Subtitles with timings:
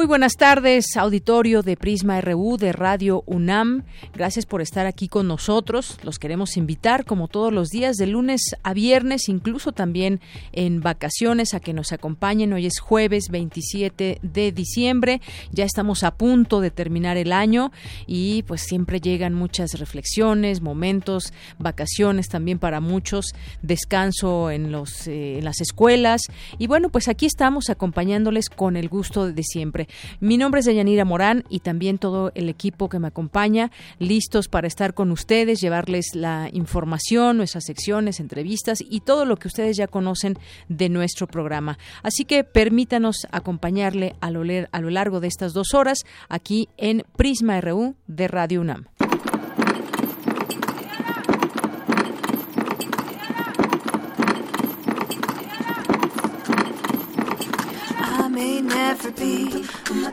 [0.00, 3.82] Muy buenas tardes, auditorio de Prisma RU de Radio UNAM.
[4.14, 5.98] Gracias por estar aquí con nosotros.
[6.04, 11.52] Los queremos invitar, como todos los días, de lunes a viernes, incluso también en vacaciones,
[11.52, 12.54] a que nos acompañen.
[12.54, 15.20] Hoy es jueves 27 de diciembre.
[15.52, 17.70] Ya estamos a punto de terminar el año
[18.06, 25.36] y pues siempre llegan muchas reflexiones, momentos, vacaciones también para muchos, descanso en, los, eh,
[25.36, 26.22] en las escuelas.
[26.56, 29.89] Y bueno, pues aquí estamos acompañándoles con el gusto de siempre.
[30.20, 34.66] Mi nombre es Deyanira Morán y también todo el equipo que me acompaña, listos para
[34.66, 39.86] estar con ustedes, llevarles la información, nuestras secciones, entrevistas y todo lo que ustedes ya
[39.86, 41.78] conocen de nuestro programa.
[42.02, 47.04] Así que permítanos acompañarle a lo, a lo largo de estas dos horas aquí en
[47.16, 48.86] Prisma RU de Radio UNAM.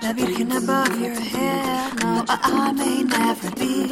[0.02, 2.00] The virgin above your head.
[2.02, 3.88] No, I, I may never be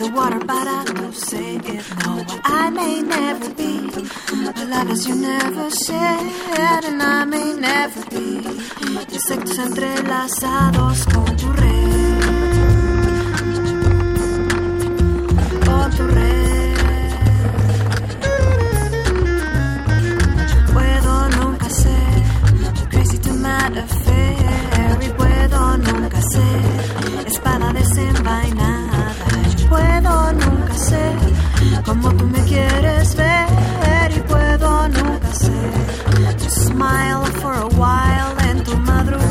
[0.00, 1.84] the water, but I will say it.
[2.04, 6.20] No, I may never be the lovers you never said,
[6.58, 8.42] and I may never be
[9.14, 12.22] insectos entrelazados con tu red,
[15.64, 16.32] con tu red.
[23.76, 24.61] affair
[25.00, 29.12] y puedo nunca ser espada desenvainada.
[29.56, 31.16] Yo puedo nunca ser
[31.84, 35.72] como tú me quieres ver y puedo nunca ser.
[36.38, 39.21] Just smile for a while en tu madrugada.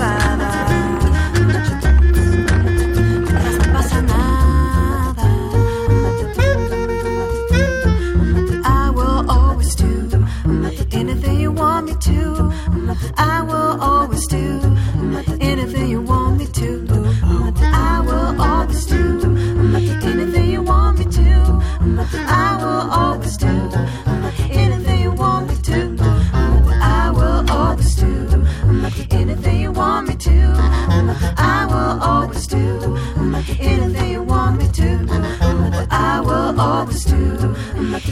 [33.60, 35.88] Anything you want me to.
[35.90, 37.56] I will always do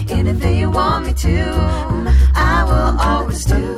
[0.10, 1.54] anything you want me to.
[2.36, 3.78] I will always do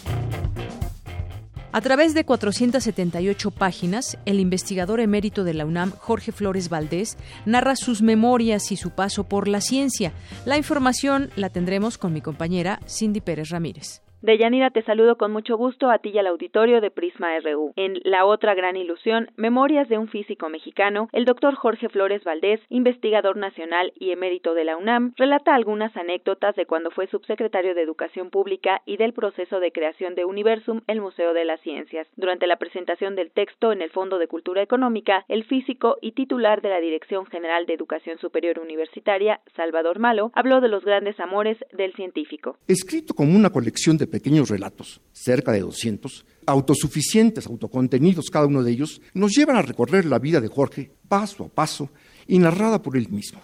[1.73, 7.77] A través de 478 páginas, el investigador emérito de la UNAM, Jorge Flores Valdés, narra
[7.77, 10.11] sus memorias y su paso por la ciencia.
[10.43, 14.01] La información la tendremos con mi compañera Cindy Pérez Ramírez.
[14.21, 17.73] Deyanira, te saludo con mucho gusto a ti y al auditorio de Prisma RU.
[17.75, 22.59] En La otra gran ilusión, Memorias de un físico mexicano, el doctor Jorge Flores Valdés,
[22.69, 27.81] investigador nacional y emérito de la UNAM, relata algunas anécdotas de cuando fue subsecretario de
[27.81, 32.05] Educación Pública y del proceso de creación de Universum, el Museo de las Ciencias.
[32.15, 36.61] Durante la presentación del texto en el Fondo de Cultura Económica, el físico y titular
[36.61, 41.57] de la Dirección General de Educación Superior Universitaria, Salvador Malo, habló de los grandes amores
[41.73, 42.57] del científico.
[42.67, 48.71] escrito como una colección de pequeños relatos, cerca de 200, autosuficientes, autocontenidos cada uno de
[48.71, 51.89] ellos, nos llevan a recorrer la vida de Jorge paso a paso
[52.27, 53.41] y narrada por él mismo.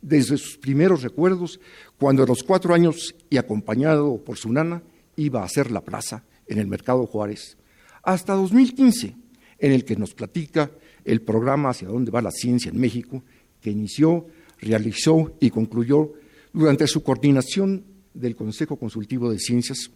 [0.00, 1.58] Desde sus primeros recuerdos,
[1.98, 4.82] cuando a los cuatro años y acompañado por su nana,
[5.16, 7.56] iba a hacer la plaza en el Mercado Juárez,
[8.02, 9.16] hasta 2015,
[9.58, 10.70] en el que nos platica
[11.04, 13.22] el programa Hacia dónde va la ciencia en México,
[13.60, 14.26] que inició,
[14.58, 16.12] realizó y concluyó
[16.52, 17.84] durante su coordinación
[18.14, 19.90] del Consejo Consultivo de Ciencias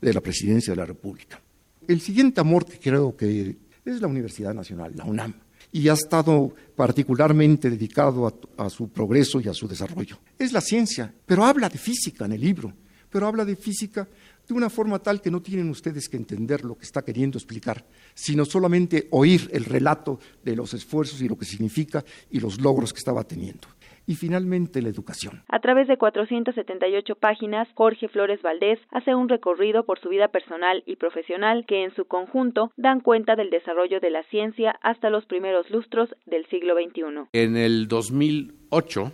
[0.00, 1.40] de la Presidencia de la República.
[1.86, 5.34] El siguiente amor que creo que es la Universidad Nacional, la UNAM,
[5.72, 10.18] y ha estado particularmente dedicado a, su progreso y a su desarrollo.
[10.38, 12.72] Es la ciencia, pero habla de física en el libro,
[13.08, 14.08] pero habla de física
[14.46, 17.86] de una forma tal que no tienen ustedes que entender lo que está queriendo explicar,
[18.14, 22.92] sino solamente oír el relato de los esfuerzos y lo que significa y los logros
[22.92, 23.68] que estaba teniendo.
[24.10, 25.44] Y finalmente la educación.
[25.46, 30.82] A través de 478 páginas, Jorge Flores Valdés hace un recorrido por su vida personal
[30.84, 35.26] y profesional que en su conjunto dan cuenta del desarrollo de la ciencia hasta los
[35.26, 37.28] primeros lustros del siglo XXI.
[37.32, 39.12] En el 2008,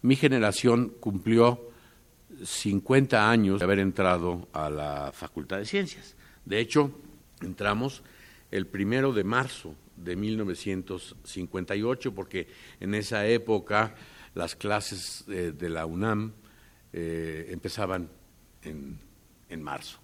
[0.00, 1.60] mi generación cumplió
[2.42, 6.16] 50 años de haber entrado a la Facultad de Ciencias.
[6.46, 6.98] De hecho,
[7.42, 8.02] entramos
[8.50, 12.48] el primero de marzo de 1958, porque
[12.80, 13.94] en esa época
[14.34, 16.32] las clases eh, de la UNAM
[16.92, 18.08] eh, empezaban
[18.62, 18.98] en,
[19.48, 19.98] en marzo.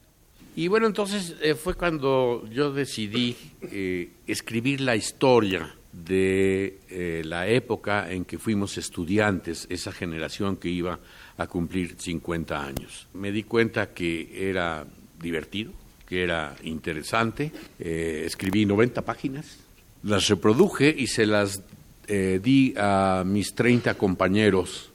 [0.56, 7.48] Y bueno, entonces eh, fue cuando yo decidí eh, escribir la historia de eh, la
[7.48, 10.98] época en que fuimos estudiantes, esa generación que iba
[11.36, 13.06] a cumplir 50 años.
[13.14, 14.84] Me di cuenta que era
[15.20, 15.72] divertido,
[16.06, 17.52] que era interesante.
[17.78, 19.58] Escribí 90 páginas,
[20.02, 21.62] las reproduje y se las
[22.12, 24.90] eh, di a mis 30 compañeros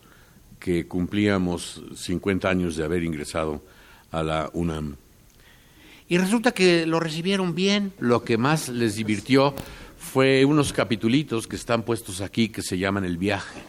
[0.59, 3.63] que cumplíamos 50 años de haber ingresado
[4.11, 4.95] a la UNAM.
[6.09, 7.93] Y resulta que lo recibieron bien.
[7.99, 9.55] Lo que más les divirtió
[9.97, 13.61] fue unos capitulitos que están puestos aquí que se llaman El viaje.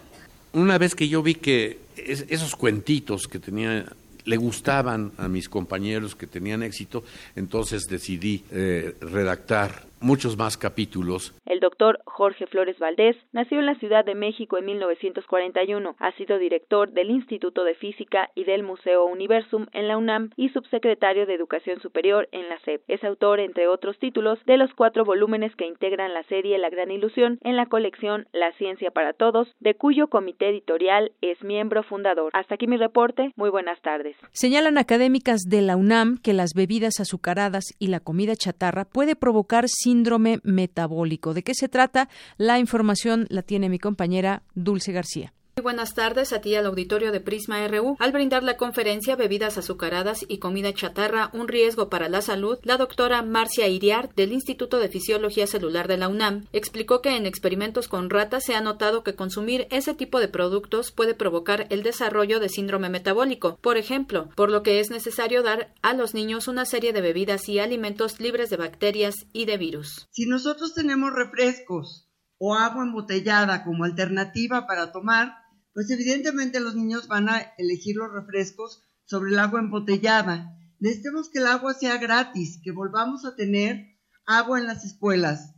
[0.53, 3.87] Una vez que yo vi que es- esos cuentitos que tenía
[4.25, 7.05] le gustaban a mis compañeros que tenían éxito,
[7.37, 11.35] entonces decidí eh, redactar muchos más capítulos.
[11.47, 15.97] El doctor Jorge Flores Valdés nació en la Ciudad de México en 1941.
[15.99, 20.49] Ha sido director del Instituto de Física y del Museo Universum en la UNAM y
[20.51, 22.83] subsecretario de Educación Superior en la SEP.
[22.89, 26.91] Es autor, entre otros títulos, de los cuatro volúmenes que integran la serie La Gran
[26.91, 32.31] Ilusión en la colección La Ciencia para Todos, de cuyo comité editorial es miembro fundador.
[32.33, 33.33] Hasta aquí mi reporte.
[33.37, 34.17] Muy buenas tardes.
[34.33, 39.69] Señalan académicas de la UNAM que las bebidas azucaradas y la comida chatarra puede provocar
[39.87, 41.33] síndrome metabólico.
[41.33, 42.09] ¿De qué se trata?
[42.39, 45.33] La información la tiene mi compañera Dulce García.
[45.59, 47.97] Muy buenas tardes a ti al auditorio de Prisma RU.
[47.99, 52.77] Al brindar la conferencia Bebidas azucaradas y comida chatarra, un riesgo para la salud, la
[52.77, 57.89] doctora Marcia Iriar del Instituto de Fisiología Celular de la UNAM explicó que en experimentos
[57.89, 62.39] con ratas se ha notado que consumir ese tipo de productos puede provocar el desarrollo
[62.39, 66.67] de síndrome metabólico, por ejemplo, por lo que es necesario dar a los niños una
[66.67, 70.07] serie de bebidas y alimentos libres de bacterias y de virus.
[70.11, 75.46] Si nosotros tenemos refrescos o agua embotellada como alternativa para tomar,
[75.77, 80.59] pues evidentemente los niños van a elegir los refrescos sobre el agua embotellada.
[80.81, 85.53] Necesitamos que el agua sea gratis, que volvamos a tener agua en las escuelas.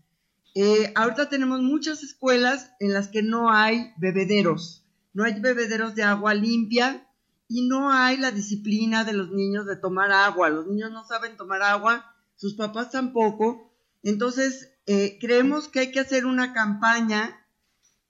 [0.56, 4.84] Eh, ahorita tenemos muchas escuelas en las que no hay bebederos,
[5.14, 7.06] no hay bebederos de agua limpia
[7.46, 10.50] y no hay la disciplina de los niños de tomar agua.
[10.50, 13.72] Los niños no saben tomar agua, sus papás tampoco.
[14.02, 17.46] Entonces, eh, creemos que hay que hacer una campaña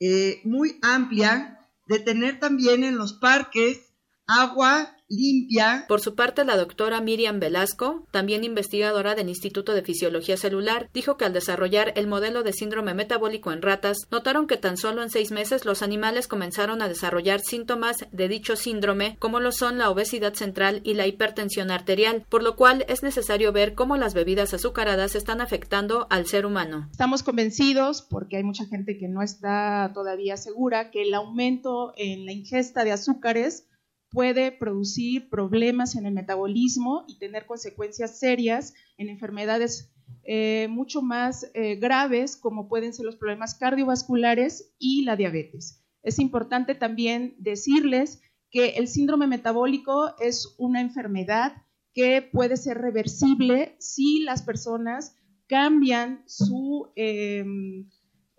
[0.00, 1.56] eh, muy amplia
[1.88, 3.94] de tener también en los parques
[4.26, 5.84] agua limpia.
[5.88, 11.16] Por su parte, la doctora Miriam Velasco, también investigadora del Instituto de Fisiología Celular, dijo
[11.16, 15.10] que al desarrollar el modelo de síndrome metabólico en ratas, notaron que tan solo en
[15.10, 19.90] seis meses los animales comenzaron a desarrollar síntomas de dicho síndrome, como lo son la
[19.90, 24.54] obesidad central y la hipertensión arterial, por lo cual es necesario ver cómo las bebidas
[24.54, 26.88] azucaradas están afectando al ser humano.
[26.90, 32.26] Estamos convencidos, porque hay mucha gente que no está todavía segura, que el aumento en
[32.26, 33.68] la ingesta de azúcares
[34.10, 39.90] puede producir problemas en el metabolismo y tener consecuencias serias en enfermedades
[40.24, 45.84] eh, mucho más eh, graves como pueden ser los problemas cardiovasculares y la diabetes.
[46.02, 51.52] Es importante también decirles que el síndrome metabólico es una enfermedad
[51.92, 55.16] que puede ser reversible si las personas
[55.48, 57.88] cambian su em,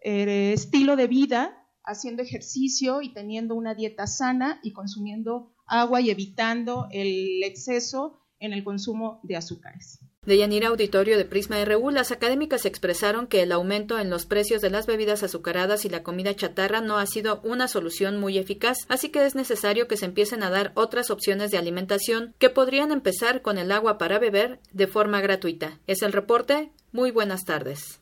[0.04, 6.10] eh, estilo de vida haciendo ejercicio y teniendo una dieta sana y consumiendo agua y
[6.10, 10.00] evitando el exceso en el consumo de azúcares.
[10.26, 14.62] De Yanira Auditorio de Prisma RU, las académicas expresaron que el aumento en los precios
[14.62, 18.80] de las bebidas azucaradas y la comida chatarra no ha sido una solución muy eficaz,
[18.90, 22.92] así que es necesario que se empiecen a dar otras opciones de alimentación que podrían
[22.92, 25.80] empezar con el agua para beber de forma gratuita.
[25.88, 26.72] Es el reporte.
[26.92, 28.02] Muy buenas tardes.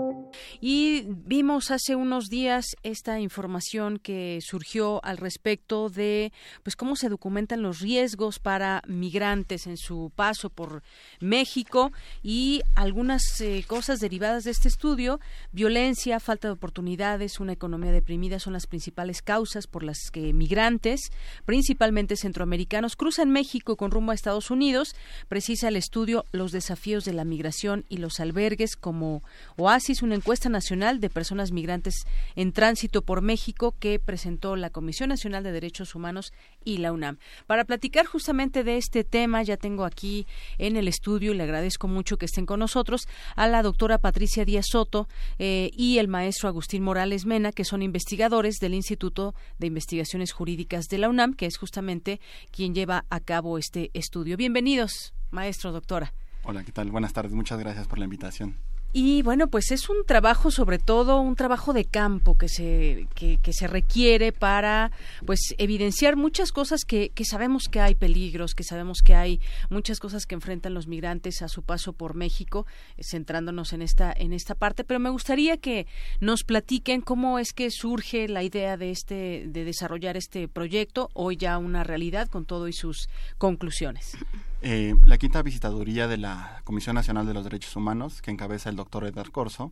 [0.63, 7.09] Y vimos hace unos días esta información que surgió al respecto de pues cómo se
[7.09, 10.83] documentan los riesgos para migrantes en su paso por
[11.19, 11.91] México
[12.21, 15.19] y algunas eh, cosas derivadas de este estudio,
[15.51, 21.11] violencia, falta de oportunidades, una economía deprimida son las principales causas por las que migrantes,
[21.43, 24.95] principalmente centroamericanos, cruzan México con rumbo a Estados Unidos.
[25.27, 29.23] Precisa el estudio los desafíos de la migración y los albergues como
[29.57, 32.05] Oasis, una encuesta nacional de personas migrantes
[32.35, 37.17] en tránsito por México que presentó la Comisión Nacional de Derechos Humanos y la UNAM.
[37.47, 40.27] Para platicar justamente de este tema, ya tengo aquí
[40.57, 44.45] en el estudio, y le agradezco mucho que estén con nosotros, a la doctora Patricia
[44.45, 45.07] Díaz Soto
[45.39, 50.85] eh, y el maestro Agustín Morales Mena, que son investigadores del Instituto de Investigaciones Jurídicas
[50.87, 52.19] de la UNAM, que es justamente
[52.51, 54.37] quien lleva a cabo este estudio.
[54.37, 56.13] Bienvenidos, maestro, doctora.
[56.43, 56.89] Hola, ¿qué tal?
[56.89, 57.33] Buenas tardes.
[57.33, 58.57] Muchas gracias por la invitación.
[58.93, 63.37] Y bueno, pues es un trabajo, sobre todo un trabajo de campo que se, que,
[63.37, 64.91] que se requiere para
[65.25, 69.99] pues evidenciar muchas cosas que, que, sabemos que hay peligros, que sabemos que hay muchas
[69.99, 72.65] cosas que enfrentan los migrantes a su paso por México,
[72.97, 75.87] eh, centrándonos en esta, en esta parte, pero me gustaría que
[76.19, 81.37] nos platiquen cómo es que surge la idea de este, de desarrollar este proyecto, hoy
[81.37, 83.07] ya una realidad con todo y sus
[83.37, 84.17] conclusiones.
[84.63, 88.75] Eh, la quinta visitaduría de la Comisión Nacional de los Derechos Humanos, que encabeza el
[88.75, 89.71] doctor Edgar Corso,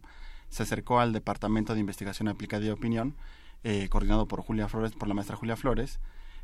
[0.49, 3.15] se acercó al Departamento de Investigación Aplicada y Opinión,
[3.63, 5.99] eh, coordinado por Julia Flores, por la maestra Julia Flores,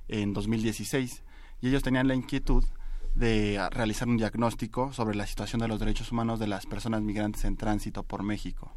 [0.08, 1.24] en 2016,
[1.62, 2.64] y ellos tenían la inquietud
[3.16, 7.46] de realizar un diagnóstico sobre la situación de los derechos humanos de las personas migrantes
[7.46, 8.76] en tránsito por México.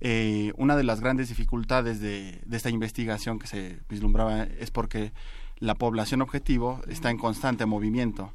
[0.00, 5.12] Eh, una de las grandes dificultades de, de, esta investigación que se vislumbraba es porque
[5.58, 8.32] la población objetivo está en constante movimiento.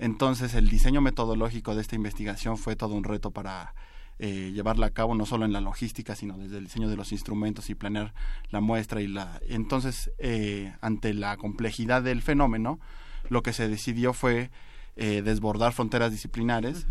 [0.00, 3.74] Entonces, el diseño metodológico de esta investigación fue todo un reto para
[4.18, 7.12] eh, llevarla a cabo, no solo en la logística, sino desde el diseño de los
[7.12, 8.12] instrumentos y planear
[8.50, 9.00] la muestra.
[9.00, 12.80] y la Entonces, eh, ante la complejidad del fenómeno,
[13.28, 14.50] lo que se decidió fue
[14.96, 16.86] eh, desbordar fronteras disciplinares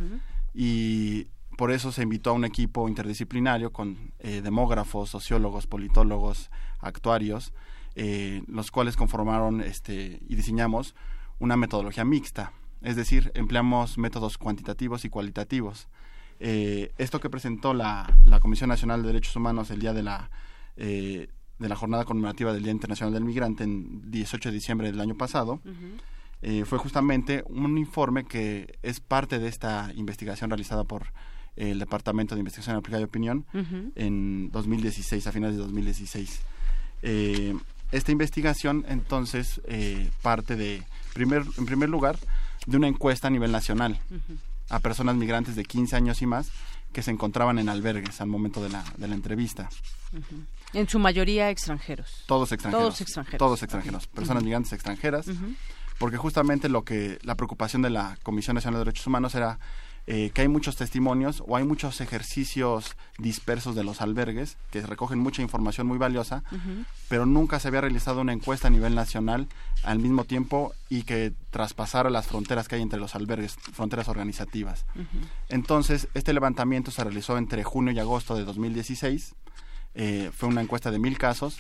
[0.54, 1.28] y
[1.60, 6.50] por eso se invitó a un equipo interdisciplinario con eh, demógrafos, sociólogos, politólogos,
[6.80, 7.54] actuarios,
[7.96, 10.96] eh, los cuales conformaron este, y diseñamos
[11.38, 15.88] una metodología mixta, es decir, empleamos métodos cuantitativos y cualitativos.
[16.40, 20.30] Eh, esto que presentó la, la, Comisión Nacional de Derechos Humanos el día de la,
[20.78, 21.28] de
[21.60, 25.60] la jornada conmemorativa del Día Internacional del Migrante en 18 de diciembre del año pasado,
[26.66, 31.08] fue justamente un informe que es parte de esta investigación realizada por
[31.60, 33.92] el Departamento de Investigación Aplicada de Opinión uh -huh.
[33.96, 36.42] en 2016, a finales de 2016.
[37.02, 37.56] Eh,
[37.92, 40.84] esta investigación entonces eh, parte de,
[41.14, 42.18] primer, en primer lugar,
[42.66, 44.38] de una encuesta a nivel nacional uh -huh.
[44.70, 46.50] a personas migrantes de 15 años y más
[46.92, 49.70] que se encontraban en albergues al momento de la, de la entrevista.
[50.12, 50.46] Uh -huh.
[50.74, 52.24] En su mayoría extranjeros.
[52.28, 52.84] Todos extranjeros.
[52.84, 53.40] Todos extranjeros.
[53.40, 54.08] Todos extranjeros.
[54.08, 55.26] Personas migrantes extranjeras.
[55.98, 59.60] Porque justamente lo que la preocupación de la Comisión Nacional de Derechos Humanos era
[60.08, 65.20] eh, que hay muchos testimonios o hay muchos ejercicios dispersos de los albergues que recogen
[65.20, 66.86] mucha información muy valiosa, uh -huh.
[67.08, 69.48] pero nunca se había realizado una encuesta a nivel nacional
[69.84, 74.86] al mismo tiempo y que traspasara las fronteras que hay entre los albergues, fronteras organizativas.
[74.96, 75.06] Uh -huh.
[75.50, 79.36] Entonces, este levantamiento se realizó entre junio y agosto de 2016.
[79.96, 81.58] Eh, fue una encuesta de mil casos,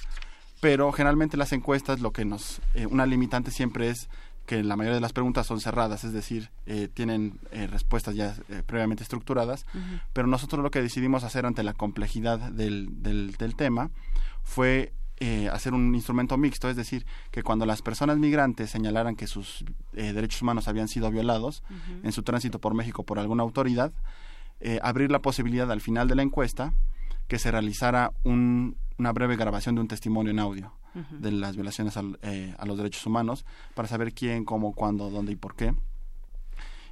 [0.61, 4.09] pero generalmente las encuestas lo que nos, eh, una limitante siempre es
[4.49, 8.33] que la mayoría de las preguntas son cerradas, es decir, eh, tienen eh, respuestas ya
[8.49, 10.01] eh, previamente estructuradas, uh -huh.
[10.11, 13.91] pero nosotros lo que decidimos hacer ante la complejidad del, del, del tema
[14.41, 14.91] fue
[15.51, 20.41] hacer un instrumento mixto, es decir, que cuando las personas migrantes señalaran que sus derechos
[20.41, 22.05] humanos habían sido violados uh -huh.
[22.05, 23.91] en su tránsito por México por alguna autoridad,
[24.81, 26.73] abrir la posibilidad al final de la encuesta
[27.27, 31.19] que se realizara un, una breve grabación de un testimonio en audio uh -huh.
[31.19, 35.31] de las violaciones al, eh, a los derechos humanos para saber quién, cómo, cuándo, dónde
[35.31, 35.73] y por qué.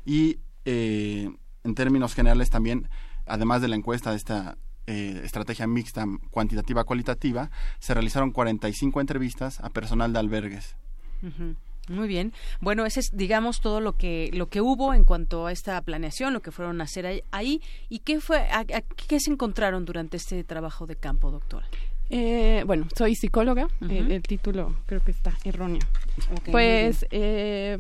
[0.06, 1.30] Y eh,
[1.64, 2.90] en términos generales también,
[3.26, 9.60] además de la encuesta de esta eh, estrategia mixta cuantitativa cualitativa, se realizaron 45 entrevistas
[9.60, 10.76] a personal de albergues.
[11.22, 11.56] Uh -huh.
[11.90, 12.34] Muy bien.
[12.60, 16.34] Bueno, ese es, digamos, todo lo que lo que hubo en cuanto a esta planeación,
[16.34, 17.62] lo que fueron a hacer ahí.
[17.88, 21.66] ¿Y qué fue, a, a, qué se encontraron durante este trabajo de campo, doctora?
[22.10, 23.66] Eh, bueno, soy psicóloga.
[23.82, 23.98] Uh -huh.
[23.98, 25.82] el, el, título creo que está erróneo.
[26.40, 27.78] Okay, pues, eh,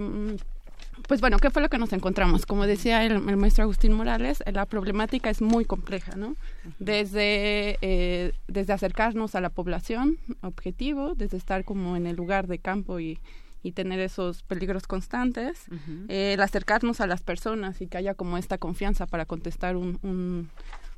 [1.08, 2.46] pues bueno, ¿qué fue lo que nos encontramos?
[2.46, 6.36] Como decía el, el maestro Agustín Morales, la problemática es muy compleja, ¿no?
[6.80, 12.60] Desde, eh, desde acercarnos a la población objetivo, desde estar como en el lugar de
[12.60, 13.20] campo y
[13.63, 16.06] y tener esos peligros constantes, uh -huh.
[16.10, 20.50] el acercarnos a las personas y que haya como esta confianza para contestar un, un,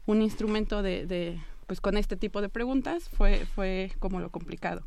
[0.05, 4.81] un instrumento de, de, pues con este tipo de preguntas fue, fue como lo complicado.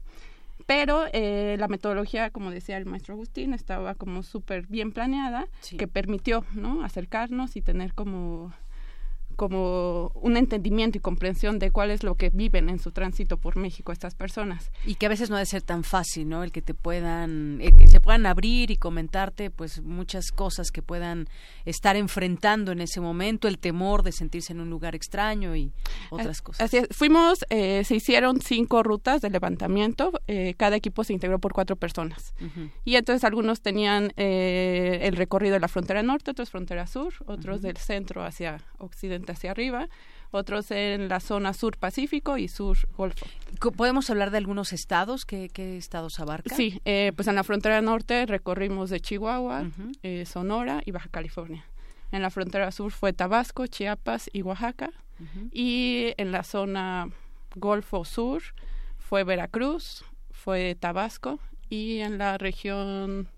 [0.66, 5.76] Pero eh, la metodología, como decía el maestro Agustín, estaba como súper bien planeada, sí.
[5.76, 6.82] que permitió ¿no?
[6.82, 8.52] acercarnos y tener como
[9.42, 13.56] como un entendimiento y comprensión de cuál es lo que viven en su tránsito por
[13.56, 14.70] México estas personas.
[14.86, 16.44] Y que a veces no debe ser tan fácil, ¿no?
[16.44, 20.80] El que te puedan, el que se puedan abrir y comentarte pues muchas cosas que
[20.80, 21.26] puedan
[21.64, 25.72] estar enfrentando en ese momento, el temor de sentirse en un lugar extraño y
[26.10, 26.60] otras cosas.
[26.60, 26.86] Así es.
[26.92, 31.74] Fuimos, eh, se hicieron cinco rutas de levantamiento, eh, cada equipo se integró por cuatro
[31.74, 32.32] personas.
[32.40, 32.70] Uh -huh.
[32.84, 37.56] Y entonces algunos tenían eh, el recorrido de la frontera norte, otros frontera sur, otros
[37.56, 37.66] uh -huh.
[37.66, 39.88] del centro hacia occidente hacia arriba,
[40.30, 43.26] otros en la zona sur Pacífico y sur Golfo.
[43.76, 45.26] ¿Podemos hablar de algunos estados?
[45.26, 46.54] ¿Qué, qué estados abarca?
[46.54, 49.98] Sí, eh, pues en la frontera norte recorrimos de Chihuahua, uh -huh.
[50.02, 51.64] eh, Sonora y Baja California.
[52.12, 54.90] En la frontera sur fue Tabasco, Chiapas y Oaxaca.
[55.20, 55.48] Uh -huh.
[55.52, 57.08] Y en la zona
[57.56, 58.42] Golfo Sur
[58.98, 61.38] fue Veracruz, fue Tabasco.
[61.68, 63.28] Y en la región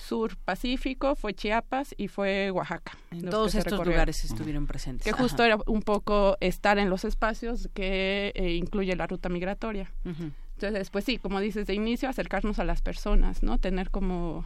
[0.00, 2.92] sur Pacífico, fue Chiapas y fue Oaxaca.
[3.10, 5.04] En todos estos lugares estuvieron presentes.
[5.04, 9.92] Que justo era un poco estar en los espacios que eh, incluye la ruta migratoria.
[10.04, 10.32] Uh -huh.
[10.54, 13.58] Entonces, pues sí, como dices de inicio, acercarnos a las personas, ¿no?
[13.58, 14.44] Tener como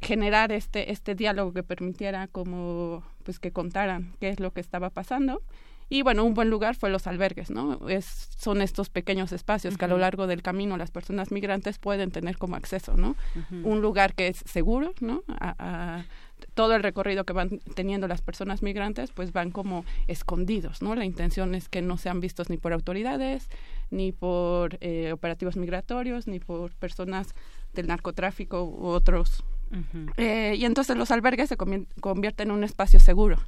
[0.00, 4.90] generar este este diálogo que permitiera como pues que contaran qué es lo que estaba
[4.90, 5.42] pasando
[5.88, 7.88] Y bueno, un buen lugar fue los albergues, ¿no?
[7.88, 12.10] Es, son estos pequeños espacios que a lo largo del camino las personas migrantes pueden
[12.10, 13.16] tener como acceso, ¿no?
[13.62, 15.22] Un lugar que es seguro, ¿no?
[15.28, 16.04] A,
[16.54, 20.94] todo el recorrido que van teniendo las personas migrantes, pues van como escondidos, ¿no?
[20.94, 23.48] La intención es que no sean vistos ni por autoridades,
[23.90, 27.34] ni por eh, operativos migratorios, ni por personas
[27.72, 29.44] del narcotráfico u otros.
[30.16, 33.38] Eh, y entonces los albergues se convierten en un espacio seguro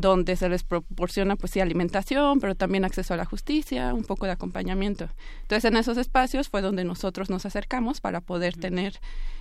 [0.00, 4.26] donde se les proporciona pues sí alimentación, pero también acceso a la justicia, un poco
[4.26, 5.08] de acompañamiento.
[5.42, 9.00] Entonces en esos espacios fue donde nosotros nos acercamos para poder tener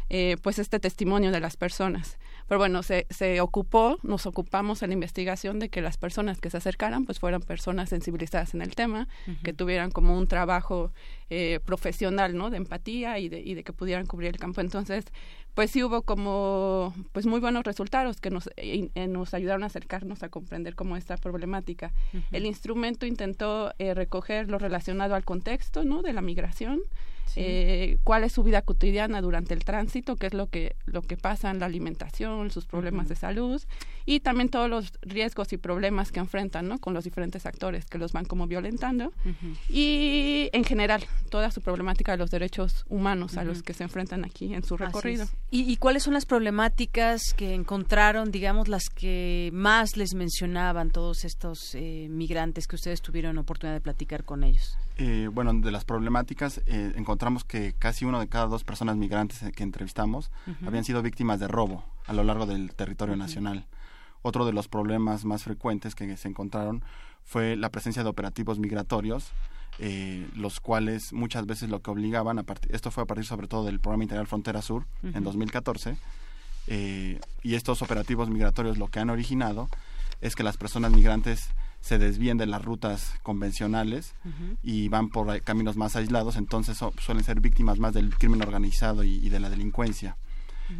[0.10, 2.18] eh, pues este testimonio de las personas.
[2.48, 6.50] Pero bueno, se, se ocupó, nos ocupamos en la investigación de que las personas que
[6.50, 9.08] se acercaran pues fueran personas sensibilizadas en el tema,
[9.44, 10.92] que tuvieran como un trabajo
[11.30, 12.50] eh, profesional, ¿no?
[12.50, 14.62] De empatía y de, y de que pudieran cubrir el campo.
[14.62, 15.06] Entonces,
[15.56, 20.22] pues sí hubo como pues muy buenos resultados que nos, eh, nos ayudaron a acercarnos
[20.22, 21.94] a comprender cómo esta problemática.
[22.32, 26.02] El instrumento intentó recoger lo relacionado al contexto, ¿no?
[26.02, 26.82] De la migración,
[27.36, 31.18] eh, cuál es su vida cotidiana durante el tránsito, qué es lo que, lo que
[31.18, 33.62] pasa en la alimentación, sus problemas de salud
[34.06, 36.80] y también todos los riesgos y problemas que enfrentan ¿no?
[36.80, 39.12] con los diferentes actores que los van como violentando
[39.70, 44.26] y en general toda su problemática de los derechos humanos a los que se enfrentan
[44.26, 45.28] aquí en su recorrido.
[45.52, 51.76] ¿Y, cuáles son las problemáticas que encontraron, digamos, las que más les mencionaban todos estos
[51.76, 54.78] eh, migrantes que ustedes tuvieron oportunidad de platicar con ellos?
[54.98, 59.44] Eh, bueno, de las problemáticas eh, encontramos que casi uno de cada dos personas migrantes
[59.54, 60.32] que entrevistamos
[60.66, 63.66] habían sido víctimas de robo a lo largo del territorio nacional.
[64.22, 66.82] Otro de los problemas más frecuentes que se encontraron
[67.24, 69.32] fue la presencia de operativos migratorios,
[69.80, 73.48] eh, los cuales muchas veces lo que obligaban, a partir, esto fue a partir sobre
[73.48, 75.98] todo del programa integral Frontera Sur en 2014,
[76.68, 79.70] y estos operativos migratorios lo que han originado
[80.22, 81.50] es que las personas migrantes
[81.86, 84.16] se desvíen de las rutas convencionales
[84.64, 89.30] y van por caminos más aislados, entonces suelen ser víctimas más del crimen organizado y
[89.30, 90.18] de la delincuencia.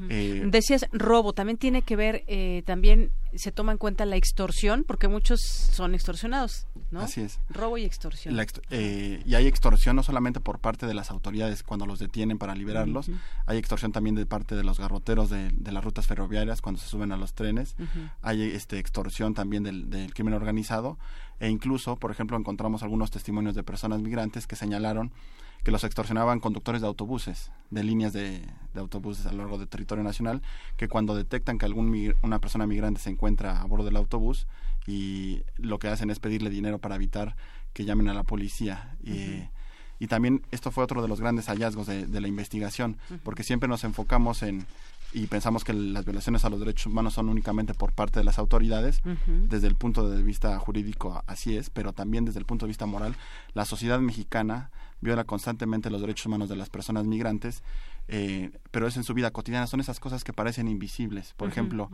[0.10, 4.84] Eh, Decías robo, también tiene que ver, eh, también se toma en cuenta la extorsión,
[4.88, 7.02] porque muchos son extorsionados, ¿no?
[7.02, 7.40] Así es.
[7.50, 8.38] Robo y extorsión.
[8.70, 12.56] Eh, y hay extorsión no solamente por parte de las autoridades cuando los detienen para
[12.56, 13.10] liberarlos,
[13.46, 17.12] hay extorsión también de parte de los garroteros de, las rutas ferroviarias cuando se suben
[17.12, 17.76] a los trenes,
[18.22, 20.98] hay este extorsión también del, del crimen organizado
[21.40, 25.12] e incluso, por ejemplo, encontramos algunos testimonios de personas migrantes que señalaron
[25.66, 30.04] que los extorsionaban conductores de autobuses, de líneas de, autobuses a lo largo del territorio
[30.04, 30.44] nacional,
[30.78, 34.46] que cuando detectan que algún una persona migrante se encuentra a bordo del autobús
[34.86, 37.36] y lo que hacen es pedirle dinero para evitar
[37.74, 38.96] que llamen a la policía.
[39.04, 39.50] y,
[39.98, 43.84] y, también esto fue otro de los grandes hallazgos de, la investigación, porque siempre nos
[43.84, 44.68] enfocamos en
[45.14, 48.38] y pensamos que las violaciones a los derechos humanos son únicamente por parte de las
[48.38, 52.70] autoridades, desde el punto de vista jurídico así es, pero también desde el punto de
[52.70, 53.16] vista moral,
[53.54, 54.70] la sociedad mexicana
[55.06, 57.64] viola constantemente los derechos humanos de las personas migrantes,
[58.08, 61.34] eh, pero es en su vida cotidiana, son esas cosas que parecen invisibles.
[61.38, 61.90] Por ejemplo,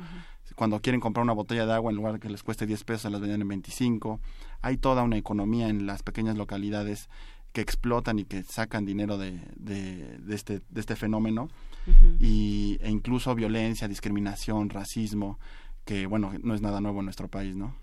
[0.56, 3.12] cuando quieren comprar una botella de agua en lugar de que les cueste 10 pesos,
[3.12, 4.20] las venden en 25.
[4.62, 7.10] Hay toda una economía en las pequeñas localidades
[7.54, 11.50] que explotan y que sacan dinero de, de, de este, de este fenómeno.
[12.20, 15.40] Y, e incluso violencia, discriminación, racismo
[15.86, 17.76] que bueno, no es nada nuevo en nuestro país, ¿no?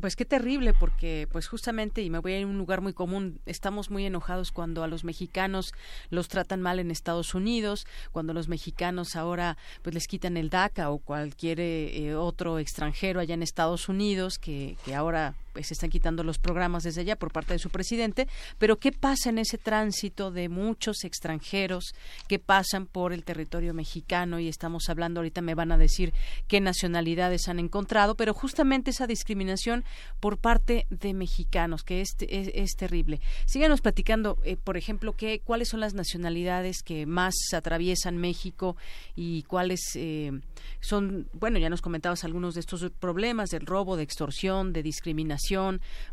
[0.00, 2.92] pues qué terrible, porque pues justamente, y me voy a ir a un lugar muy
[2.92, 5.72] común, estamos muy enojados cuando a los mexicanos
[6.10, 10.90] los tratan mal en Estados Unidos, cuando los mexicanos ahora pues les quitan el DACA
[10.90, 15.90] o cualquier eh, otro extranjero allá en Estados Unidos que, que ahora pues, se están
[15.90, 19.58] quitando los programas desde allá por parte de su presidente, pero ¿qué pasa en ese
[19.58, 21.96] tránsito de muchos extranjeros
[22.28, 24.38] que pasan por el territorio mexicano?
[24.38, 26.14] Y estamos hablando, ahorita me van a decir
[26.46, 29.82] qué nacionalidades han encontrado, pero justamente esa discriminación
[30.20, 33.20] por parte de mexicanos, que es, es, terrible.
[33.44, 38.76] Síganos platicando, eh, por ejemplo, qué, cuáles son las nacionalidades que más atraviesan México
[39.16, 40.30] y cuáles eh,
[40.78, 45.47] son, bueno, ya nos comentabas algunos de estos problemas del robo, de extorsión, de discriminación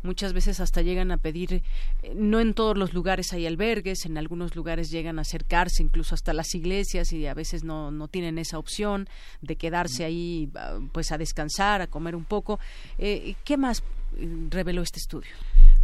[0.02, 1.62] muchas veces hasta llegan a pedir,
[2.02, 6.14] eh, no en todos los lugares hay albergues, en algunos lugares llegan a acercarse incluso
[6.14, 9.08] hasta las iglesias y a veces no, no tienen esa opción
[9.42, 12.58] de quedarse ahí ah, pues a descansar, a comer un poco.
[12.98, 13.82] Eh, ¿Qué más
[14.16, 15.30] eh, reveló este estudio?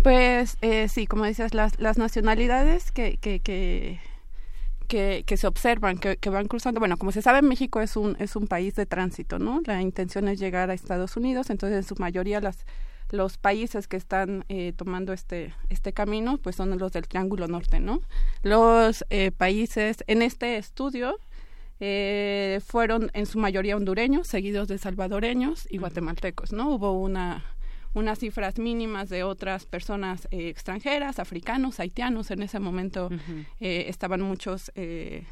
[0.03, 0.57] Pues
[0.89, 4.01] sí, como dices, las, las nacionalidades que, que, que
[5.25, 6.79] que, se observan, que, que, van cruzando.
[6.79, 9.63] Bueno, como se sabe, México es un, es un país de tránsito, ¿no?
[9.65, 12.67] La intención es llegar a Estados Unidos, entonces en su mayoría las,
[13.13, 17.79] los países que están eh, tomando este este camino pues son los del Triángulo Norte,
[17.79, 18.01] ¿no?
[18.43, 21.19] Los eh, países en este estudio
[21.79, 26.71] eh, fueron en su mayoría hondureños, seguidos de salvadoreños y guatemaltecos, ¿no?
[26.71, 27.45] Hubo una
[27.95, 32.31] unas cifras mínimas de otras personas eh, extranjeras, africanos, haitianos.
[32.31, 33.11] En ese momento
[33.61, 35.25] eh, estaban muchos eh,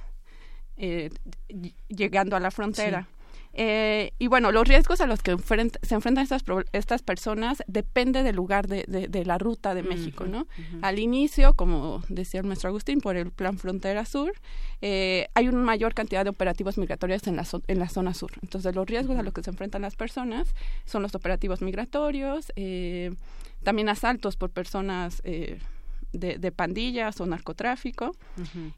[1.89, 3.09] llegando a la frontera.
[3.53, 5.37] Eh, y bueno, los riesgos a los que
[5.83, 10.47] se enfrentan estas, estas personas depende del lugar de, de, la ruta de México, ¿no?
[10.83, 14.33] Al inicio, como decía el maestro Agustín, por el Plan Frontera Sur,
[14.83, 18.31] eh, hay una mayor cantidad de operativos migratorios en la, en la zona sur.
[18.43, 23.13] Entonces, los riesgos a los que se enfrentan las personas son los operativos migratorios, eh,
[23.65, 25.23] también asaltos por personas
[26.13, 28.17] de, pandillas o narcotráfico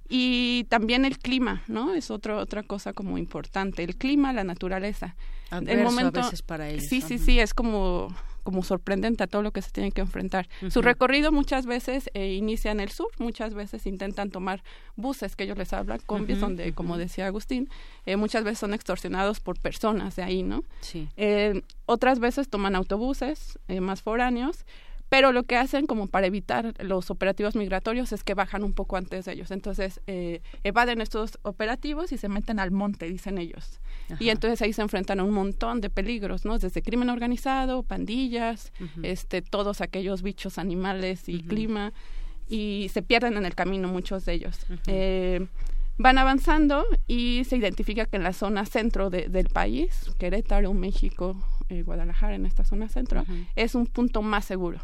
[0.09, 1.95] y también el clima, ¿no?
[1.95, 5.17] Es otro, otra cosa como importante, el clima, la naturaleza.
[5.51, 6.87] el momento, a veces para ellos.
[6.89, 10.49] Sí, sí, sí, es como como sorprendente a todo lo que se tiene que enfrentar.
[10.69, 14.63] Su recorrido muchas veces eh, inicia en el sur, muchas veces intentan tomar
[14.97, 17.69] buses que ellos les hablan, combis, donde, como decía Agustín,
[18.05, 20.65] eh, muchas veces son extorsionados por personas de ahí, ¿no?
[20.81, 21.09] Sí.
[21.17, 24.65] Eh, otras veces toman autobuses más foráneos,
[25.13, 28.97] pero lo que hacen como para evitar los operativos migratorios es que bajan un poco
[28.97, 29.51] antes de ellos.
[29.51, 33.79] Entonces eh, evaden estos operativos y se meten al monte, dicen ellos.
[34.19, 36.59] Y entonces ahí se enfrentan a un montón de peligros, ¿no?
[36.59, 38.73] Desde crimen organizado, pandillas,
[39.03, 41.93] este, todos aquellos bichos animales y clima,
[42.49, 44.61] y se pierden en el camino muchos de ellos.
[44.87, 45.47] Eh,
[45.99, 51.37] van avanzando y se identifica que en la zona centro del país, Querétaro, México,
[51.69, 54.81] eh, Guadalajara, en esta zona centro, es un punto más seguro.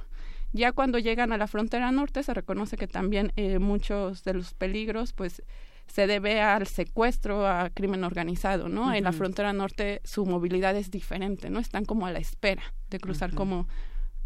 [0.53, 4.55] Ya cuando llegan a la frontera norte se reconoce que también eh, muchos de los
[4.55, 5.43] peligros pues
[5.87, 8.93] se debe al secuestro, a crimen organizado, ¿no?
[8.93, 11.59] En la frontera norte su movilidad es diferente, ¿no?
[11.59, 13.69] Están como a la espera de cruzar como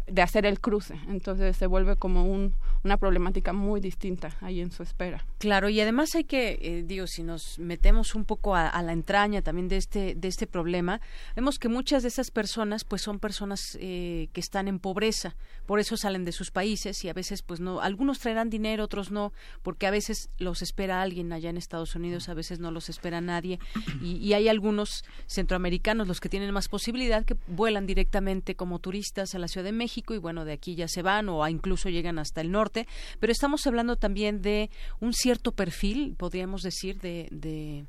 [0.07, 0.95] de hacer el cruce.
[1.07, 5.25] Entonces se vuelve como un, una problemática muy distinta ahí en su espera.
[5.37, 9.41] Claro, y además hay que, eh, digo, si nos metemos un poco a, la entraña
[9.41, 10.99] también de este, de este problema,
[11.35, 15.35] vemos que muchas de esas personas pues son personas eh, que están en pobreza,
[15.65, 19.11] por eso salen de sus países y a veces pues no, algunos traerán dinero, otros
[19.11, 22.89] no, porque a veces los espera alguien allá en Estados Unidos, a veces no los
[22.89, 23.59] espera nadie
[24.01, 29.33] y, y hay algunos centroamericanos, los que tienen más posibilidad, que vuelan directamente como turistas
[29.35, 32.19] a la Ciudad de México y bueno, de aquí ya se van o incluso llegan
[32.19, 32.87] hasta el norte,
[33.19, 37.85] pero estamos hablando también de un cierto perfil, podríamos decir, de, de,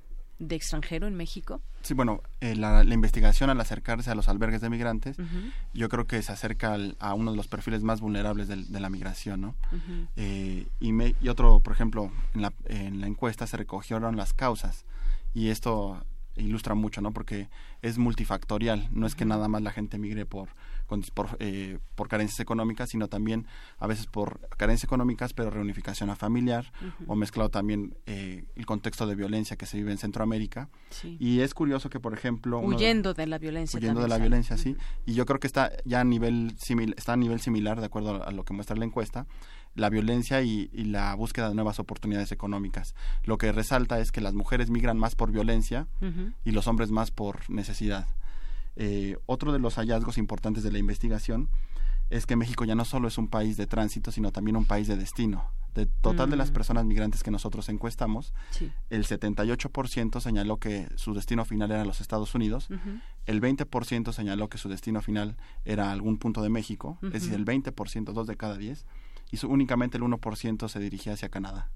[0.55, 1.63] extranjero en México.
[1.83, 5.17] Sí, bueno, eh, la, investigación al acercarse a los albergues de migrantes,
[5.73, 9.41] yo creo que se acerca a uno de los perfiles más vulnerables de, la migración,
[9.41, 9.55] ¿no?
[10.17, 14.85] Eh, y, y, otro, por ejemplo, en la, en la encuesta se recogieron las causas
[15.35, 16.05] y esto
[16.37, 17.13] ilustra mucho, ¿no?
[17.13, 17.49] Porque
[17.83, 20.49] es multifactorial, no es que nada más la gente migre por
[20.87, 23.47] por, eh, por carencias económicas, sino también
[23.79, 26.73] a veces por carencias económicas, pero reunificación a familiar,
[27.07, 30.69] o mezclado también eh, el contexto de violencia que se vive en Centroamérica.
[31.19, 32.61] Y es curioso que, por ejemplo...
[32.61, 33.79] Huyendo de, la violencia.
[33.79, 34.77] Huyendo de la violencia, sí.
[35.07, 36.57] Y yo creo que está ya a nivel,
[36.97, 39.27] está a nivel similar, de acuerdo a lo que muestra la encuesta,
[39.75, 42.95] la violencia y, y, la búsqueda de nuevas oportunidades económicas.
[43.25, 45.89] Lo que resalta es que las mujeres migran más por violencia
[46.45, 48.07] y los hombres más por necesidad.
[48.77, 51.49] Eh, otro de los hallazgos importantes de la investigación
[52.11, 54.87] es que México ya no solo es un país de tránsito, sino también un país
[54.87, 55.51] de destino.
[55.75, 56.55] De total de las mm.
[56.55, 58.33] personas migrantes que nosotros encuestamos,
[58.91, 62.69] el 78% señaló que su destino final era los Estados Unidos,
[63.27, 67.45] el 20% señaló que su destino final era algún punto de México, es decir, el
[67.45, 68.87] 20%, dos de cada diez,
[69.33, 71.71] y únicamente el 1% se dirigía hacia Canadá.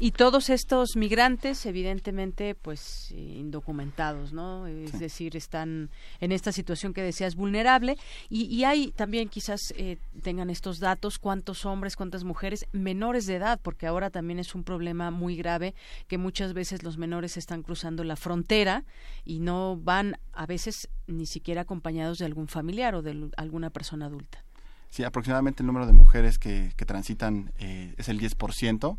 [0.00, 4.66] Y todos estos migrantes, evidentemente, pues indocumentados, ¿no?
[4.66, 5.88] Es decir, están
[6.20, 7.96] en esta situación que decías vulnerable.
[8.28, 13.36] Y, y hay también quizás eh, tengan estos datos, cuántos hombres, cuántas mujeres menores de
[13.36, 15.74] edad, porque ahora también es un problema muy grave
[16.08, 18.84] que muchas veces los menores están cruzando la frontera
[19.24, 24.06] y no van a veces ni siquiera acompañados de algún familiar o de alguna persona
[24.06, 24.44] adulta.
[24.90, 28.96] Sí, aproximadamente el número de mujeres que, que transitan eh, es el 10%.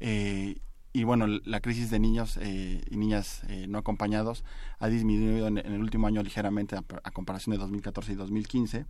[0.00, 0.56] Eh,
[0.92, 4.44] y bueno, la crisis de niños eh, y niñas eh, no acompañados
[4.78, 8.86] ha disminuido en, el último año ligeramente a, comparación de 2014 y 2015.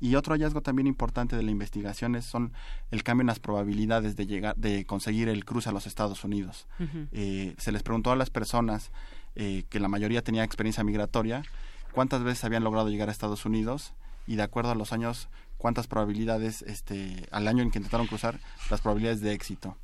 [0.00, 2.52] Y otro hallazgo también importante de la investigación es, son
[2.90, 6.66] el cambio en las probabilidades de llegar, de conseguir el cruce a los Estados Unidos.
[7.12, 8.90] se les preguntó a las personas
[9.36, 11.44] que la mayoría tenía experiencia migratoria
[11.92, 13.92] cuántas veces habían logrado llegar a Estados Unidos
[14.26, 18.38] y de acuerdo a los años cuántas probabilidades, este, al año en que intentaron cruzar,
[18.70, 19.76] las probabilidades de éxito.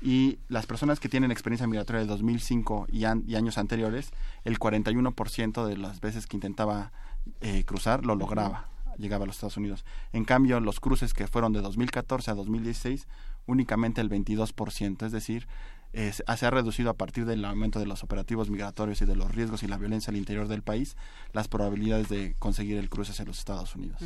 [0.00, 4.10] Y las personas que tienen experiencia migratoria de 2005 y, y años anteriores,
[4.44, 6.92] el 41% de las veces que intentaba
[7.40, 9.84] eh, cruzar lo lograba, llegaba a los Estados Unidos.
[10.12, 13.06] En cambio, los cruces que fueron de 2014 a 2016,
[13.46, 15.46] únicamente el 22%, es decir,
[15.92, 19.34] eh, se ha reducido a partir del aumento de los operativos migratorios y de los
[19.34, 20.96] riesgos y la violencia al interior del país
[21.32, 24.00] las probabilidades de conseguir el cruce hacia los Estados Unidos.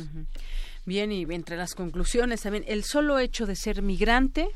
[0.85, 4.47] Bien, y entre las conclusiones también, el solo hecho de ser migrante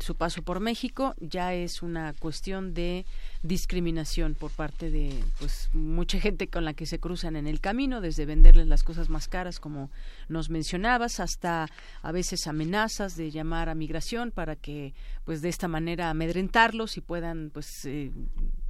[0.00, 3.06] su paso por México ya es una cuestión de
[3.42, 8.00] discriminación por parte de pues mucha gente con la que se cruzan en el camino,
[8.00, 9.90] desde venderles las cosas más caras como
[10.28, 11.68] nos mencionabas, hasta
[12.02, 17.00] a veces amenazas de llamar a migración para que pues de esta manera amedrentarlos y
[17.00, 18.10] puedan pues eh,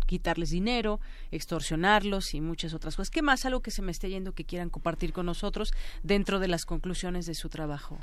[0.07, 3.11] quitarles dinero, extorsionarlos y muchas otras cosas.
[3.11, 6.49] ¿Qué más algo que se me esté yendo que quieran compartir con nosotros dentro de
[6.49, 7.99] las conclusiones de su trabajo?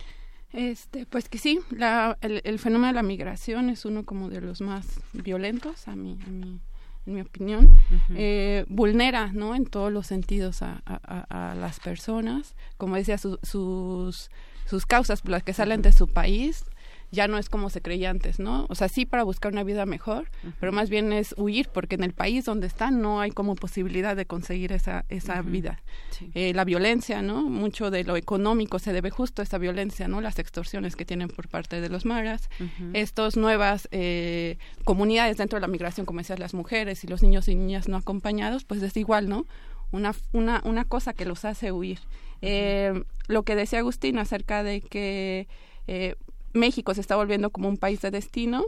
[0.54, 4.42] Este, pues que sí, la, el, el, fenómeno de la migración es uno como de
[4.42, 6.60] los más violentos, a mí, a mí
[7.08, 8.16] en mi opinión, uh -huh.
[8.16, 9.56] eh, vulnera, ¿no?
[9.56, 14.30] En todos los sentidos a, a, a las personas, como decía, su, sus
[14.72, 16.64] sus causas por las que salen de su país
[17.12, 18.66] ya no es como se creía antes, ¿no?
[18.70, 20.54] O sea, sí para buscar una vida mejor, uh -huh.
[20.60, 24.16] pero más bien es huir, porque en el país donde están no hay como posibilidad
[24.16, 25.52] de conseguir esa, esa uh -huh.
[25.52, 25.82] vida.
[26.12, 26.32] Sí.
[26.34, 27.44] Eh, la violencia, ¿no?
[27.44, 30.22] Mucho de lo económico se debe justo a esa violencia, ¿no?
[30.22, 32.92] Las extorsiones que tienen por parte de los maras, uh -huh.
[32.94, 37.48] estas nuevas eh, comunidades dentro de la migración, como decías, las mujeres y los niños
[37.48, 39.46] y niñas no acompañados, pues es igual, ¿no?
[39.92, 42.00] Una, una, una cosa que los hace huir.
[42.42, 45.48] Eh, lo que decía Agustín acerca de que
[45.88, 46.16] eh,
[46.54, 48.66] México se está volviendo como un país de destino,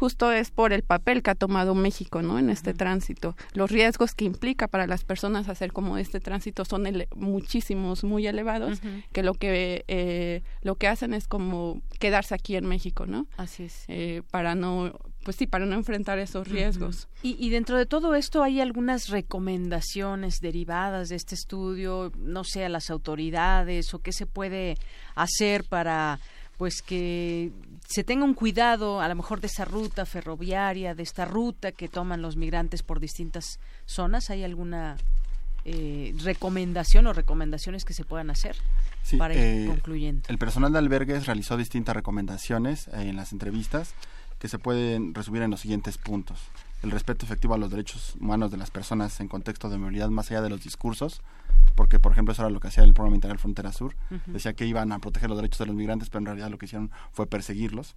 [0.00, 2.38] justo es por el papel que ha tomado México ¿no?
[2.38, 2.78] en este uh -huh.
[2.78, 3.36] tránsito.
[3.52, 8.78] Los riesgos que implica para las personas hacer como este tránsito son muchísimos, muy elevados,
[8.78, 9.04] uh -huh.
[9.12, 13.26] que lo que eh, lo que hacen es como quedarse aquí en México, ¿no?
[13.36, 13.84] Así es.
[13.88, 16.96] Eh, para no pues sí, para no enfrentar esos riesgos.
[16.96, 17.36] Uh -huh.
[17.38, 22.64] y, y, dentro de todo esto hay algunas recomendaciones derivadas de este estudio, no sé,
[22.64, 24.78] a las autoridades o qué se puede
[25.14, 26.18] hacer para
[26.60, 27.52] pues que
[27.88, 31.88] se tenga un cuidado a lo mejor de esa ruta ferroviaria, de esta ruta que
[31.88, 34.28] toman los migrantes por distintas zonas.
[34.28, 34.98] ¿Hay alguna
[35.64, 38.56] eh, recomendación o recomendaciones que se puedan hacer
[39.02, 40.24] sí, para ir eh, concluyendo?
[40.28, 43.94] El personal de albergues realizó distintas recomendaciones eh, en las entrevistas
[44.38, 46.40] que se pueden resumir en los siguientes puntos.
[46.82, 50.30] El respeto efectivo a los derechos humanos de las personas en contexto de movilidad más
[50.30, 51.20] allá de los discursos,
[51.74, 54.32] porque por ejemplo eso era lo que hacía el programa integral Frontera Sur, uh -huh.
[54.32, 56.66] decía que iban a proteger los derechos de los migrantes, pero en realidad lo que
[56.66, 57.96] hicieron fue perseguirlos,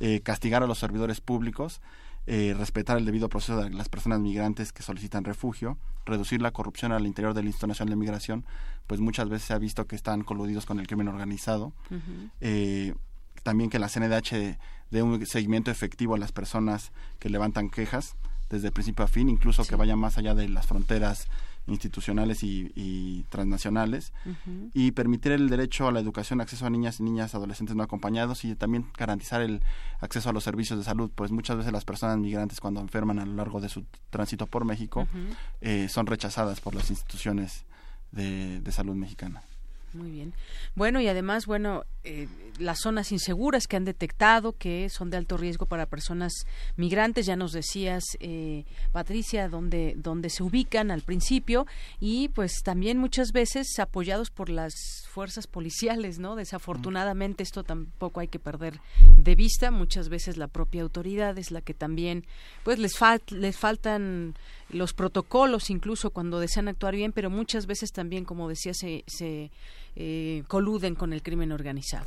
[0.00, 1.80] eh, castigar a los servidores públicos,
[2.26, 6.92] eh, respetar el debido proceso de las personas migrantes que solicitan refugio, reducir la corrupción
[6.92, 8.44] al interior del Instituto Nacional de Migración,
[8.86, 12.30] pues muchas veces se ha visto que están coludidos con el crimen organizado, uh -huh.
[12.40, 12.94] eh,
[13.42, 14.58] también que la CNDH
[14.92, 18.14] dé un seguimiento efectivo a las personas que levantan quejas
[18.50, 19.70] desde principio a fin, incluso sí.
[19.70, 21.26] que vaya más allá de las fronteras
[21.66, 24.70] institucionales y, y transnacionales, uh -huh.
[24.74, 28.44] y permitir el derecho a la educación, acceso a niñas y niñas, adolescentes no acompañados
[28.44, 29.62] y también garantizar el
[30.00, 33.24] acceso a los servicios de salud, pues muchas veces las personas migrantes cuando enferman a
[33.24, 35.36] lo largo de su tránsito por México uh -huh.
[35.62, 37.64] eh, son rechazadas por las instituciones
[38.10, 39.42] de, de salud mexicana.
[39.94, 40.32] Muy bien.
[40.74, 42.26] Bueno, y además, bueno, eh,
[42.58, 46.32] las zonas inseguras que han detectado que son de alto riesgo para personas
[46.76, 51.66] migrantes, ya nos decías, eh, Patricia, dónde, dónde se ubican al principio
[52.00, 54.74] y pues también muchas veces apoyados por las
[55.10, 56.36] fuerzas policiales, ¿no?
[56.36, 58.80] Desafortunadamente esto tampoco hay que perder
[59.16, 62.24] de vista, muchas veces la propia autoridad es la que también,
[62.64, 64.34] pues les, fal les faltan
[64.70, 69.50] los protocolos incluso cuando desean actuar bien, pero muchas veces también, como decía, se, se
[69.96, 72.06] eh, coluden con el crimen organizado.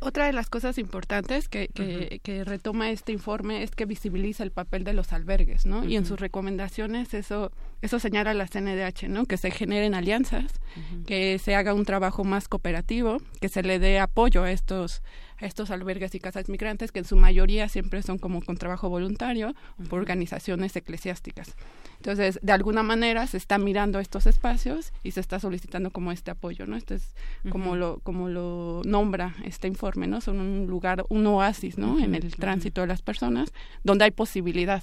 [0.00, 2.20] Otra de las cosas importantes que, que, uh -huh.
[2.22, 5.78] que, retoma este informe es que visibiliza el papel de los albergues, ¿no?
[5.78, 5.90] Uh -huh.
[5.90, 9.26] Y en sus recomendaciones eso eso señala la CNDH, ¿no?
[9.26, 10.44] Que se generen alianzas,
[10.76, 11.04] uh -huh.
[11.04, 15.02] que se haga un trabajo más cooperativo, que se le dé apoyo a estos
[15.40, 18.88] a estos albergues y casas migrantes que en su mayoría siempre son como con trabajo
[18.88, 19.54] voluntario
[19.90, 21.56] por organizaciones eclesiásticas.
[21.96, 26.30] Entonces, de alguna manera se está mirando estos espacios y se está solicitando como este
[26.30, 26.76] apoyo, ¿no?
[26.76, 27.14] Esto es
[27.50, 27.78] como uh -huh.
[27.78, 30.20] lo como lo nombra este informe, ¿no?
[30.20, 31.98] Son un lugar, un oasis, ¿no?
[31.98, 34.82] En el tránsito de las personas, donde hay posibilidad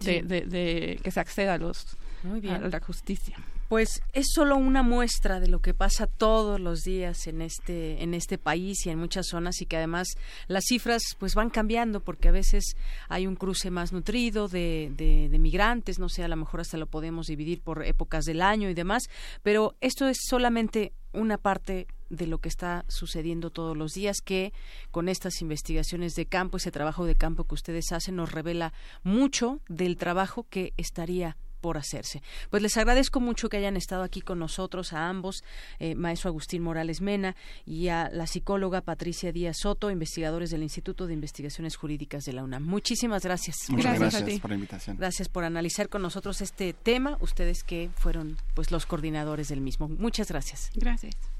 [0.00, 0.26] de, sí.
[0.26, 2.54] de, de que se acceda a los Muy bien.
[2.54, 3.36] a la justicia
[3.70, 8.14] pues es solo una muestra de lo que pasa todos los días en este en
[8.14, 10.08] este país y en muchas zonas y que además
[10.48, 12.74] las cifras pues van cambiando porque a veces
[13.08, 16.78] hay un cruce más nutrido de, de, de migrantes no sé a lo mejor hasta
[16.78, 19.04] lo podemos dividir por épocas del año y demás
[19.44, 24.52] pero esto es solamente una parte de lo que está sucediendo todos los días que
[24.90, 28.72] con estas investigaciones de campo ese trabajo de campo que ustedes hacen nos revela
[29.04, 32.22] mucho del trabajo que estaría por hacerse.
[32.50, 35.44] Pues les agradezco mucho que hayan estado aquí con nosotros, a ambos,
[35.78, 37.36] eh, maestro Agustín Morales Mena
[37.66, 42.42] y a la psicóloga Patricia Díaz Soto, investigadores del Instituto de Investigaciones Jurídicas de la
[42.42, 42.64] UNAM.
[42.64, 43.56] Muchísimas gracias.
[43.68, 44.96] Muchas gracias, por la invitación.
[44.96, 49.88] Gracias por analizar con nosotros este tema, ustedes que fueron pues los coordinadores del mismo.
[49.88, 50.70] Muchas gracias.
[50.74, 51.39] Gracias.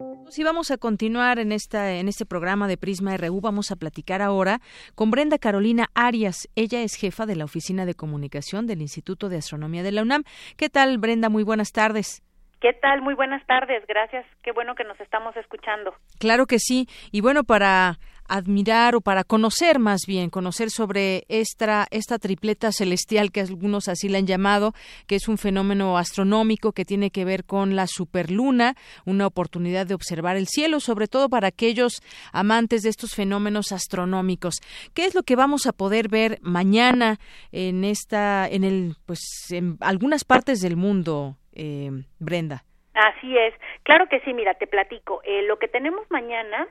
[0.31, 0.35] 43 39.
[0.35, 4.21] Si vamos a continuar en esta en este programa de Prisma RU, vamos a platicar
[4.21, 4.59] ahora
[4.95, 6.47] con Brenda Carolina Arias.
[6.55, 10.23] Ella es jefa de la Oficina de Comunicación del Instituto de Astronomía de la UNAM.
[10.57, 11.29] ¿Qué tal, Brenda?
[11.29, 12.23] Muy buenas tardes.
[12.61, 13.01] ¿Qué tal?
[13.01, 13.83] Muy buenas tardes.
[13.87, 14.25] Gracias.
[14.43, 15.95] Qué bueno que nos estamos escuchando.
[16.19, 16.87] Claro que sí.
[17.11, 17.97] Y bueno, para
[18.31, 24.07] admirar o para conocer más bien, conocer sobre esta, esta tripleta celestial que algunos así
[24.07, 24.73] la han llamado,
[25.05, 28.75] que es un fenómeno astronómico que tiene que ver con la superluna,
[29.05, 32.01] una oportunidad de observar el cielo, sobre todo para aquellos
[32.31, 34.55] amantes de estos fenómenos astronómicos.
[34.93, 37.17] ¿Qué es lo que vamos a poder ver mañana
[37.51, 39.19] en esta, en el, pues,
[39.51, 42.63] en algunas partes del mundo, eh, Brenda?
[42.93, 43.53] Así es.
[43.83, 45.21] Claro que sí, mira, te platico.
[45.23, 46.67] Eh, lo que tenemos mañana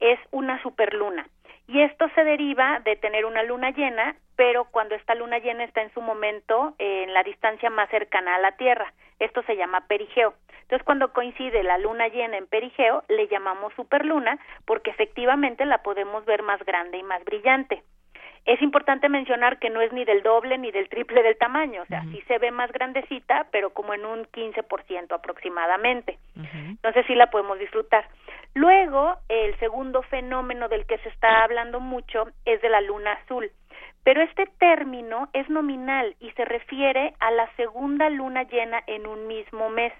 [0.00, 1.28] es una superluna.
[1.68, 5.82] Y esto se deriva de tener una luna llena, pero cuando esta luna llena está
[5.82, 8.92] en su momento eh, en la distancia más cercana a la Tierra.
[9.20, 10.34] Esto se llama perigeo.
[10.62, 16.24] Entonces, cuando coincide la luna llena en perigeo, le llamamos superluna porque efectivamente la podemos
[16.24, 17.82] ver más grande y más brillante.
[18.46, 21.86] Es importante mencionar que no es ni del doble ni del triple del tamaño, o
[21.86, 26.18] sea, sí se ve más grandecita, pero como en un 15% aproximadamente.
[26.68, 28.06] Entonces sí la podemos disfrutar.
[28.54, 33.50] Luego, el segundo fenómeno del que se está hablando mucho es de la luna azul.
[34.02, 39.26] Pero este término es nominal y se refiere a la segunda luna llena en un
[39.26, 39.92] mismo mes.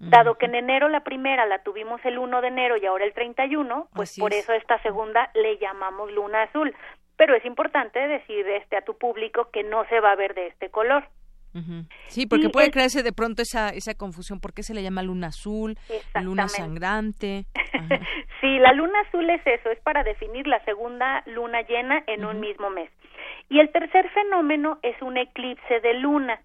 [0.00, 3.12] Dado que en enero la primera la tuvimos el 1 de enero y ahora el
[3.12, 6.74] 31, pues por eso esta segunda le llamamos luna azul
[7.18, 10.46] pero es importante decir este a tu público que no se va a ver de
[10.46, 11.04] este color.
[12.06, 14.38] Sí, porque puede crearse de pronto esa, esa confusión.
[14.38, 15.76] ¿Por qué se le llama luna azul,
[16.22, 17.46] luna sangrante?
[18.40, 22.38] sí, la luna azul es eso, es para definir la segunda luna llena en un
[22.38, 22.90] mismo mes.
[23.48, 26.40] Y el tercer fenómeno es un eclipse de luna,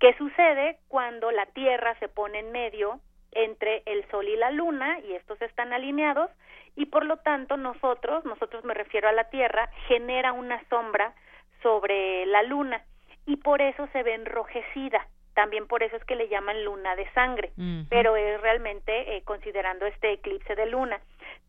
[0.00, 2.98] que sucede cuando la Tierra se pone en medio
[3.32, 6.30] entre el Sol y la Luna, y estos están alineados,
[6.76, 11.14] y por lo tanto nosotros, nosotros me refiero a la Tierra, genera una sombra
[11.62, 12.82] sobre la Luna
[13.28, 15.06] y por eso se ve enrojecida.
[15.34, 17.52] También por eso es que le llaman luna de sangre,
[17.88, 20.98] pero es realmente eh, considerando este eclipse de luna.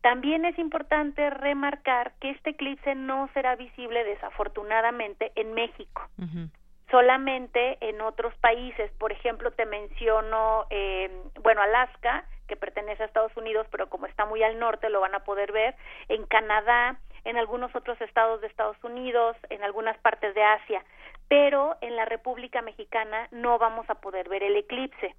[0.00, 6.08] También es importante remarcar que este eclipse no será visible desafortunadamente en México.
[6.90, 11.10] Solamente en otros países, por ejemplo, te menciono, eh,
[11.40, 15.14] bueno, Alaska, que pertenece a Estados Unidos, pero como está muy al norte lo van
[15.14, 15.76] a poder ver,
[16.08, 20.84] en Canadá, en algunos otros estados de Estados Unidos, en algunas partes de Asia,
[21.28, 25.14] pero en la República Mexicana no vamos a poder ver el eclipse.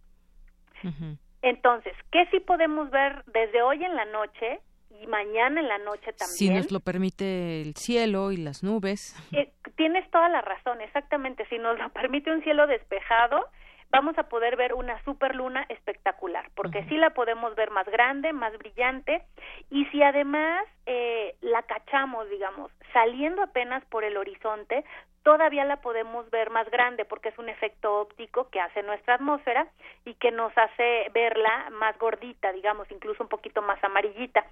[1.41, 4.59] Entonces, ¿qué sí podemos ver desde hoy en la noche
[4.99, 6.37] y mañana en la noche también?
[6.37, 9.15] Si nos lo permite el cielo y las nubes.
[9.31, 11.45] Eh, tienes toda la razón, exactamente.
[11.47, 13.47] Si nos lo permite un cielo despejado,
[13.91, 18.57] vamos a poder ver una superluna espectacular, porque sí la podemos ver más grande, más
[18.57, 19.21] brillante,
[19.69, 24.85] y si además eh, la cachamos, digamos, saliendo apenas por el horizonte,
[25.23, 29.67] todavía la podemos ver más grande, porque es un efecto óptico que hace nuestra atmósfera
[30.05, 34.45] y que nos hace verla más gordita, digamos, incluso un poquito más amarillita.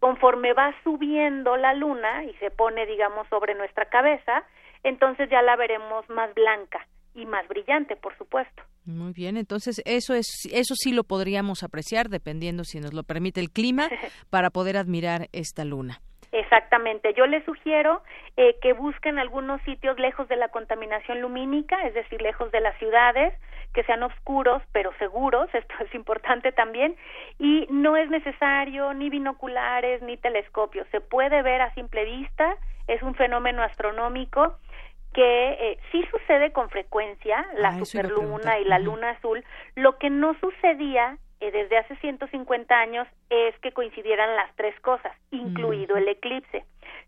[0.00, 4.42] Conforme va subiendo la luna y se pone, digamos, sobre nuestra cabeza,
[4.82, 6.86] entonces ya la veremos más blanca
[7.16, 8.62] y más brillante, por supuesto.
[8.84, 13.40] Muy bien, entonces eso es eso sí lo podríamos apreciar dependiendo si nos lo permite
[13.40, 13.88] el clima
[14.30, 16.00] para poder admirar esta luna.
[16.32, 17.14] Exactamente.
[17.14, 18.02] Yo les sugiero
[18.36, 22.76] eh, que busquen algunos sitios lejos de la contaminación lumínica, es decir, lejos de las
[22.78, 23.32] ciudades,
[23.72, 26.96] que sean oscuros pero seguros, esto es importante también,
[27.38, 32.56] y no es necesario ni binoculares ni telescopios, se puede ver a simple vista,
[32.86, 34.58] es un fenómeno astronómico
[35.12, 39.44] que eh, sí sucede con frecuencia, la ah, superluna y la luna azul,
[39.74, 45.12] lo que no sucedía eh, desde hace 150 años es que coincidieran las tres cosas,
[45.30, 46.64] incluido el eclipse.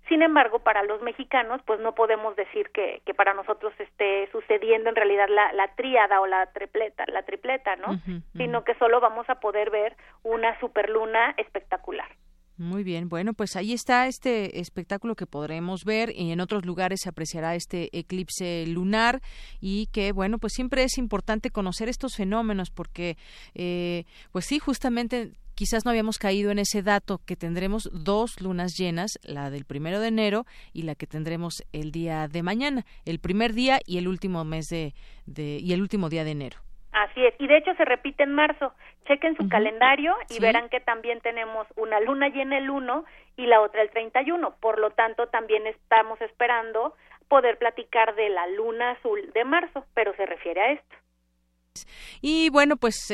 [0.09, 4.89] Sin embargo, para los mexicanos, pues no podemos decir que, que para nosotros esté sucediendo
[4.91, 7.99] en realidad la, la tríada o la tripleta, la tripleta, ¿no?
[8.37, 12.09] Sino que solo vamos a poder ver una superluna espectacular.
[12.59, 17.03] Muy bien, bueno, pues ahí está este espectáculo que podremos ver y en otros lugares
[17.05, 19.23] se apreciará este eclipse lunar
[19.61, 23.17] y que, bueno, pues siempre es importante conocer estos fenómenos porque,
[23.55, 28.75] eh, pues sí, justamente quizás no habíamos caído en ese dato que tendremos dos lunas
[28.77, 33.21] llenas, la del primero de enero y la que tendremos el día de mañana, el
[33.21, 34.95] primer día y el último mes de,
[35.27, 36.68] de y el último día de enero.
[36.93, 38.73] Así es, y de hecho se repite en marzo.
[39.07, 43.05] Chequen su calendario y verán que también tenemos una luna llena el 1
[43.37, 44.57] y la otra el 31.
[44.61, 46.95] Por lo tanto, también estamos esperando
[47.29, 50.97] poder platicar de la luna azul de marzo, pero se refiere a esto.
[52.21, 53.07] Y bueno, pues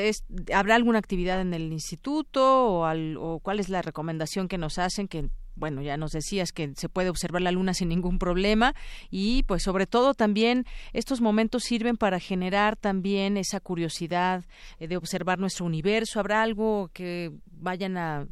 [0.55, 2.87] ¿habrá alguna actividad en el instituto o,
[3.19, 6.89] o cuál es la recomendación que nos hacen que bueno, ya nos decías que se
[6.89, 8.75] puede observar la luna sin ningún problema
[9.11, 14.45] y pues sobre todo también estos momentos sirven para generar también esa curiosidad
[14.79, 16.21] eh, de observar nuestro universo.
[16.21, 18.27] ¿Habrá algo que vayan a,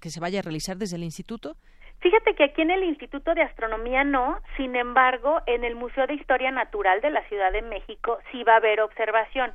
[0.00, 1.56] que se vaya a realizar desde el instituto?
[2.00, 6.12] Fíjate que aquí en el Instituto de Astronomía no, sin embargo, en el Museo de
[6.12, 9.52] Historia Natural de la Ciudad de México sí va a haber observación.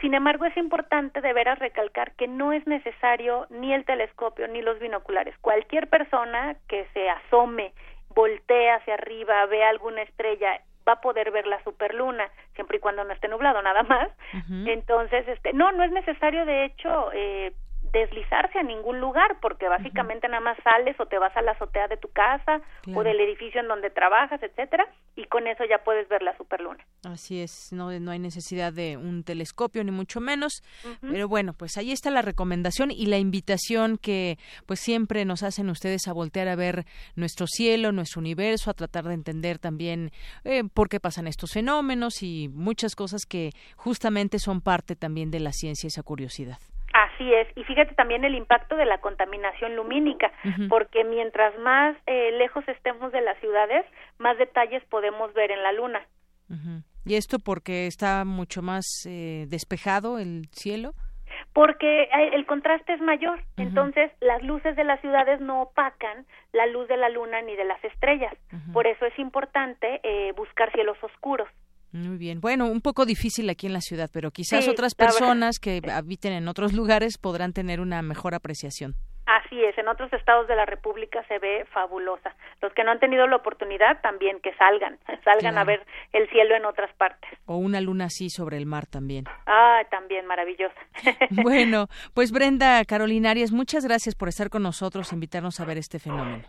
[0.00, 4.60] Sin embargo, es importante de veras recalcar que no es necesario ni el telescopio ni
[4.60, 5.36] los binoculares.
[5.38, 7.72] Cualquier persona que se asome,
[8.14, 13.04] voltee hacia arriba, vea alguna estrella, va a poder ver la superluna, siempre y cuando
[13.04, 14.10] no esté nublado, nada más.
[14.66, 17.52] Entonces, este, no, no es necesario, de hecho, eh,
[17.94, 21.86] deslizarse a ningún lugar, porque básicamente nada más sales o te vas a la azotea
[21.86, 22.60] de tu casa
[22.92, 24.84] o del edificio en donde trabajas, etcétera,
[25.14, 26.84] y con eso ya puedes ver la superluna.
[27.04, 30.62] Así es, no, no hay necesidad de un telescopio ni mucho menos,
[31.00, 35.70] pero bueno, pues ahí está la recomendación y la invitación que pues siempre nos hacen
[35.70, 40.10] ustedes a voltear a ver nuestro cielo, nuestro universo, a tratar de entender también
[40.42, 45.38] eh, por qué pasan estos fenómenos y muchas cosas que justamente son parte también de
[45.38, 46.58] la ciencia, esa curiosidad.
[47.14, 50.32] Así es, y fíjate también el impacto de la contaminación lumínica,
[50.68, 53.84] porque mientras más eh, lejos estemos de las ciudades,
[54.18, 56.06] más detalles podemos ver en la luna.
[57.04, 60.92] ¿Y esto porque está mucho más eh, despejado el cielo?
[61.52, 66.66] Porque eh, el contraste es mayor, entonces las luces de las ciudades no opacan la
[66.66, 68.34] luz de la luna ni de las estrellas.
[68.72, 70.00] Por eso es importante
[70.36, 71.48] buscar cielos oscuros.
[71.94, 72.40] Muy bien.
[72.40, 76.48] Bueno, un poco difícil aquí en la ciudad, pero quizás otras personas que habiten en
[76.48, 78.94] otros lugares podrán tener una mejor apreciación.
[79.26, 82.34] Así es, en otros estados de la República se ve fabulosa.
[82.60, 86.56] Los que no han tenido la oportunidad también que salgan, salgan a ver el cielo
[86.56, 87.30] en otras partes.
[87.46, 89.26] O una luna así sobre el mar también.
[89.46, 90.74] Ah, también maravillosa.
[91.30, 96.42] bueno, pues Brenda Carolinarias, muchas gracias por estar con nosotros, invitarnos a ver este fenómeno.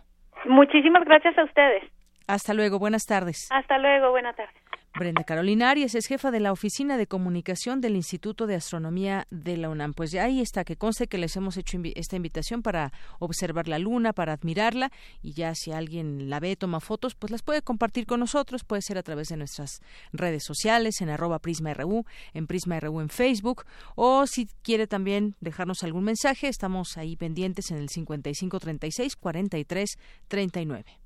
[0.44, 1.84] Muchísimas gracias a ustedes.
[2.26, 3.48] Hasta luego, buenas tardes.
[3.52, 4.65] Hasta luego, buenas tardes.
[4.98, 9.58] Brenda Carolina Arias es jefa de la Oficina de Comunicación del Instituto de Astronomía de
[9.58, 9.92] la UNAM.
[9.92, 14.14] Pues ahí está, que conste que les hemos hecho esta invitación para observar la luna,
[14.14, 14.90] para admirarla,
[15.20, 18.80] y ya si alguien la ve, toma fotos, pues las puede compartir con nosotros, puede
[18.80, 19.80] ser a través de nuestras
[20.12, 23.64] redes sociales, en arroba PrismaRU, en PrismaRU en Facebook,
[23.96, 31.05] o si quiere también dejarnos algún mensaje, estamos ahí pendientes en el 5536 43 39.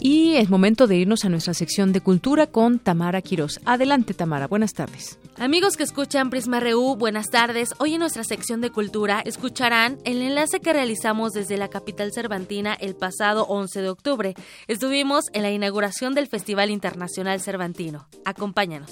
[0.00, 3.60] Y es momento de irnos a nuestra sección de cultura con Tamara Quirós.
[3.66, 4.46] Adelante, Tamara.
[4.46, 5.18] Buenas tardes.
[5.38, 7.74] Amigos que escuchan Prisma RU, buenas tardes.
[7.78, 12.74] Hoy en nuestra sección de cultura escucharán el enlace que realizamos desde la capital cervantina
[12.74, 14.34] el pasado 11 de octubre.
[14.68, 18.08] Estuvimos en la inauguración del Festival Internacional Cervantino.
[18.24, 18.90] Acompáñanos.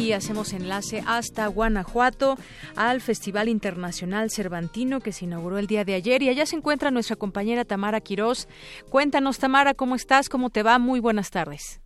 [0.00, 2.36] Y hacemos enlace hasta Guanajuato
[2.74, 6.90] al Festival Internacional Cervantino que se inauguró el día de ayer y allá se encuentra
[6.90, 8.48] nuestra compañera Tamara Quirós.
[8.90, 10.30] Cuéntanos Tamara, ¿cómo estás?
[10.30, 10.78] ¿Cómo te va?
[10.78, 11.82] Muy buenas tardes.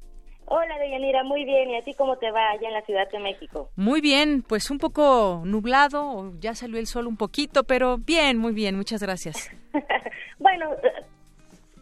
[0.46, 1.70] Hola, Deyanira, muy bien.
[1.70, 3.70] ¿Y a ti cómo te va allá en la Ciudad de México?
[3.74, 8.52] Muy bien, pues un poco nublado, ya salió el sol un poquito, pero bien, muy
[8.52, 9.50] bien, muchas gracias.
[10.38, 10.70] bueno,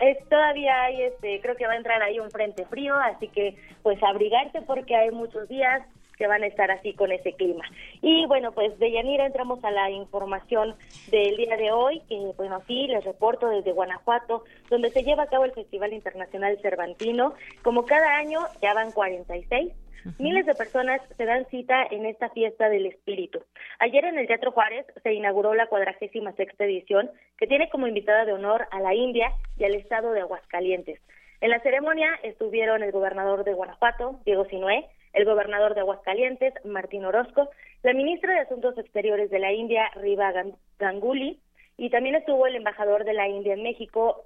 [0.00, 3.56] es, todavía hay, este, creo que va a entrar ahí un frente frío, así que
[3.82, 5.82] pues abrigarte porque hay muchos días
[6.16, 7.64] que van a estar así con ese clima.
[8.00, 10.74] Y bueno, pues de Yanira entramos a la información
[11.10, 15.28] del día de hoy, que bueno, sí, les reporto desde Guanajuato, donde se lleva a
[15.28, 17.34] cabo el Festival Internacional Cervantino.
[17.62, 19.72] Como cada año, ya van 46
[20.18, 23.40] Miles de personas se dan cita en esta fiesta del espíritu.
[23.78, 28.24] Ayer en el Teatro Juárez se inauguró la cuadragésima sexta edición, que tiene como invitada
[28.24, 31.00] de honor a la India y al estado de Aguascalientes.
[31.40, 37.04] En la ceremonia estuvieron el gobernador de Guanajuato, Diego Sinué, el gobernador de Aguascalientes, Martín
[37.04, 37.50] Orozco,
[37.82, 40.32] la ministra de Asuntos Exteriores de la India, Riva
[40.78, 41.40] Ganguly,
[41.76, 44.24] y también estuvo el embajador de la India en México,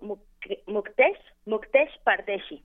[0.67, 2.63] Muktesh, Muktesh Pardeshi.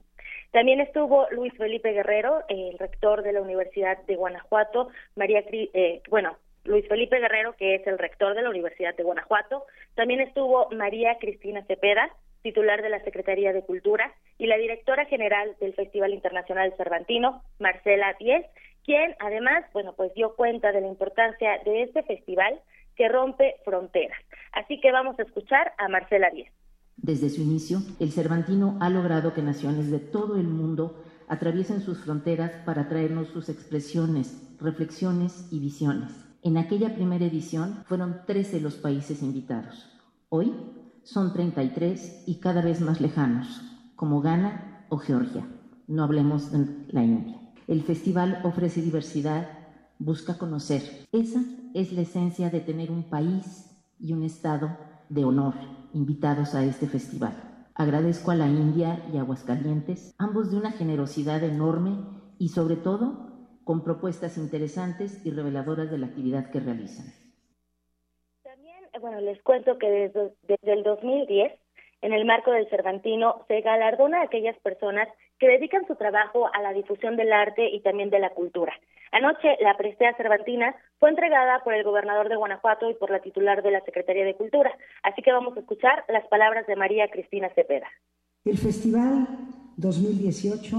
[0.50, 6.36] También estuvo Luis Felipe Guerrero, el rector de la Universidad de Guanajuato, María, eh, bueno,
[6.64, 9.64] Luis Felipe Guerrero, que es el rector de la Universidad de Guanajuato.
[9.94, 15.54] También estuvo María Cristina Cepeda, titular de la Secretaría de Cultura, y la directora general
[15.60, 18.44] del Festival Internacional Cervantino, Marcela Diez,
[18.84, 22.60] quien además, bueno, pues dio cuenta de la importancia de este festival
[22.96, 24.18] que rompe fronteras.
[24.52, 26.52] Así que vamos a escuchar a Marcela Diez.
[26.96, 32.04] Desde su inicio, el Cervantino ha logrado que naciones de todo el mundo atraviesen sus
[32.04, 36.12] fronteras para traernos sus expresiones, reflexiones y visiones.
[36.42, 39.88] En aquella primera edición fueron 13 los países invitados.
[40.28, 40.52] Hoy
[41.04, 43.60] son 33 y cada vez más lejanos,
[43.96, 45.46] como Ghana o Georgia.
[45.86, 47.40] No hablemos de la India.
[47.66, 49.48] El festival ofrece diversidad,
[49.98, 51.06] busca conocer.
[51.12, 51.42] Esa
[51.74, 54.76] es la esencia de tener un país y un estado
[55.08, 55.54] de honor
[55.92, 57.34] invitados a este festival.
[57.74, 61.96] Agradezco a la India y Aguascalientes, ambos de una generosidad enorme
[62.38, 63.32] y sobre todo
[63.64, 67.06] con propuestas interesantes y reveladoras de la actividad que realizan.
[69.00, 71.52] Bueno, les cuento que desde, desde el 2010
[72.02, 76.60] en el marco del Cervantino se galardona a aquellas personas que dedican su trabajo a
[76.60, 78.72] la difusión del arte y también de la cultura.
[79.12, 83.62] Anoche, la prestea cervantina fue entregada por el gobernador de Guanajuato y por la titular
[83.62, 84.72] de la Secretaría de Cultura.
[85.02, 87.86] Así que vamos a escuchar las palabras de María Cristina Cepeda.
[88.44, 89.26] El Festival
[89.76, 90.76] 2018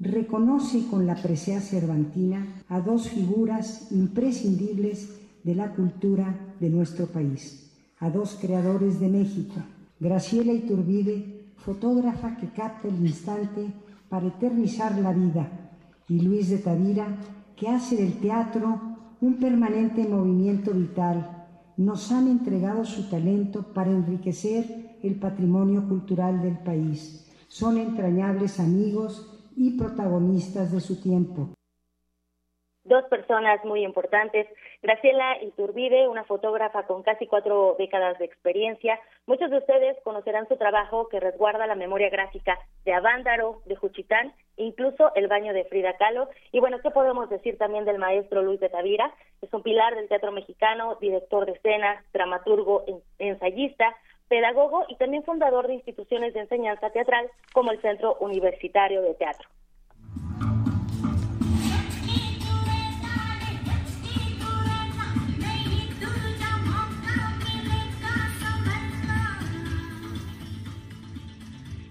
[0.00, 7.70] reconoce con la presea cervantina a dos figuras imprescindibles de la cultura de nuestro país,
[8.00, 9.54] a dos creadores de México,
[10.00, 13.72] Graciela Iturbide, fotógrafa que capta el instante
[14.08, 15.48] para eternizar la vida,
[16.08, 17.16] y Luis de Tavira,
[17.56, 18.80] que hace del teatro
[19.20, 21.46] un permanente movimiento vital.
[21.76, 27.26] Nos han entregado su talento para enriquecer el patrimonio cultural del país.
[27.48, 31.50] Son entrañables amigos y protagonistas de su tiempo
[32.88, 34.46] dos personas muy importantes.
[34.82, 38.98] Graciela Iturbide, una fotógrafa con casi cuatro décadas de experiencia.
[39.26, 44.32] Muchos de ustedes conocerán su trabajo que resguarda la memoria gráfica de Avándaro, de Juchitán,
[44.56, 46.28] incluso el baño de Frida Kahlo.
[46.52, 49.12] Y bueno, ¿qué podemos decir también del maestro Luis de Tavira?
[49.42, 52.84] Es un pilar del teatro mexicano, director de escena, dramaturgo,
[53.18, 53.94] ensayista,
[54.28, 59.48] pedagogo y también fundador de instituciones de enseñanza teatral como el Centro Universitario de Teatro.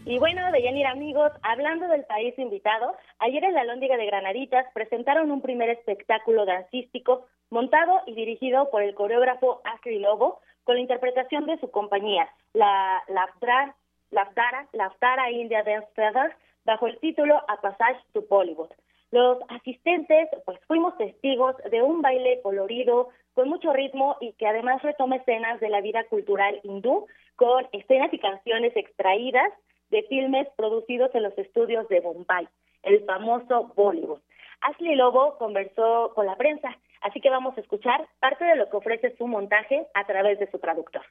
[0.07, 4.65] Y bueno, de Yanir amigos, hablando del país invitado, ayer en la Lóndiga de Granaditas
[4.73, 10.81] presentaron un primer espectáculo dancístico montado y dirigido por el coreógrafo Ashley Lobo con la
[10.81, 13.75] interpretación de su compañía, la Laftara,
[14.11, 16.33] Laftara, Laftara India Dance Feathers,
[16.63, 18.71] bajo el título A Passage to Bollywood.
[19.11, 24.81] Los asistentes, pues fuimos testigos de un baile colorido, con mucho ritmo y que además
[24.83, 29.51] retoma escenas de la vida cultural hindú, con escenas y canciones extraídas
[29.89, 32.47] de filmes producidos en los estudios de Bombay,
[32.83, 34.21] el famoso Bollywood.
[34.61, 38.77] Ashley Lobo conversó con la prensa, así que vamos a escuchar parte de lo que
[38.77, 41.03] ofrece su montaje a través de su traductor.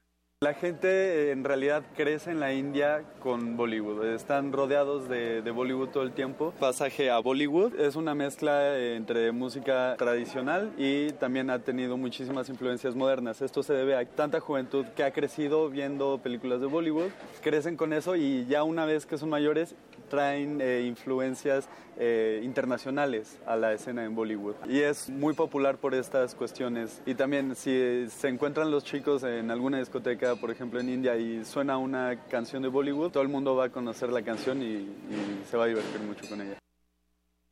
[0.44, 6.02] La gente en realidad crece en la India con Bollywood, están rodeados de, Bollywood todo
[6.02, 6.52] el tiempo.
[6.60, 12.94] Pasaje a Bollywood es una mezcla entre música tradicional y también ha tenido muchísimas influencias
[12.94, 13.40] modernas.
[13.40, 17.94] Esto se debe a tanta juventud que ha crecido viendo películas de Bollywood, crecen con
[17.94, 19.74] eso y ya una vez que son mayores
[20.06, 24.54] traen eh, influencias eh, internacionales a la escena en Bollywood.
[24.68, 27.02] Y es muy popular por estas cuestiones.
[27.06, 31.44] Y también si se encuentran los chicos en alguna discoteca, por ejemplo en India, y
[31.44, 35.42] suena una canción de Bollywood, todo el mundo va a conocer la canción y, y
[35.50, 36.58] se va a divertir mucho con ella.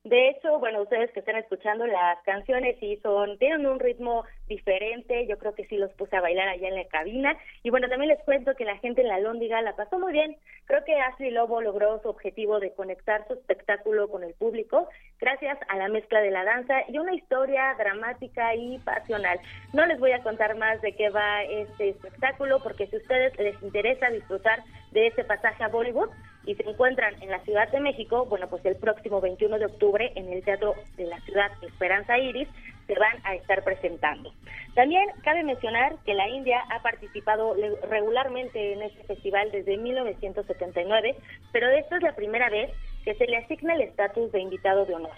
[0.05, 5.27] De hecho, bueno, ustedes que están escuchando las canciones y son, tienen un ritmo diferente,
[5.27, 7.35] yo creo que sí los puse a bailar allá en la cabina.
[7.63, 10.37] Y bueno, también les cuento que la gente en la Lóndiga la pasó muy bien.
[10.67, 15.57] Creo que Ashley Lobo logró su objetivo de conectar su espectáculo con el público gracias
[15.69, 19.41] a la mezcla de la danza y una historia dramática y pasional.
[19.73, 23.39] No les voy a contar más de qué va este espectáculo porque si a ustedes
[23.39, 26.11] les interesa disfrutar de este pasaje a Bollywood,
[26.47, 30.13] y se encuentran en la Ciudad de México, bueno, pues el próximo 21 de octubre
[30.15, 32.49] en el Teatro de la Ciudad Esperanza Iris
[32.87, 34.33] se van a estar presentando.
[34.75, 37.55] También cabe mencionar que la India ha participado
[37.89, 41.17] regularmente en este festival desde 1979,
[41.53, 42.71] pero esta es la primera vez
[43.05, 45.13] que se le asigna el estatus de invitado de honor.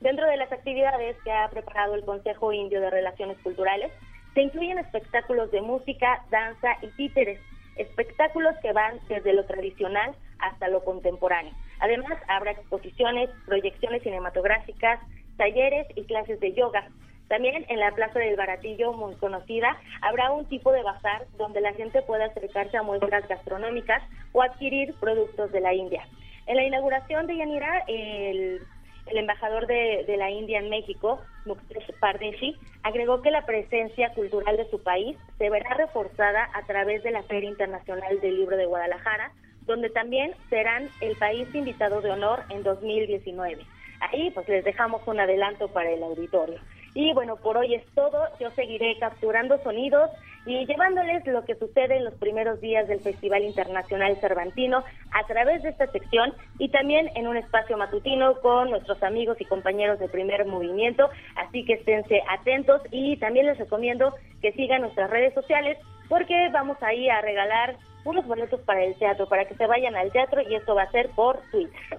[0.00, 3.90] Dentro de las actividades que ha preparado el Consejo Indio de Relaciones Culturales,
[4.34, 7.40] se incluyen espectáculos de música, danza y títeres,
[7.76, 11.52] espectáculos que van desde lo tradicional hasta lo contemporáneo.
[11.80, 15.00] Además, habrá exposiciones, proyecciones cinematográficas,
[15.36, 16.88] talleres y clases de yoga.
[17.28, 21.74] También en la Plaza del Baratillo, muy conocida, habrá un tipo de bazar donde la
[21.74, 26.06] gente pueda acercarse a muestras gastronómicas o adquirir productos de la India.
[26.46, 28.62] En la inauguración de Yanira, el,
[29.08, 34.68] embajador de, de, la India en México, Muktesh Pardeshi, agregó que la presencia cultural de
[34.70, 39.32] su país se verá reforzada a través de la Feria Internacional del Libro de Guadalajara,
[39.68, 43.64] donde también serán el país invitado de honor en 2019.
[44.00, 46.58] Ahí pues les dejamos un adelanto para el auditorio.
[46.94, 48.24] Y bueno, por hoy es todo.
[48.40, 50.10] Yo seguiré capturando sonidos
[50.46, 55.62] y llevándoles lo que sucede en los primeros días del Festival Internacional Cervantino a través
[55.62, 60.08] de esta sección y también en un espacio matutino con nuestros amigos y compañeros de
[60.08, 61.10] primer movimiento.
[61.36, 65.76] Así que esténse atentos y también les recomiendo que sigan nuestras redes sociales
[66.08, 67.76] porque vamos ahí a regalar
[68.08, 70.90] unos boletos para el teatro, para que se vayan al teatro y esto va a
[70.90, 71.98] ser por Twitter.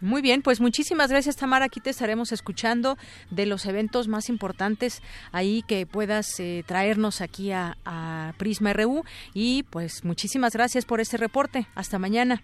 [0.00, 1.64] Muy bien, pues muchísimas gracias Tamara.
[1.64, 2.96] Aquí te estaremos escuchando
[3.30, 5.02] de los eventos más importantes
[5.32, 11.00] ahí que puedas eh, traernos aquí a, a, Prisma RU y pues muchísimas gracias por
[11.00, 11.66] este reporte.
[11.74, 12.42] Hasta mañana.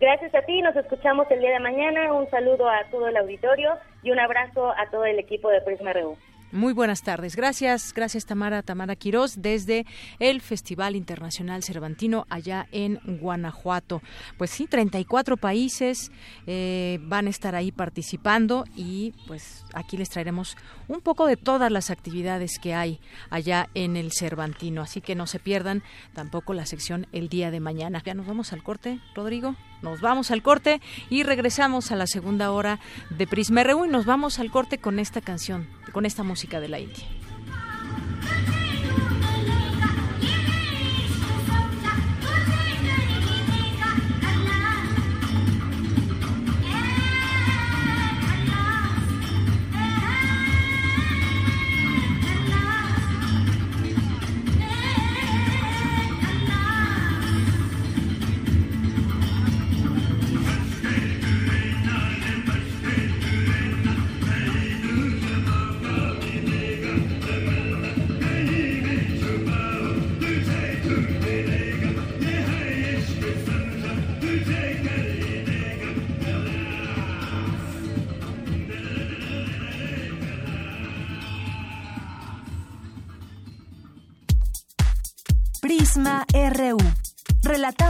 [0.00, 2.12] Gracias a ti, nos escuchamos el día de mañana.
[2.14, 5.92] Un saludo a todo el auditorio y un abrazo a todo el equipo de Prisma
[5.92, 6.16] RU.
[6.56, 7.36] Muy buenas tardes.
[7.36, 9.84] Gracias, gracias Tamara, Tamara Quirós, desde
[10.18, 14.00] el Festival Internacional Cervantino allá en Guanajuato.
[14.38, 16.10] Pues sí, 34 países
[16.46, 20.56] eh, van a estar ahí participando y pues aquí les traeremos
[20.88, 24.80] un poco de todas las actividades que hay allá en el Cervantino.
[24.80, 25.82] Así que no se pierdan
[26.14, 28.02] tampoco la sección el día de mañana.
[28.02, 29.56] Ya nos vamos al corte, Rodrigo.
[29.82, 34.06] Nos vamos al corte y regresamos a la segunda hora de Prisma RU y nos
[34.06, 37.06] vamos al corte con esta canción, con esta música de la India.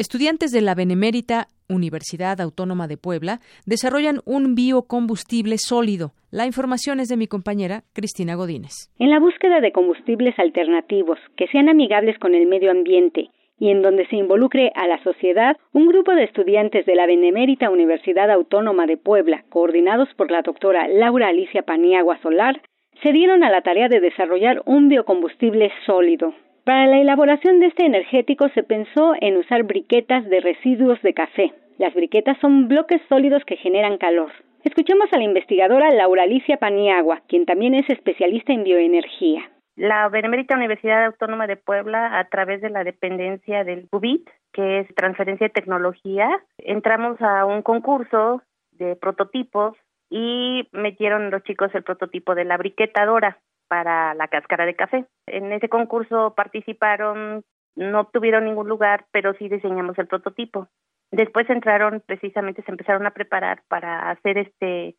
[0.00, 6.12] Estudiantes de la Benemérita Universidad Autónoma de Puebla desarrollan un biocombustible sólido.
[6.30, 8.88] La información es de mi compañera Cristina Godínez.
[8.98, 13.28] En la búsqueda de combustibles alternativos que sean amigables con el medio ambiente
[13.58, 17.68] y en donde se involucre a la sociedad, un grupo de estudiantes de la Benemérita
[17.68, 22.62] Universidad Autónoma de Puebla, coordinados por la doctora Laura Alicia Paniagua Solar,
[23.02, 26.32] se dieron a la tarea de desarrollar un biocombustible sólido.
[26.70, 31.52] Para la elaboración de este energético se pensó en usar briquetas de residuos de café.
[31.78, 34.30] Las briquetas son bloques sólidos que generan calor.
[34.62, 39.50] Escuchemos a la investigadora Laura Alicia Paniagua, quien también es especialista en bioenergía.
[39.74, 44.94] La Benemérita Universidad Autónoma de Puebla, a través de la dependencia del UBIT, que es
[44.94, 49.76] transferencia de tecnología, entramos a un concurso de prototipos
[50.08, 53.40] y metieron los chicos el prototipo de la briquetadora
[53.70, 55.06] para la cáscara de café.
[55.28, 57.44] En ese concurso participaron,
[57.76, 60.66] no obtuvieron ningún lugar, pero sí diseñamos el prototipo.
[61.12, 64.96] Después entraron, precisamente se empezaron a preparar para hacer este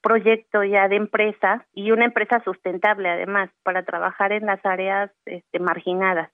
[0.00, 5.58] proyecto ya de empresa y una empresa sustentable además para trabajar en las áreas este,
[5.58, 6.30] marginadas.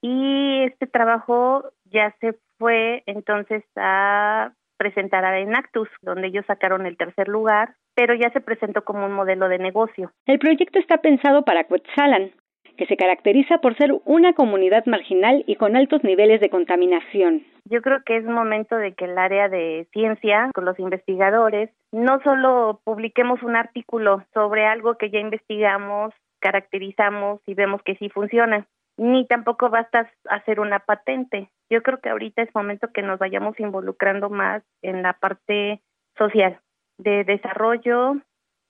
[0.00, 6.96] Y este trabajo ya se fue entonces a presentar a Enactus, donde ellos sacaron el
[6.96, 10.10] tercer lugar, pero ya se presentó como un modelo de negocio.
[10.26, 12.32] El proyecto está pensado para Cuetzalan,
[12.76, 17.44] que se caracteriza por ser una comunidad marginal y con altos niveles de contaminación.
[17.66, 22.20] Yo creo que es momento de que el área de ciencia, con los investigadores, no
[22.22, 28.66] solo publiquemos un artículo sobre algo que ya investigamos, caracterizamos y vemos que sí funciona,
[28.98, 31.48] ni tampoco basta hacer una patente.
[31.70, 35.80] Yo creo que ahorita es momento que nos vayamos involucrando más en la parte
[36.18, 36.60] social,
[36.98, 38.16] de desarrollo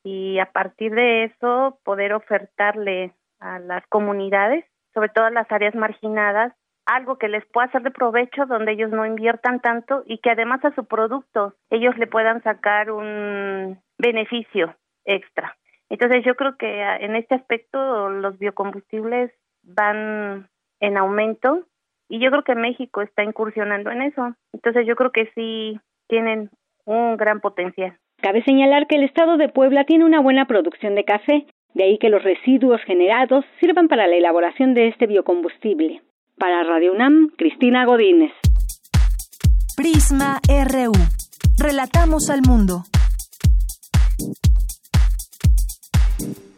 [0.02, 5.74] y a partir de eso poder ofertarle a las comunidades, sobre todo a las áreas
[5.74, 6.52] marginadas,
[6.86, 10.64] algo que les pueda ser de provecho donde ellos no inviertan tanto y que además
[10.64, 15.56] a su producto ellos le puedan sacar un beneficio extra.
[15.88, 20.48] Entonces yo creo que ah, en este aspecto los biocombustibles van
[20.80, 21.66] en aumento
[22.08, 24.34] y yo creo que México está incursionando en eso.
[24.52, 26.50] Entonces yo creo que sí tienen
[26.84, 27.98] un gran potencial.
[28.24, 31.44] Cabe señalar que el estado de Puebla tiene una buena producción de café,
[31.74, 36.00] de ahí que los residuos generados sirvan para la elaboración de este biocombustible.
[36.38, 38.32] Para Radio UNAM, Cristina Godínez.
[39.76, 40.92] Prisma RU.
[41.58, 42.84] Relatamos al mundo.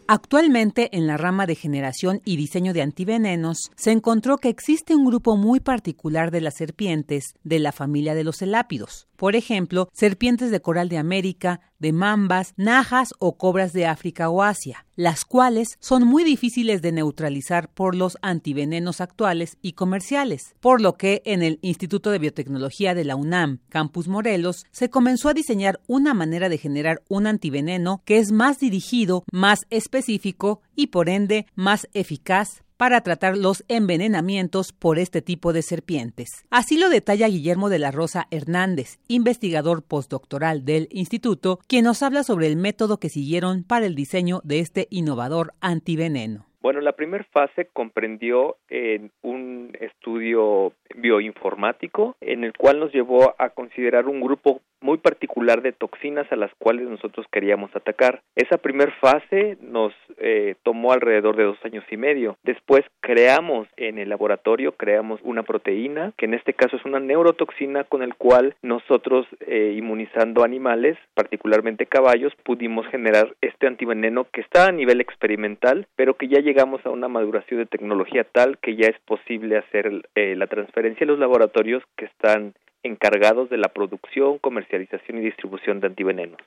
[0.09, 5.03] Actualmente, en la rama de generación y diseño de antivenenos, se encontró que existe un
[5.03, 9.09] grupo muy particular de las serpientes de la familia de los elápidos.
[9.17, 14.43] Por ejemplo, serpientes de coral de América, de mambas, najas o cobras de África o
[14.43, 20.81] Asia, las cuales son muy difíciles de neutralizar por los antivenenos actuales y comerciales, por
[20.81, 25.33] lo que en el Instituto de Biotecnología de la UNAM, Campus Morelos, se comenzó a
[25.33, 31.09] diseñar una manera de generar un antiveneno que es más dirigido, más específico y por
[31.09, 36.45] ende más eficaz para tratar los envenenamientos por este tipo de serpientes.
[36.49, 42.23] Así lo detalla Guillermo de la Rosa Hernández, investigador postdoctoral del instituto, quien nos habla
[42.23, 46.47] sobre el método que siguieron para el diseño de este innovador antiveneno.
[46.59, 53.51] Bueno, la primera fase comprendió en un estudio bioinformático en el cual nos llevó a
[53.51, 58.21] considerar un grupo muy particular de toxinas a las cuales nosotros queríamos atacar.
[58.35, 62.37] Esa primera fase nos eh, tomó alrededor de dos años y medio.
[62.43, 67.83] Después creamos en el laboratorio, creamos una proteína, que en este caso es una neurotoxina
[67.83, 74.67] con el cual nosotros eh, inmunizando animales, particularmente caballos, pudimos generar este antiveneno que está
[74.67, 78.87] a nivel experimental, pero que ya llegamos a una maduración de tecnología tal que ya
[78.87, 82.53] es posible hacer eh, la transferencia a los laboratorios que están
[82.83, 86.39] encargados de la producción, comercialización y distribución de antivenenos.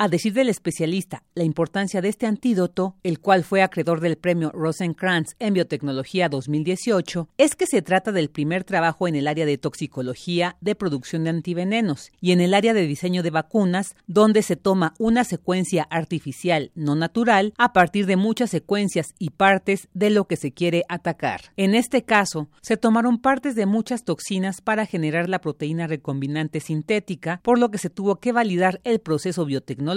[0.00, 4.52] A decir del especialista, la importancia de este antídoto, el cual fue acreedor del premio
[4.52, 9.58] Rosenkrantz en Biotecnología 2018, es que se trata del primer trabajo en el área de
[9.58, 14.54] toxicología de producción de antivenenos y en el área de diseño de vacunas, donde se
[14.54, 20.28] toma una secuencia artificial no natural a partir de muchas secuencias y partes de lo
[20.28, 21.40] que se quiere atacar.
[21.56, 27.40] En este caso, se tomaron partes de muchas toxinas para generar la proteína recombinante sintética,
[27.42, 29.87] por lo que se tuvo que validar el proceso biotecnológico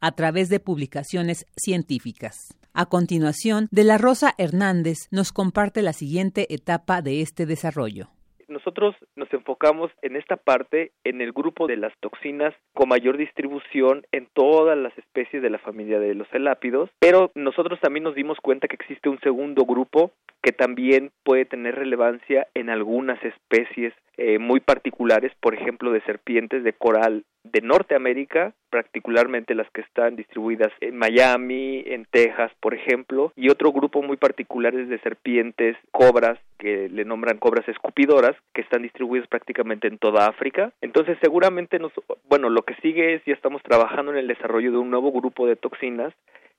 [0.00, 2.58] a través de publicaciones científicas.
[2.74, 8.08] A continuación, De la Rosa Hernández nos comparte la siguiente etapa de este desarrollo.
[8.48, 14.06] Nosotros nos enfocamos en esta parte en el grupo de las toxinas con mayor distribución
[14.10, 18.38] en todas las especies de la familia de los elápidos, pero nosotros también nos dimos
[18.40, 20.12] cuenta que existe un segundo grupo
[20.42, 26.64] que también puede tener relevancia en algunas especies eh, muy particulares, por ejemplo, de serpientes
[26.64, 33.32] de coral de Norteamérica, particularmente las que están distribuidas en Miami, en Texas, por ejemplo,
[33.36, 38.62] y otro grupo muy particular es de serpientes, cobras, que le nombran cobras escupidoras, que
[38.62, 40.72] están distribuidas prácticamente en toda África.
[40.80, 41.92] Entonces, seguramente nos,
[42.28, 45.46] bueno, lo que sigue es ya estamos trabajando en el desarrollo de un nuevo grupo
[45.46, 46.12] de toxinas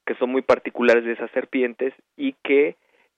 [0.05, 2.75] que son muy particulares de esas serpientes y que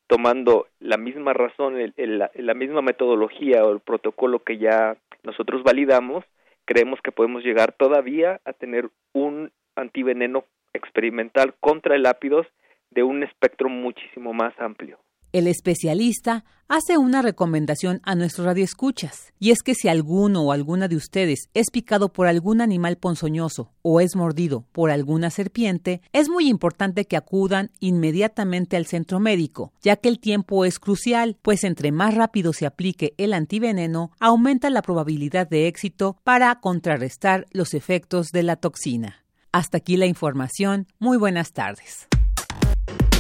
[0.08, 6.26] tomando la misma razón, la misma metodología o el protocolo que ya nosotros validamos,
[6.66, 12.48] creemos que podemos llegar todavía a tener un antiveneno experimental contra el ápidos
[12.90, 15.00] de un espectro muchísimo más amplio.
[15.34, 20.90] El especialista hace una recomendación a nuestros radioescuchas, y es que si alguno o alguna
[20.90, 26.28] de ustedes es picado por algún animal ponzoñoso o es mordido por alguna serpiente, es
[26.28, 31.64] muy importante que acudan inmediatamente al centro médico, ya que el tiempo es crucial, pues
[31.64, 37.74] entre más rápido se aplique el antiveneno, aumenta la probabilidad de éxito para contrarrestar los
[37.74, 39.24] efectos de la toxina.
[39.54, 40.88] Hasta aquí la información.
[41.00, 42.08] Muy buenas tardes.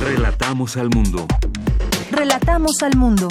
[0.01, 1.28] Relatamos al mundo.
[2.12, 3.30] Relatamos al mundo.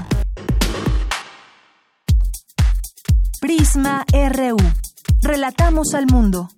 [3.39, 4.57] Prisma RU.
[5.21, 6.49] Relatamos al mundo.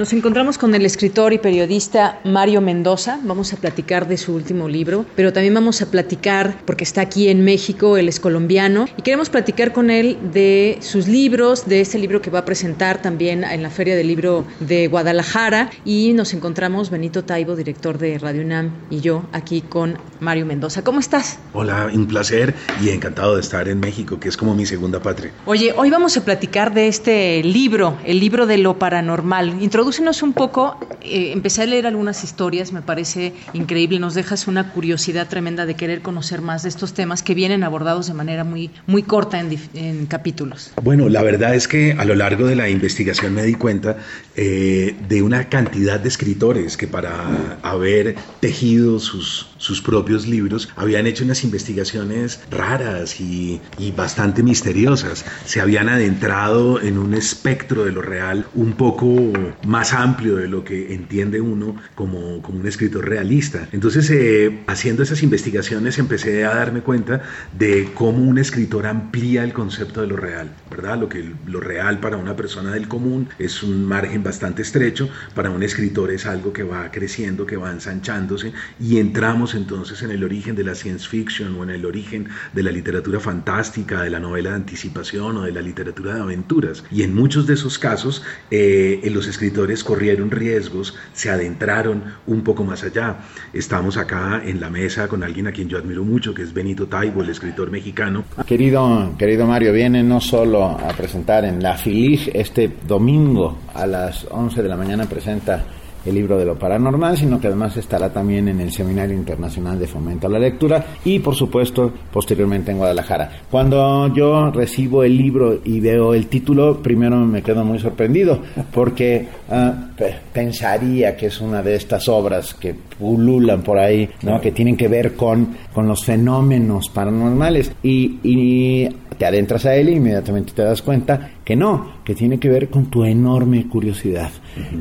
[0.00, 3.20] Nos encontramos con el escritor y periodista Mario Mendoza.
[3.22, 7.28] Vamos a platicar de su último libro, pero también vamos a platicar, porque está aquí
[7.28, 11.98] en México, él es colombiano, y queremos platicar con él de sus libros, de este
[11.98, 15.68] libro que va a presentar también en la Feria del Libro de Guadalajara.
[15.84, 20.82] Y nos encontramos Benito Taibo, director de Radio UNAM, y yo aquí con Mario Mendoza.
[20.82, 21.38] ¿Cómo estás?
[21.52, 25.30] Hola, un placer y encantado de estar en México, que es como mi segunda patria.
[25.44, 29.62] Oye, hoy vamos a platicar de este libro, el libro de lo paranormal.
[29.62, 34.46] Introduce Introdúcenos un poco, eh, empecé a leer algunas historias, me parece increíble, nos dejas
[34.46, 38.44] una curiosidad tremenda de querer conocer más de estos temas que vienen abordados de manera
[38.44, 40.70] muy, muy corta en, capítulos.
[40.80, 43.96] Bueno, la verdad es que a lo largo de la investigación me di cuenta
[44.36, 51.08] eh, de una cantidad de escritores que para haber tejido sus, sus propios libros habían
[51.08, 57.90] hecho unas investigaciones raras y, y bastante misteriosas, se habían adentrado en un espectro de
[57.90, 59.32] lo real un poco
[59.70, 63.68] más amplio de lo que entiende uno como, como un escritor realista.
[63.70, 67.22] Entonces, eh, haciendo esas investigaciones empecé a darme cuenta
[67.56, 70.98] de cómo un escritor amplía el concepto de lo real, ¿verdad?
[70.98, 75.50] Lo que lo real para una persona del común es un margen bastante estrecho, para
[75.50, 80.24] un escritor es algo que va creciendo, que va ensanchándose y entramos entonces en el
[80.24, 84.18] origen de la science fiction o en el origen de la literatura fantástica, de la
[84.18, 86.82] novela de anticipación o de la literatura de aventuras.
[86.90, 92.64] Y en muchos de esos casos, eh, los escritores corrieron riesgos, se adentraron un poco
[92.64, 93.16] más allá.
[93.52, 96.86] Estamos acá en la mesa con alguien a quien yo admiro mucho, que es Benito
[96.86, 98.24] Taibo, el escritor mexicano.
[98.46, 104.26] Querido, querido Mario, viene no solo a presentar en la FILIG este domingo a las
[104.30, 105.64] 11 de la mañana, presenta
[106.04, 109.86] el libro de lo paranormal, sino que además estará también en el Seminario Internacional de
[109.86, 113.30] Fomento a la Lectura y por supuesto posteriormente en Guadalajara.
[113.50, 118.40] Cuando yo recibo el libro y veo el título, primero me quedo muy sorprendido
[118.72, 119.90] porque ah,
[120.32, 124.40] pensaría que es una de estas obras que pululan por ahí, ¿no?
[124.40, 128.88] que tienen que ver con, con los fenómenos paranormales y, y
[129.20, 132.70] te adentras a él y inmediatamente te das cuenta que no, que tiene que ver
[132.70, 134.30] con tu enorme curiosidad.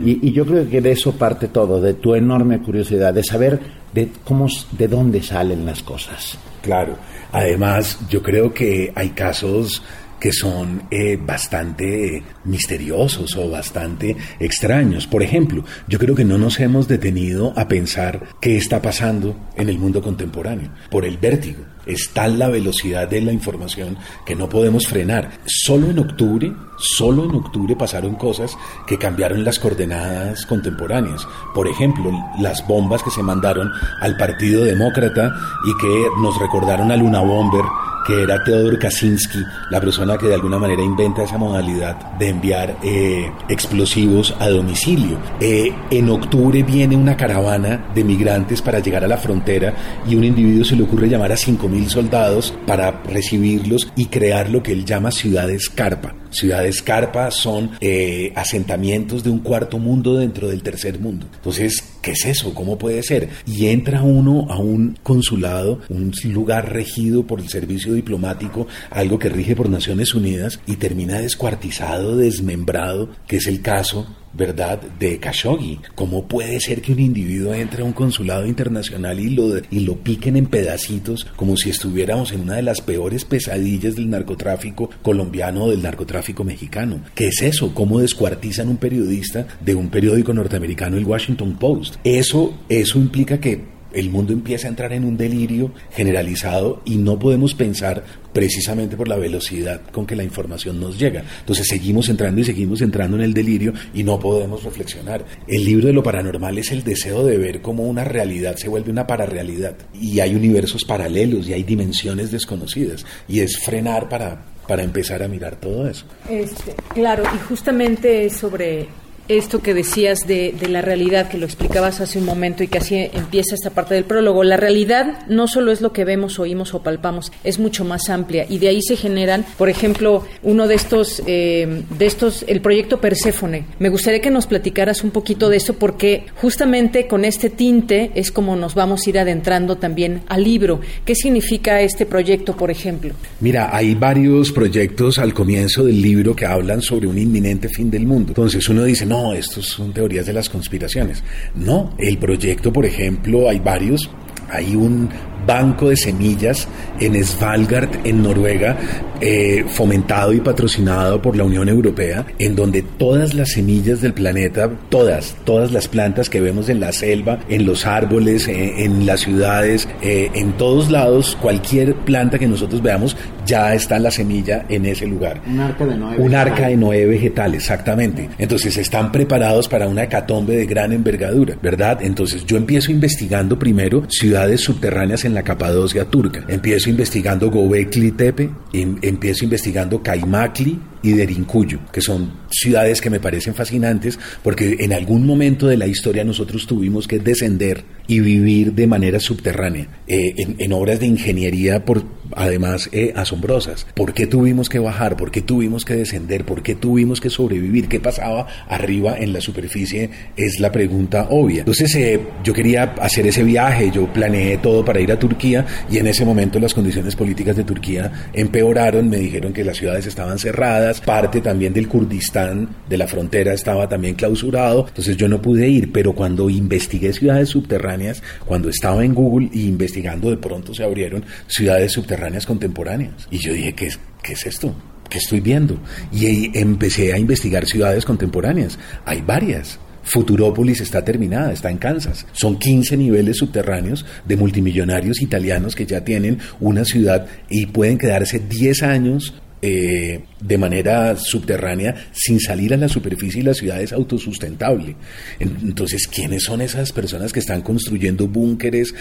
[0.02, 3.60] y, yo creo que de eso parte todo, de tu enorme curiosidad, de saber
[3.94, 6.38] de cómo, de dónde salen las cosas.
[6.62, 6.96] Claro.
[7.34, 9.84] Además, yo creo que hay casos
[10.22, 15.06] que son eh, bastante misteriosos o bastante extraños.
[15.06, 19.68] Por ejemplo, yo creo que no nos hemos detenido a pensar qué está pasando en
[19.68, 21.66] el mundo contemporáneo por el vértigo.
[21.90, 25.40] Es tal la velocidad de la información que no podemos frenar.
[25.48, 31.28] Solo en octubre, solo en octubre pasaron cosas que cambiaron las coordenadas contemporáneas.
[31.56, 33.72] Por ejemplo, las bombas que se mandaron
[34.02, 35.34] al Partido Demócrata
[35.66, 37.66] y que nos recordaron a Luna Bomber
[38.10, 39.38] que era Teodor Kaczynski,
[39.70, 45.20] la persona que de alguna manera inventa esa modalidad de enviar eh, explosivos a domicilio.
[45.39, 49.76] Eh, en octubre viene una caravana de migrantes para llegar a la frontera
[50.07, 54.64] y un individuo se le ocurre llamar a 5.000 soldados para recibirlos y crear lo
[54.64, 56.16] que él llama ciudades carpa.
[56.32, 61.28] Ciudades carpa son eh, asentamientos de un cuarto mundo dentro del tercer mundo.
[61.34, 62.54] Entonces, ¿qué es eso?
[62.54, 63.30] ¿Cómo puede ser?
[63.46, 69.30] Y entra uno a un consulado, un lugar regido por el servicio diplomático, algo que
[69.30, 75.80] rige por Naciones Unidas, y termina descuartizado, desmembrado, que es el caso ¿verdad?, de Khashoggi.
[75.96, 79.98] ¿Cómo puede ser que un individuo entre a un consulado internacional y lo, y lo
[79.98, 85.66] piquen en pedacitos como si estuviéramos en una de las peores pesadillas del narcotráfico colombiano
[85.66, 87.02] o del narcotráfico mexicano?
[87.16, 87.74] ¿Qué es eso?
[87.74, 91.96] ¿Cómo descuartizan un periodista de un periódico norteamericano, el Washington Post?
[92.04, 97.18] Eso, eso implica que el mundo empieza a entrar en un delirio generalizado y no
[97.18, 101.24] podemos pensar precisamente por la velocidad con que la información nos llega.
[101.40, 105.26] Entonces seguimos entrando y seguimos entrando en el delirio y no podemos reflexionar.
[105.48, 108.92] El libro de lo paranormal es el deseo de ver cómo una realidad se vuelve
[108.92, 114.84] una pararrealidad y hay universos paralelos y hay dimensiones desconocidas y es frenar para, para
[114.84, 116.06] empezar a mirar todo eso.
[116.30, 118.88] Este, claro, y justamente sobre
[119.30, 122.96] esto que decías de, la realidad, que lo explicabas hace un momento y que así
[122.96, 124.44] empieza esta parte del prólogo.
[124.44, 128.46] La realidad no solo es lo que vemos, oímos o palpamos, es mucho más amplia
[128.50, 133.00] y de ahí se generan, por ejemplo, uno de estos, eh, de estos, el proyecto
[133.00, 133.66] Perséfone.
[133.78, 138.32] Me gustaría que nos platicaras un poquito de eso porque justamente con este tinte es
[138.32, 140.82] como nos vamos a ir adentrando también al libro.
[141.06, 143.14] ¿Qué significa este proyecto, por ejemplo?
[143.42, 148.08] Mira, hay varios proyectos al comienzo del libro que hablan sobre un inminente fin del
[148.08, 148.30] mundo.
[148.30, 151.24] Entonces uno dice, no, estos son teorías de las conspiraciones.
[151.56, 154.10] No, el proyecto, por ejemplo, hay varios.
[154.50, 155.10] Hay un
[155.50, 156.68] banco de semillas
[157.00, 158.78] en Svalbard, en Noruega,
[159.20, 164.70] eh, fomentado y patrocinado por la Unión Europea, en donde todas las semillas del planeta,
[164.89, 169.22] todas, todas las plantas que vemos en la selva, en los árboles, eh, en las
[169.22, 174.86] ciudades, eh, en todos lados, cualquier planta que nosotros veamos, ya está la semilla en
[174.86, 175.41] ese lugar.
[175.47, 176.18] Un arca de Noé.
[176.18, 178.30] Un arca de Noé vegetal, exactamente.
[178.38, 181.97] Entonces están preparados para una hecatombe de gran envergadura, ¿verdad?
[182.04, 186.46] Entonces yo empiezo investigando primero ciudades subterráneas en la Capadocia turca.
[186.48, 193.20] Empiezo investigando Gobekli Tepe, em, empiezo investigando Kaimakli y Derinkuyu, que son ciudades que me
[193.20, 198.74] parecen fascinantes porque en algún momento de la historia nosotros tuvimos que descender y vivir
[198.74, 202.04] de manera subterránea, eh, en, obras de ingeniería por,
[202.36, 203.86] además eh, asombrosas.
[203.94, 205.16] ¿Por qué tuvimos que bajar?
[205.16, 206.44] ¿Por qué tuvimos que descender?
[206.44, 207.88] ¿Por qué tuvimos que sobrevivir?
[207.88, 210.10] ¿Qué pasaba arriba en la superficie?
[210.36, 211.60] Es la pregunta obvia.
[211.60, 215.98] Entonces eh, yo quería hacer ese viaje, yo planeé todo para ir a Turquía y
[215.98, 220.40] en ese momento las condiciones políticas de Turquía empeoraron, me dijeron que las ciudades estaban
[220.40, 225.68] cerradas, parte también del Kurdistán, de la frontera, estaba también clausurado, entonces yo no pude
[225.68, 230.84] ir, pero cuando investigué ciudades subterráneas, cuando estaba en Google y investigando, de pronto se
[230.84, 233.28] abrieron ciudades subterráneas contemporáneas.
[233.32, 234.76] Y yo dije, ¿qué es, qué es esto?
[235.10, 235.80] ¿Qué estoy viendo?
[236.12, 238.78] Y empecé a investigar ciudades contemporáneas.
[239.06, 239.80] Hay varias.
[240.10, 242.26] Futurópolis está terminada, está en Kansas.
[242.32, 248.39] Son 15 niveles subterráneos de multimillonarios italianos que ya tienen una ciudad y pueden quedarse
[248.39, 253.93] 10 años eh, de manera subterránea sin salir a la superficie y la ciudad es
[253.93, 254.95] autosustentable.
[255.39, 258.95] Entonces, ¿quiénes son esas personas que están construyendo búnkeres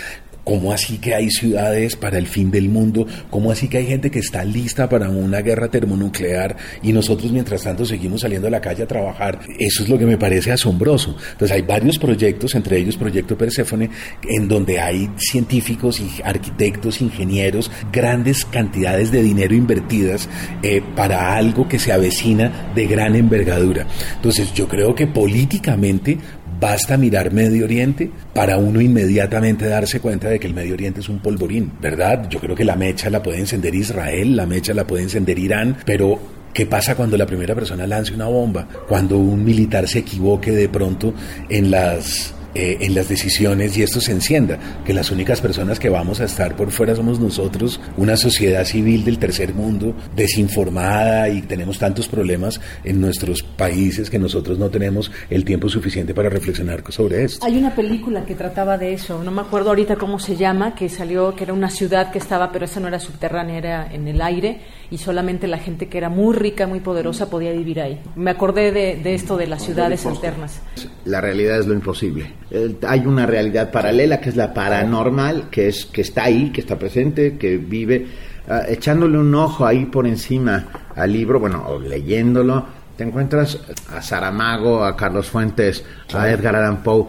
[0.49, 3.07] ¿Cómo así que hay ciudades para el fin del mundo?
[3.29, 7.65] ¿Cómo así que hay gente que está lista para una guerra termonuclear y nosotros mientras
[7.65, 9.41] tanto seguimos saliendo a la calle a trabajar?
[9.59, 11.15] Eso es lo que me parece asombroso.
[11.33, 13.91] Entonces hay varios proyectos, entre ellos Proyecto Perséfone,
[14.27, 20.31] en donde hay científicos y arquitectos, ingenieros, grandes cantidades de dinero invertidas
[20.63, 23.87] eh, para algo que se avecina de gran envergadura.
[24.17, 26.17] Entonces yo creo que políticamente
[26.61, 31.09] Basta mirar Medio Oriente para uno inmediatamente darse cuenta de que el Medio Oriente es
[31.09, 32.29] un polvorín, ¿verdad?
[32.29, 35.77] Yo creo que la mecha la puede encender Israel, la mecha la puede encender Irán,
[35.85, 38.67] pero ¿Qué pasa cuando la primera persona lance una bomba?
[38.89, 41.15] Cuando un militar se equivoque de pronto
[41.49, 45.91] en las eh, en las decisiones y esto se encienda, que las únicas personas que
[45.91, 51.43] vamos a estar por fuera somos nosotros, una sociedad civil del tercer mundo, desinformada y
[51.43, 56.83] tenemos tantos problemas en nuestros países que nosotros no tenemos el tiempo suficiente para reflexionar
[56.89, 57.45] sobre esto.
[57.45, 60.89] Hay una película que trataba de eso, no me acuerdo ahorita cómo se llama, que
[60.89, 64.23] salió, que era una ciudad que estaba, pero esa no era subterránea, era en el
[64.23, 68.01] aire y solamente la gente que era muy rica, muy poderosa podía vivir ahí.
[68.17, 70.63] Me acordé de, de esto de las ciudades alternas.
[71.05, 72.39] La realidad es lo imposible
[72.87, 76.79] hay una realidad paralela que es la paranormal, que es que está ahí, que está
[76.79, 78.07] presente, que vive.
[78.49, 82.65] Ah, echándole un ojo ahí por encima al libro, bueno, o leyéndolo,
[82.97, 83.59] te encuentras
[83.95, 87.07] a Saramago, a Carlos Fuentes, a Edgar Allan Poe.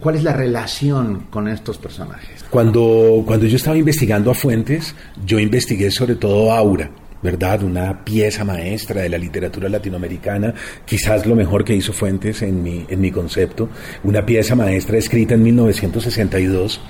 [0.00, 2.44] ¿Cuál es la relación con estos personajes?
[2.50, 6.90] Cuando, cuando yo estaba investigando a Fuentes, yo investigué sobre todo Aura
[7.22, 7.62] ¿verdad?
[7.62, 10.54] Una pieza maestra de la literatura latinoamericana,
[10.84, 13.68] quizás lo mejor que hizo Fuentes en mi, en mi concepto,
[14.04, 16.80] una pieza maestra escrita en 1962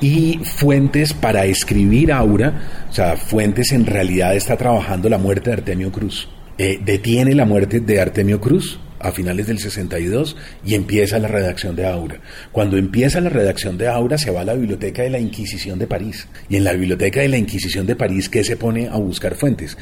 [0.00, 5.56] y Fuentes para escribir Aura, o sea, Fuentes en realidad está trabajando la muerte de
[5.56, 6.28] Artemio Cruz.
[6.58, 11.76] Eh, detiene la muerte de Artemio Cruz, a finales del 62 y empieza la redacción
[11.76, 12.20] de Aura.
[12.52, 15.86] Cuando empieza la redacción de Aura se va a la biblioteca de la Inquisición de
[15.86, 19.34] París y en la biblioteca de la Inquisición de París ¿qué se pone a buscar
[19.34, 19.76] fuentes?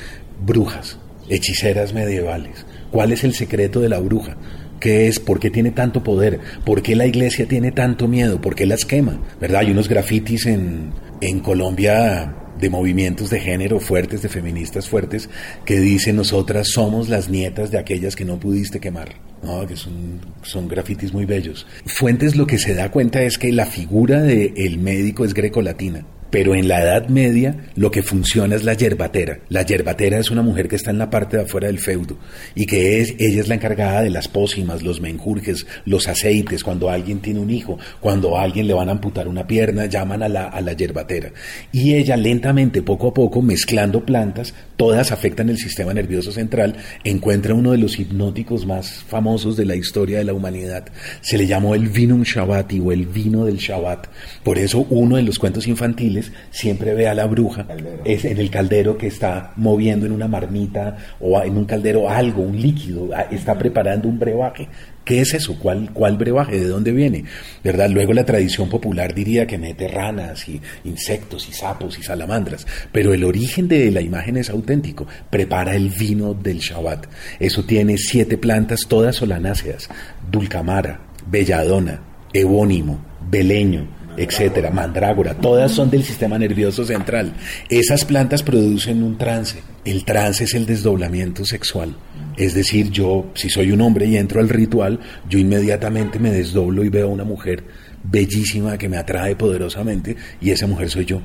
[0.45, 0.99] Brujas,
[1.29, 2.67] hechiceras medievales.
[2.91, 4.37] ¿Cuál es el secreto de la bruja?
[4.81, 5.19] ¿Qué es?
[5.19, 6.41] ¿Por qué tiene tanto poder?
[6.65, 8.41] ¿Por qué la iglesia tiene tanto miedo?
[8.41, 9.21] ¿Por qué las quema?
[9.41, 9.61] ¿Verdad?
[9.63, 12.35] Hay unos grafitis en, en Colombia
[12.65, 15.29] de movimientos de género fuertes, de feministas fuertes,
[15.67, 19.15] que dicen nosotras somos las nietas de aquellas que no pudiste quemar.
[19.43, 19.67] ¿no?
[19.67, 21.67] que son, son grafitis muy bellos.
[21.85, 26.07] Fuentes lo que se da cuenta es que la figura del el médico es grecolatina
[26.35, 29.39] Pero en la Edad Media lo que funciona es la yerbatera.
[29.51, 32.19] La yerbatera es una mujer que está en la parte de afuera del feudo
[32.57, 36.91] y que es, ella es la encargada de las pócimas, los menjurjes, los aceites, cuando
[36.91, 40.29] alguien tiene un hijo, cuando a alguien le van a amputar una pierna, llaman a
[40.29, 41.31] la, a la yerbatera.
[41.71, 46.75] Y ella lentamente, poco a poco, mezclando plantas, todas afectan el sistema nervioso central,
[47.05, 50.87] encuentra uno de los hipnóticos más famosos de la historia de la humanidad.
[51.21, 54.09] Se le llamó el vinum shabbati o el vino del Shabbat.
[54.43, 57.67] Por eso uno de los cuentos infantiles siempre ve a la bruja
[58.05, 62.43] es en el caldero que está moviendo en una marmita o en un caldero algo,
[62.43, 64.69] un líquido, está preparando un brebaje.
[65.05, 65.59] ¿Qué es eso?
[65.59, 66.59] ¿Cuál, ¿Cuál brebaje?
[66.59, 67.25] ¿De dónde viene?
[67.63, 67.91] ¿Verdad?
[67.91, 73.13] Luego la tradición popular diría que mete ranas y insectos y sapos y salamandras, pero
[73.13, 75.07] el origen de la imagen es auténtico.
[75.29, 77.07] Prepara el vino del Shabbat.
[77.39, 79.91] Eso tiene siete plantas, todas solanáceas,
[80.31, 82.01] dulcamara, belladona,
[82.33, 87.33] ebónimo, beleño, etcétera, mandrágora, todas son del sistema nervioso central.
[87.69, 89.63] Esas plantas producen un trance.
[89.85, 91.97] El trance es el desdoblamiento sexual.
[92.37, 96.85] Es decir, yo, si soy un hombre y entro al ritual, yo inmediatamente me desdoblo
[96.85, 97.65] y veo a una mujer
[98.03, 101.21] bellísima que me atrae poderosamente y esa mujer soy yo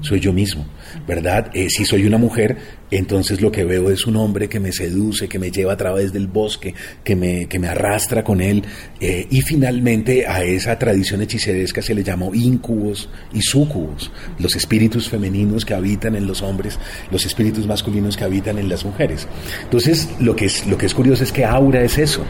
[0.00, 0.66] soy yo mismo,
[1.06, 1.50] ¿verdad?
[1.54, 2.56] Eh, si soy una mujer,
[2.90, 6.12] entonces lo que veo es un hombre que me seduce, que me lleva a través
[6.12, 6.74] del bosque,
[7.04, 8.64] que me, que me arrastra con él,
[9.00, 15.08] eh, y finalmente a esa tradición hechiceresca se le llamó incubos y sucubos, los espíritus
[15.08, 16.78] femeninos que habitan en los hombres,
[17.10, 19.28] los espíritus masculinos que habitan en las mujeres.
[19.62, 22.24] Entonces, lo que es, lo que es curioso es que aura es eso,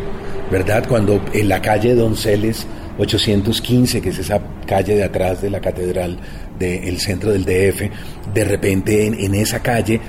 [0.50, 0.86] ¿verdad?
[0.88, 2.66] Cuando en la calle Donceles
[3.00, 6.18] 815, que es esa calle de atrás de la catedral
[6.58, 7.90] del centro del DF,
[8.34, 10.00] de repente en, esa calle,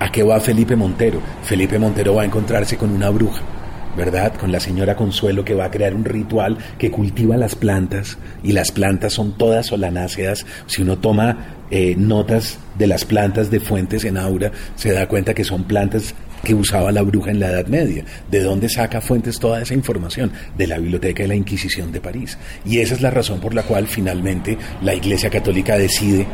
[0.00, 1.20] ¿a qué va Felipe Montero?
[1.44, 3.42] Felipe Montero va a encontrarse con una bruja.
[3.96, 4.34] ¿verdad?
[4.36, 8.52] Con la señora Consuelo que va a crear un ritual que cultiva las plantas y
[8.52, 10.46] las plantas son todas solanáceas.
[10.66, 15.34] Si uno toma eh, notas de las plantas de fuentes en aura, se da cuenta
[15.34, 18.04] que son plantas que usaba la bruja en la Edad Media.
[18.30, 20.32] ¿De dónde saca fuentes toda esa información?
[20.56, 22.38] De la Biblioteca de la Inquisición de París.
[22.64, 26.26] Y esa es la razón por la cual finalmente la Iglesia Católica decide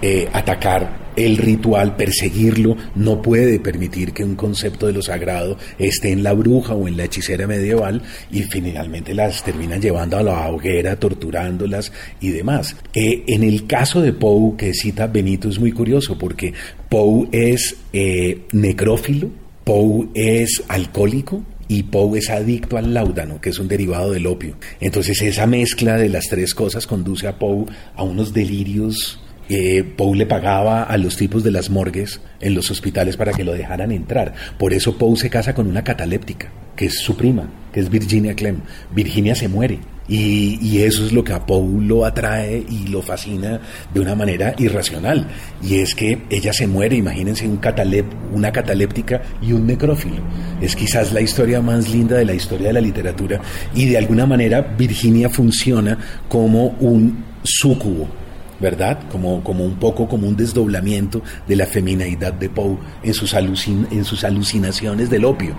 [0.00, 6.10] eh, atacar el ritual, perseguirlo, no puede permitir que un concepto de lo sagrado esté
[6.10, 10.48] en la bruja o en la hechicera medieval y finalmente las terminan llevando a la
[10.48, 12.76] hoguera, torturándolas y demás.
[12.94, 16.52] Eh, en el caso de Poe que cita Benito es muy curioso porque
[16.88, 19.30] Poe es eh, necrófilo,
[19.64, 24.56] Poe es alcohólico, y Poe es adicto al láudano, que es un derivado del opio.
[24.80, 27.64] Entonces esa mezcla de las tres cosas conduce a Poe
[27.96, 29.18] a unos delirios.
[29.54, 33.44] Eh, Poe le pagaba a los tipos de las morgues en los hospitales para que
[33.44, 34.32] lo dejaran entrar.
[34.56, 38.34] Por eso Poe se casa con una cataléptica, que es su prima, que es Virginia
[38.34, 38.62] Clem.
[38.94, 43.60] Virginia se muere y, eso es lo que a Paul lo atrae y lo fascina
[43.92, 45.28] de una manera irracional.
[45.62, 50.22] Y es que ella se muere, imagínense un catalep, una cataléptica y un necrófilo.
[50.62, 53.38] Es quizás la historia más linda de la historia de la literatura.
[53.74, 58.21] Y de alguna manera Virginia funciona como un súcubo
[58.62, 59.00] ¿verdad?
[59.10, 64.04] Como, como un poco como un desdoblamiento de la feminidad de Poe en sus, en
[64.04, 65.54] sus alucinaciones del opio.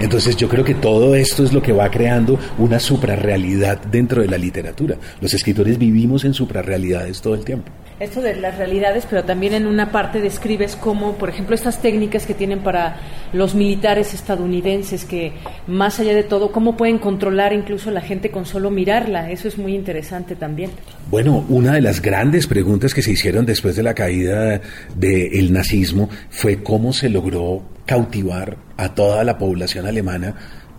[0.00, 4.28] Entonces yo creo que todo esto es lo que va creando una suprarrealidad dentro de
[4.28, 4.96] la literatura.
[5.20, 9.66] Los escritores vivimos en suprarrealidades todo el tiempo esto de las realidades, pero también en
[9.66, 12.96] una parte describes cómo, por ejemplo, estas técnicas que tienen para
[13.32, 15.32] los militares estadounidenses, que
[15.66, 19.30] más allá de todo, cómo pueden controlar incluso a la gente con solo mirarla.
[19.30, 20.70] Eso es muy interesante también.
[21.10, 24.60] Bueno, una de las grandes preguntas que se hicieron después de la caída
[24.94, 30.34] del nazismo fue cómo se logró cautivar a toda la población alemana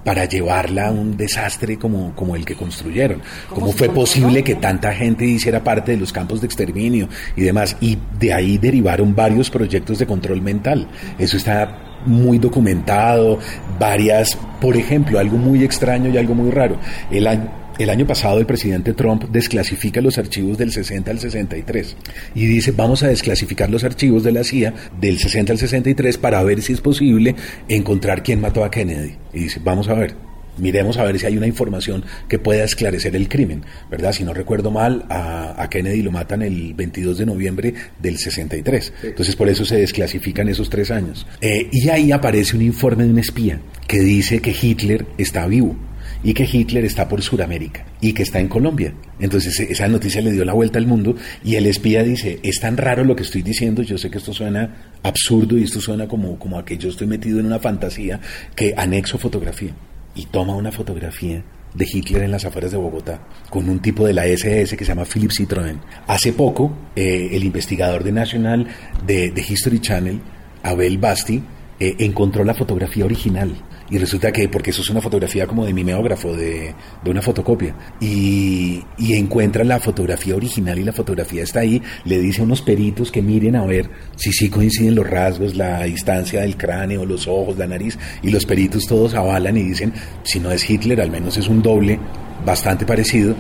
[0.08, 3.22] para llevarla a un desastre como, como el que construyeron.
[3.50, 7.76] ¿Cómo, fue posible que tanta gente hiciera parte de los campos de exterminio y demás?
[7.82, 10.88] Y de ahí derivaron varios proyectos de control mental.
[11.20, 13.38] Eso está muy documentado,
[13.78, 16.78] varias, por ejemplo, algo muy extraño y algo muy raro.
[17.12, 21.96] El año el año pasado el presidente Trump desclasifica los archivos del 60 al 63
[22.36, 26.44] y dice vamos a desclasificar los archivos de la CIA del 60 al 63 para
[26.44, 27.36] ver si es posible
[27.68, 29.16] encontrar quién mató a Kennedy.
[29.34, 30.16] Y dice vamos a ver,
[30.58, 34.12] miremos a ver si hay una información que pueda esclarecer el crimen, ¿verdad?
[34.12, 38.94] Si no recuerdo mal, a, Kennedy lo matan el 22 de noviembre del 63.
[39.04, 41.28] Entonces por eso se desclasifican esos tres años.
[41.42, 45.76] Eh, y ahí aparece un informe de un espía que dice que Hitler está vivo
[46.24, 48.94] y que Hitler está por Sudamérica y que está en Colombia.
[49.20, 52.78] Entonces esa noticia le dio la vuelta al mundo y el espía dice, es tan
[52.78, 56.38] raro lo que estoy diciendo, yo sé que esto suena absurdo y esto suena como,
[56.40, 58.20] como a que yo estoy metido en una fantasía,
[58.56, 59.74] que anexo fotografía
[60.16, 64.14] y toma una fotografía de Hitler en las afueras de Bogotá, con un tipo de
[64.14, 65.78] la SS que se llama Philip Citroën.
[66.08, 68.68] Hace poco, eh, el investigador de National
[69.06, 70.20] de, de History Channel,
[70.64, 71.44] Abel Basti,
[71.80, 73.54] eh, encontró la fotografía original
[73.90, 76.74] y resulta que, porque eso es una fotografía como de mimeógrafo, de,
[77.04, 82.20] de una fotocopia, y, y, encuentra la fotografía original y la fotografía está ahí, le
[82.20, 86.42] dice a unos peritos que miren a ver si sí coinciden los rasgos, la distancia
[86.42, 89.94] del cráneo, los ojos, la nariz, y los peritos todos avalan y dicen,
[90.24, 92.00] si no es Hitler, al menos es un doble
[92.46, 93.36] bastante parecido,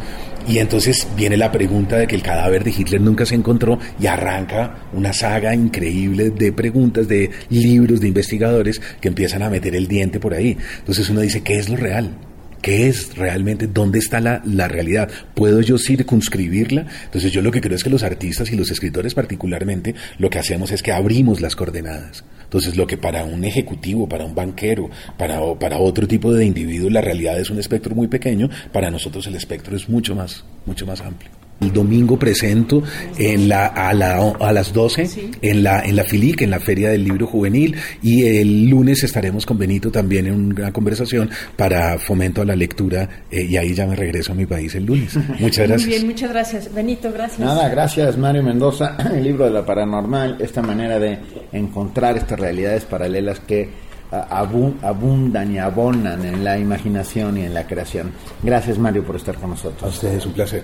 [0.48, 4.08] y entonces viene la pregunta de que el cadáver de Hitler nunca se encontró y
[4.08, 9.88] arranca una saga increíble de preguntas, de libros, de investigadores que empiezan a meter el
[9.88, 10.58] diente por ahí.
[10.80, 12.18] Entonces uno dice, ¿qué es lo real?
[12.62, 13.68] ¿Qué es realmente?
[13.68, 15.10] ¿Dónde está la, la, realidad?
[15.36, 16.86] ¿Puedo yo circunscribirla?
[17.06, 20.40] Entonces yo lo que creo es que los artistas y los escritores particularmente lo que
[20.40, 22.24] hacemos es que abrimos las coordenadas.
[22.48, 26.90] Entonces, lo que para un ejecutivo, para un banquero, para, para otro tipo de individuo,
[26.90, 30.86] la realidad es un espectro muy pequeño, para nosotros el espectro es mucho más, mucho
[30.86, 31.47] más amplio.
[31.60, 32.84] El domingo presento
[33.18, 36.90] en la, a, la, a las 12 en, la, en la FILIC, en la Feria
[36.90, 42.42] del Libro Juvenil, y el lunes estaremos con Benito también en una conversación para fomento
[42.42, 45.16] a la lectura, eh, y ahí ya me regreso a mi país el lunes.
[45.40, 45.82] Muchas gracias.
[45.82, 46.74] Muy bien, muchas gracias.
[46.74, 47.40] Benito, gracias.
[47.40, 48.96] Nada, gracias Mario Mendoza.
[49.16, 51.20] El libro de la paranormal, esta manera de
[51.52, 53.70] encontrar estas realidades paralelas que
[54.12, 58.12] abundan y abonan en la imaginación y en la creación.
[58.42, 59.84] Gracias Mario por estar con nosotros.
[59.84, 60.64] A ustedes un placer.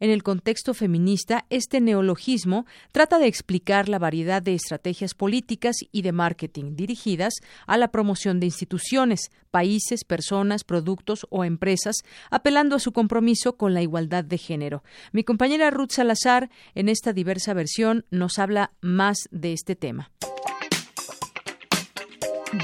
[0.00, 6.02] En el contexto feminista, este neologismo trata de explicar la variedad de estrategias políticas y
[6.02, 7.34] de marketing dirigidas
[7.66, 11.96] a la promoción de instituciones, países, personas, productos o empresas,
[12.30, 14.82] apelando a su compromiso con la igualdad de género.
[15.12, 20.10] Mi compañera Ruth Salazar, en esta diversa versión, nos habla más de este tema.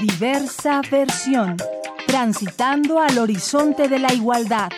[0.01, 1.57] Diversa versión.
[2.07, 4.69] Transitando al horizonte de la igualdad.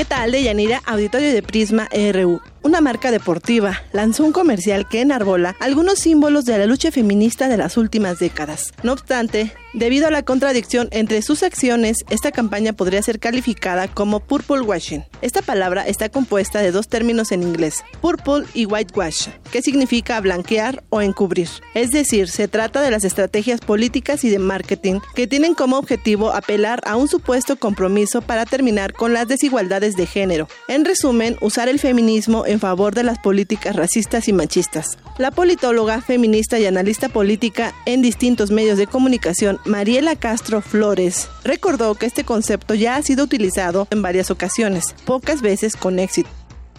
[0.00, 0.80] ¿Qué tal, Deyanira?
[0.86, 6.58] Auditorio de Prisma RU una marca deportiva, lanzó un comercial que enarbola algunos símbolos de
[6.58, 8.72] la lucha feminista de las últimas décadas.
[8.82, 14.20] No obstante, debido a la contradicción entre sus acciones, esta campaña podría ser calificada como
[14.20, 15.04] purple washing.
[15.22, 20.82] Esta palabra está compuesta de dos términos en inglés, purple y whitewash, que significa blanquear
[20.90, 21.48] o encubrir.
[21.74, 26.32] Es decir, se trata de las estrategias políticas y de marketing que tienen como objetivo
[26.32, 30.48] apelar a un supuesto compromiso para terminar con las desigualdades de género.
[30.68, 34.98] En resumen, usar el feminismo en favor de las políticas racistas y machistas.
[35.18, 41.94] La politóloga, feminista y analista política en distintos medios de comunicación, Mariela Castro Flores, recordó
[41.94, 46.30] que este concepto ya ha sido utilizado en varias ocasiones, pocas veces con éxito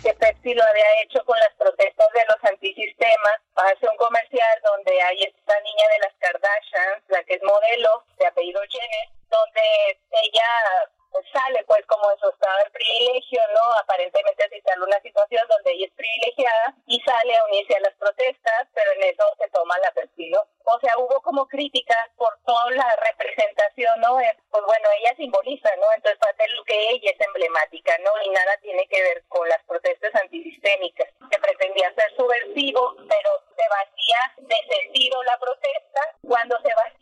[0.02, 3.38] que Pepsi lo había hecho con las protestas de los antisistemas.
[3.56, 8.26] Hace un comercial donde hay esta niña de las Kardashians, la que es modelo, de
[8.26, 9.61] apellido Jenner, donde
[10.26, 10.49] ella
[11.34, 13.62] sale pues como en su estado de privilegio, ¿no?
[13.80, 17.96] Aparentemente se instala una situación donde ella es privilegiada y sale a unirse a las
[17.96, 22.72] protestas, pero en eso se toma la perfil, O sea, hubo como críticas por toda
[22.72, 24.18] la representación, ¿no?
[24.52, 25.88] Pues bueno, ella simboliza, ¿no?
[25.96, 28.12] Entonces parte de lo que ella es emblemática, ¿no?
[28.24, 33.66] Y nada tiene que ver con las protestas antisistémicas, que pretendía ser subversivo, pero se
[33.70, 36.61] vacía de sentido la protesta, cuando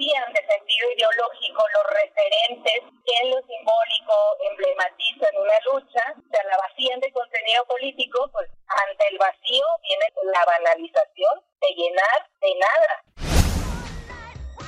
[0.09, 4.15] de sentido ideológico los referentes en lo simbólico
[4.49, 10.45] emblematizan una lucha, se la vacían de contenido político, pues ante el vacío viene la
[10.45, 13.03] banalización de llenar de nada.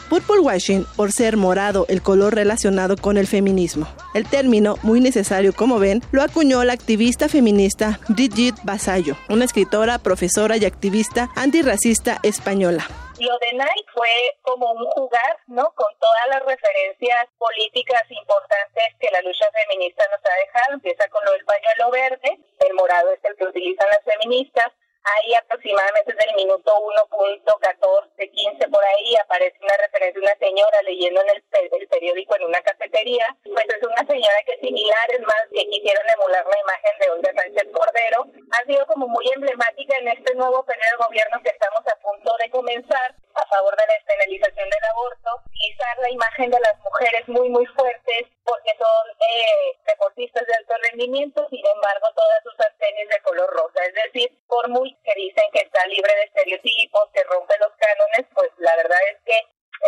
[0.09, 3.87] Purple washing por ser morado el color relacionado con el feminismo.
[4.13, 9.97] El término, muy necesario como ven, lo acuñó la activista feminista Brigitte Basallo, una escritora,
[9.97, 12.85] profesora y activista antirracista española.
[13.21, 14.09] Lo de Nike fue
[14.41, 15.71] como un jugar, ¿no?
[15.75, 20.73] Con todas las referencias políticas importantes que la lucha feminista nos ha dejado.
[20.73, 24.71] Empieza con lo del pañuelo verde, el morado es el que utilizan las feministas,
[25.03, 30.81] Ahí aproximadamente desde el minuto 1.14, 15 por ahí aparece una referencia de una señora
[30.83, 33.25] leyendo en el, el, periódico en una cafetería.
[33.43, 37.33] Pues es una señora que similar, es más, que quisieron emular la imagen de Olga
[37.33, 38.25] Sánchez Cordero.
[38.51, 42.49] Ha sido como muy emblemática en este nuevo periodo gobierno que estamos a punto de
[42.51, 47.49] comenzar a favor de la despenalización del aborto, utilizar la imagen de las mujeres muy,
[47.49, 53.21] muy fuertes porque son eh, deportistas de alto rendimiento, sin embargo todas sus tenis de
[53.21, 53.79] color rosa.
[53.85, 58.25] Es decir, por muy que dicen que está libre de estereotipos, que rompe los cánones,
[58.33, 59.37] pues la verdad es que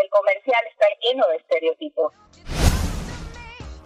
[0.02, 2.14] el comercial está lleno de estereotipos.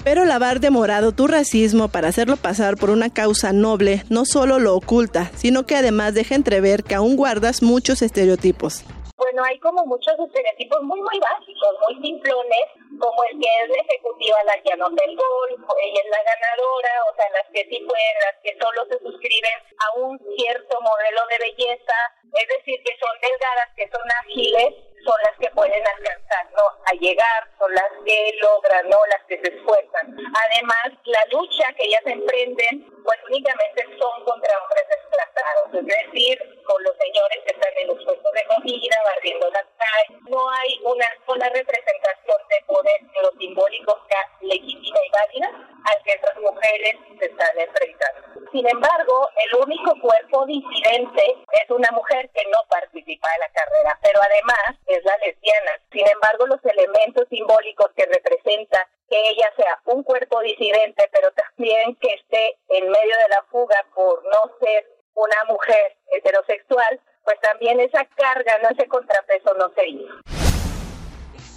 [0.03, 4.57] Pero lavar de morado tu racismo para hacerlo pasar por una causa noble no solo
[4.57, 8.85] lo oculta, sino que además deja entrever que aún guardas muchos estereotipos
[9.27, 12.65] bueno, hay como muchos estereotipos muy, muy básicos, muy simplones,
[12.97, 16.91] como el que es la ejecutiva la que anota el gol, ella es la ganadora,
[17.11, 21.21] o sea, las que sí pueden, las que solo se suscriben a un cierto modelo
[21.27, 26.45] de belleza, es decir, que son delgadas, que son ágiles, son las que pueden alcanzar,
[26.55, 26.63] ¿no?
[26.87, 28.97] A llegar, son las que logran, ¿no?
[29.11, 30.15] Las que se esfuerzan.
[30.15, 36.35] Además, la lucha que ellas emprenden, pues únicamente son contra hombres desplazados, es decir,
[36.65, 40.21] con los señores que están en los puestos de comida, barriendo las calles.
[40.27, 43.95] No hay una sola representación de poder en los simbólicos
[44.41, 45.47] legítima y válida
[45.85, 48.51] al que esas mujeres se están enfrentando.
[48.51, 51.23] Sin embargo, el único cuerpo disidente
[51.63, 55.79] es una mujer que no participa en la carrera, pero además es la lesbiana.
[55.91, 61.95] Sin embargo, los elementos simbólicos que representa que ella sea un cuerpo disidente, pero también
[61.95, 64.85] que esté en medio de la fuga por no ser
[65.15, 70.13] una mujer heterosexual, pues también esa carga, no ese contrapeso no se hizo.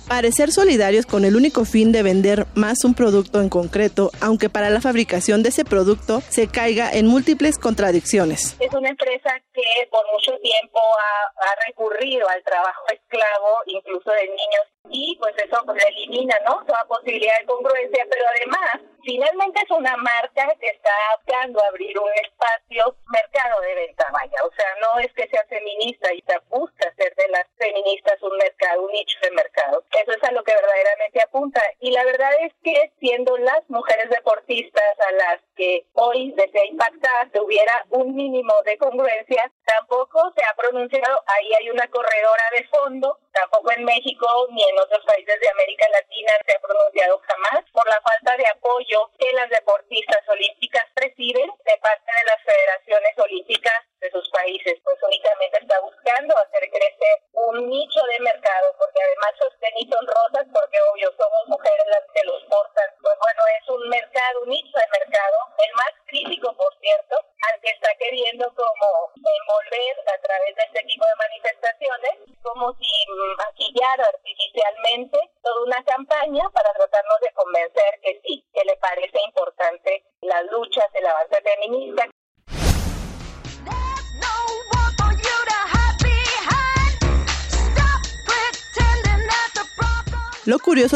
[0.09, 4.68] Parecer solidarios con el único fin de vender más un producto en concreto, aunque para
[4.68, 8.56] la fabricación de ese producto se caiga en múltiples contradicciones.
[8.59, 14.27] Es una empresa que por mucho tiempo ha, ha recurrido al trabajo esclavo, incluso de
[14.27, 19.70] niños y pues eso pues, elimina no toda posibilidad de congruencia pero además finalmente es
[19.70, 24.36] una marca que está buscando abrir un espacio mercado de venta vaya.
[24.44, 28.36] O sea no es que sea feminista y se busca hacer de las feministas un
[28.36, 29.85] mercado un nicho de mercado.
[29.90, 31.62] Eso es a lo que verdaderamente apunta.
[31.81, 37.31] Y la verdad es que siendo las mujeres deportistas a las que hoy desea impactar
[37.40, 41.22] hubiera un mínimo de congruencia tampoco se ha pronunciado.
[41.27, 43.18] Ahí hay una corredora de fondo.
[43.32, 47.86] Tampoco en México ni en otros países de América Latina se ha pronunciado jamás por
[47.86, 52.11] la falta de apoyo que las deportistas olímpicas reciben de parte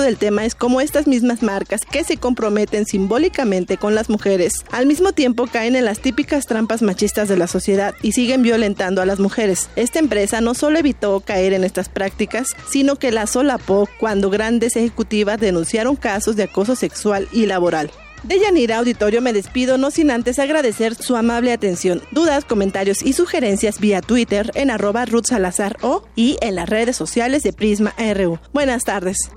[0.00, 4.86] del tema es cómo estas mismas marcas que se comprometen simbólicamente con las mujeres, al
[4.86, 9.06] mismo tiempo caen en las típicas trampas machistas de la sociedad y siguen violentando a
[9.06, 9.68] las mujeres.
[9.76, 14.76] Esta empresa no solo evitó caer en estas prácticas, sino que la solapó cuando grandes
[14.76, 17.90] ejecutivas denunciaron casos de acoso sexual y laboral.
[18.24, 22.00] De Yanira Auditorio me despido no sin antes agradecer su amable atención.
[22.10, 26.96] Dudas, comentarios y sugerencias vía Twitter en arroba Ruth Salazar o y en las redes
[26.96, 28.38] sociales de Prisma RU.
[28.54, 29.30] Buenas tardes.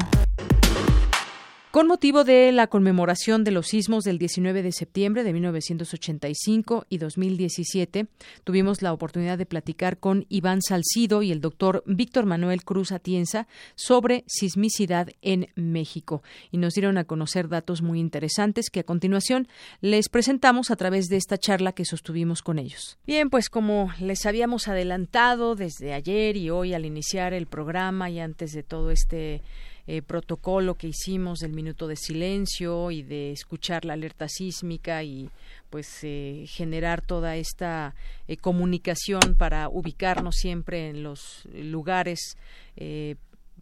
[1.71, 6.97] Con motivo de la conmemoración de los sismos del 19 de septiembre de 1985 y
[6.97, 8.07] 2017,
[8.43, 13.47] tuvimos la oportunidad de platicar con Iván Salcido y el doctor Víctor Manuel Cruz Atienza
[13.75, 19.47] sobre sismicidad en México y nos dieron a conocer datos muy interesantes que a continuación
[19.79, 22.97] les presentamos a través de esta charla que sostuvimos con ellos.
[23.05, 28.19] Bien, pues como les habíamos adelantado desde ayer y hoy al iniciar el programa y
[28.19, 29.43] antes de todo este
[29.91, 35.31] eh, protocolo que hicimos del minuto de silencio y de escuchar la alerta sísmica y
[35.71, 37.95] pues eh, generar toda esta
[38.27, 42.37] eh, comunicación para ubicarnos siempre en los lugares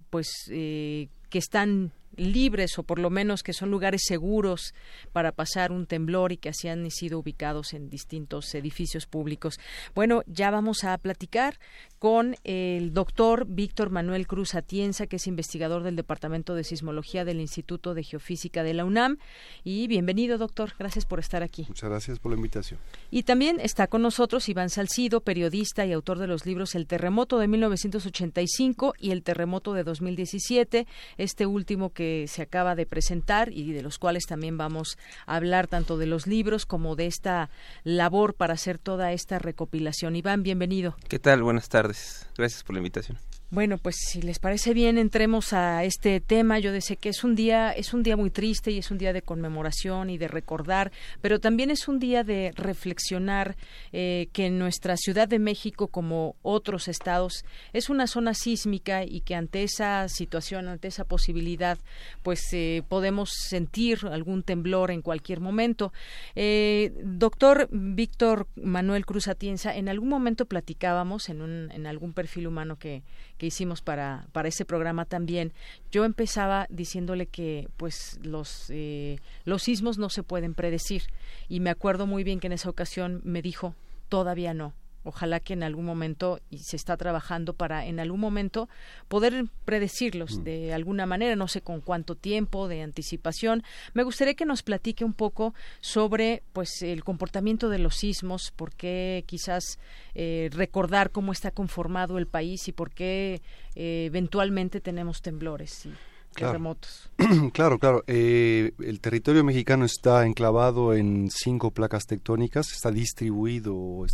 [0.09, 4.73] pues que están libres o por lo menos que son lugares seguros
[5.11, 9.59] para pasar un temblor y que así han sido ubicados en distintos edificios públicos.
[9.93, 11.59] Bueno, ya vamos a platicar
[11.99, 17.41] con el doctor Víctor Manuel Cruz Atienza, que es investigador del Departamento de Sismología del
[17.41, 19.17] Instituto de Geofísica de la UNAM.
[19.63, 20.73] Y bienvenido, doctor.
[20.77, 21.65] Gracias por estar aquí.
[21.67, 22.79] Muchas gracias por la invitación.
[23.09, 27.39] Y también está con nosotros Iván Salcido, periodista y autor de los libros El terremoto
[27.39, 33.73] de 1985 y El terremoto de 2017, este último que se acaba de presentar y
[33.73, 37.49] de los cuales también vamos a hablar tanto de los libros como de esta
[37.83, 40.15] labor para hacer toda esta recopilación.
[40.15, 40.95] Iván, bienvenido.
[41.09, 41.41] ¿Qué tal?
[41.41, 42.27] Buenas tardes.
[42.37, 43.17] Gracias por la invitación.
[43.49, 46.59] Bueno, pues si les parece bien, entremos a este tema.
[46.59, 49.13] Yo decía que es un día, es un día muy triste y es un día
[49.13, 50.91] de conmemoración y de recordar,
[51.21, 53.55] pero también es un día de reflexionar
[53.93, 59.35] eh, que nuestra Ciudad de México, como otros estados, es una zona sísmica y que
[59.35, 61.77] ante esa situación, ante esa posibilidad,
[62.23, 65.93] pues eh, podemos sentir algún temblor en cualquier momento.
[66.35, 72.47] Eh, doctor Víctor Manuel Cruz Atienza, en algún momento platicábamos en, un, en algún perfil
[72.47, 73.03] humano que
[73.37, 75.53] que hicimos para, para ese programa también,
[75.91, 81.03] yo empezaba diciéndole que pues los, eh, los sismos no se pueden predecir
[81.47, 83.75] y me acuerdo muy bien que en esa ocasión me dijo,
[84.09, 84.73] todavía no.
[85.07, 88.67] Ojalá que en algún momento, y se está trabajando para en algún momento
[89.07, 90.43] poder predecirlos mm.
[90.43, 93.63] de alguna manera, no sé con cuánto tiempo de anticipación.
[93.93, 98.75] Me gustaría que nos platique un poco sobre pues el comportamiento de los sismos, por
[98.75, 99.79] qué quizás
[100.13, 103.41] eh, recordar cómo está conformado el país y por qué
[103.75, 105.93] eh, eventualmente tenemos temblores y
[106.37, 107.09] terremotos.
[107.53, 108.03] Claro, claro.
[108.07, 114.05] Eh, el territorio mexicano está enclavado en cinco placas tectónicas, está distribuido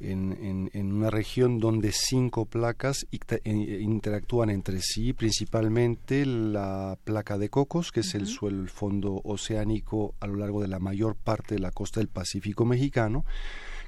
[0.00, 7.90] en, en, una región donde cinco placas interactúan entre sí, principalmente la placa de Cocos,
[7.90, 11.60] que es el suelo, el fondo oceánico a lo largo de la mayor parte de
[11.60, 13.24] la costa del Pacífico mexicano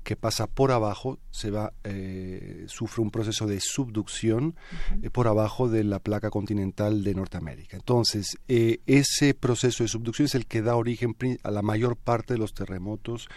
[0.03, 4.57] que pasa por abajo, se va, eh, sufre un proceso de subducción
[5.03, 7.77] eh, por abajo de la placa continental de Norteamérica.
[7.77, 12.35] Entonces, eh, ese proceso de subducción es el que da origen a la mayor parte
[12.35, 13.29] de los terremotos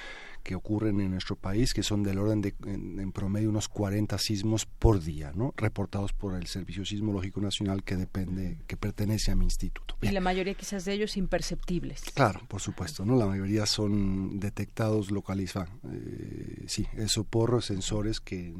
[0.43, 4.65] que ocurren en nuestro país, que son del orden de, en, promedio, unos 40 sismos
[4.65, 5.53] por día, ¿no?
[5.55, 9.95] reportados por el Servicio Sismológico Nacional que depende, que pertenece a mi instituto.
[10.01, 12.01] Y la mayoría quizás de ellos imperceptibles.
[12.13, 13.15] Claro, por supuesto, ¿no?
[13.15, 18.53] La mayoría son detectados, localizados, eh, sí, eso por sensores que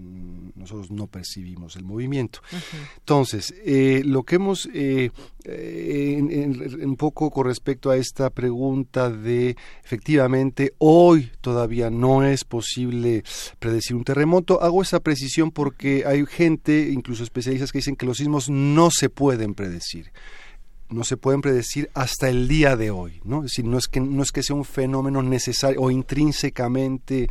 [0.56, 2.40] nosotros no percibimos el movimiento.
[3.00, 5.12] Entonces, eh, lo que hemos, eh,
[5.46, 13.24] un poco con respecto a esta pregunta de, efectivamente, hoy todavía no es posible
[13.60, 14.62] predecir un terremoto.
[14.62, 19.10] Hago esa precisión porque hay gente, incluso especialistas, que dicen que los sismos no se
[19.10, 20.12] pueden predecir
[20.94, 23.38] no se pueden predecir hasta el día de hoy, ¿no?
[23.38, 27.30] Es decir, no es que no es que sea un fenómeno necesario o intrínsecamente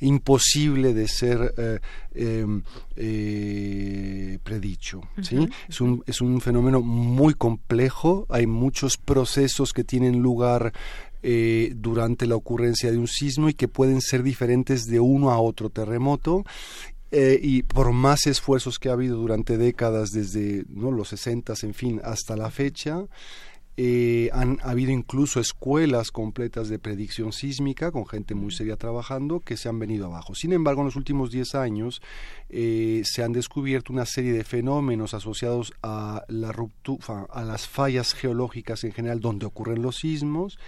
[0.00, 1.78] imposible de ser eh,
[2.14, 2.62] em,
[2.96, 5.48] eh, predicho, ¿sí?
[5.68, 10.72] es, un, es un fenómeno muy complejo, hay muchos procesos que tienen lugar
[11.24, 15.38] eh, durante la ocurrencia de un sismo y que pueden ser diferentes de uno a
[15.38, 16.44] otro terremoto
[17.12, 20.90] eh, y por más esfuerzos que ha habido durante décadas, desde ¿no?
[20.90, 23.04] los 60, en fin, hasta la fecha,
[23.76, 29.56] eh, han habido incluso escuelas completas de predicción sísmica con gente muy seria trabajando que
[29.56, 30.34] se han venido abajo.
[30.34, 32.02] Sin embargo, en los últimos 10 años
[32.50, 38.84] se han descubierto una serie de fenómenos asociados a, la ruptura, a las fallas geológicas
[38.84, 40.58] en general donde ocurren los sismos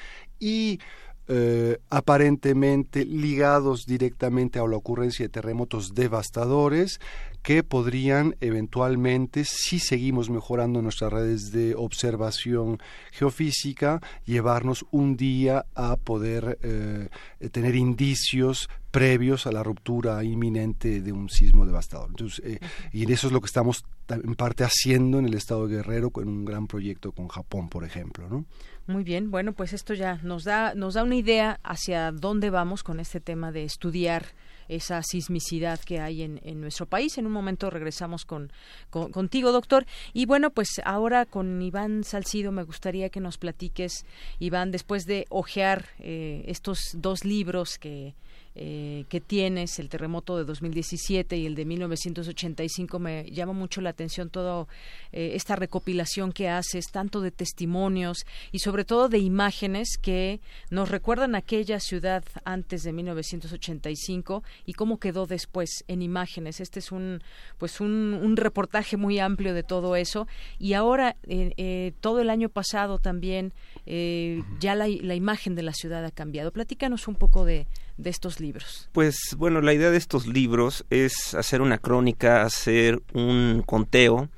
[0.45, 0.79] y
[1.27, 7.01] eh, aparentemente ligados directamente a la ocurrencia de terremotos devastadores
[7.43, 12.79] que podrían eventualmente, si seguimos mejorando nuestras redes de observación
[13.11, 17.09] geofísica, llevarnos un día a poder eh,
[17.51, 22.11] tener indicios previos a la ruptura inminente de un sismo devastador.
[22.11, 22.61] Entonces, eh,
[22.93, 26.29] y eso es lo que estamos en parte haciendo en el estado de Guerrero con
[26.29, 28.45] un gran proyecto con Japón, por ejemplo, ¿no?
[28.87, 32.83] Muy bien, bueno, pues esto ya nos da, nos da una idea hacia dónde vamos
[32.83, 34.27] con este tema de estudiar
[34.69, 37.17] esa sismicidad que hay en, en nuestro país.
[37.17, 38.53] En un momento regresamos con,
[38.91, 39.87] contigo, doctor.
[40.13, 44.05] Y bueno, pues ahora con Iván Salcido me gustaría que nos platiques,
[44.39, 48.15] Iván, después de hojear eh, estos dos libros que
[48.57, 53.91] eh, que tienes, el terremoto de 2017 y el de 1985, me llama mucho la
[53.91, 54.69] atención toda
[55.11, 60.41] eh, esta recopilación que haces, tanto de testimonios y sobre todo de imágenes que
[60.71, 66.61] nos recuerdan aquella ciudad antes de 1985 y cómo quedó después en imágenes.
[66.61, 67.25] Este es un,
[67.59, 70.29] pues un, reportaje muy amplio de todo eso
[70.61, 73.53] y ahora eh, todo el año pasado también
[74.61, 76.53] ya la, la imagen de la ciudad ha cambiado.
[76.53, 78.89] Platícanos un poco de, de estos libros?
[78.93, 84.29] Pues bueno, la idea de estos libros es hacer una crónica, hacer un conteo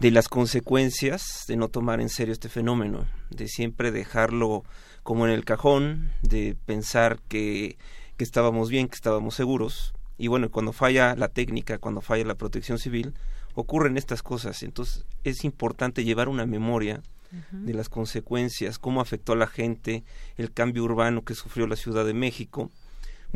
[0.00, 4.64] de las consecuencias de no tomar en serio este fenómeno, de siempre dejarlo
[5.02, 7.78] como en el cajón, de pensar que,
[8.16, 9.94] que estábamos bien, que estábamos seguros.
[10.18, 13.14] Y bueno, cuando falla la técnica, cuando falla la protección civil,
[13.54, 14.62] ocurren estas cosas.
[14.62, 17.02] Entonces es importante llevar una memoria
[17.50, 20.04] de las consecuencias, cómo afectó a la gente,
[20.36, 22.70] el cambio urbano que sufrió la Ciudad de México,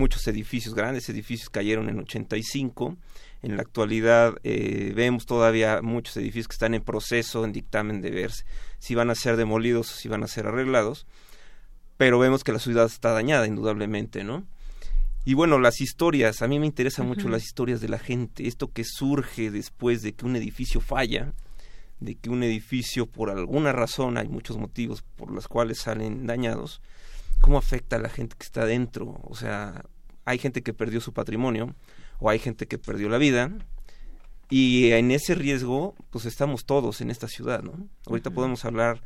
[0.00, 2.96] muchos edificios, grandes edificios cayeron en 85.
[3.42, 8.10] En la actualidad eh, vemos todavía muchos edificios que están en proceso, en dictamen de
[8.10, 8.44] verse
[8.80, 11.06] si van a ser demolidos o si van a ser arreglados.
[11.96, 14.46] Pero vemos que la ciudad está dañada, indudablemente, ¿no?
[15.26, 18.72] Y bueno, las historias, a mí me interesan mucho las historias de la gente, esto
[18.72, 21.34] que surge después de que un edificio falla,
[22.00, 26.80] de que un edificio por alguna razón, hay muchos motivos por los cuales salen dañados,
[27.40, 29.20] cómo afecta a la gente que está dentro.
[29.24, 29.84] O sea,
[30.24, 31.74] hay gente que perdió su patrimonio
[32.18, 33.50] o hay gente que perdió la vida
[34.48, 37.88] y en ese riesgo pues estamos todos en esta ciudad, ¿no?
[38.06, 39.02] Ahorita podemos hablar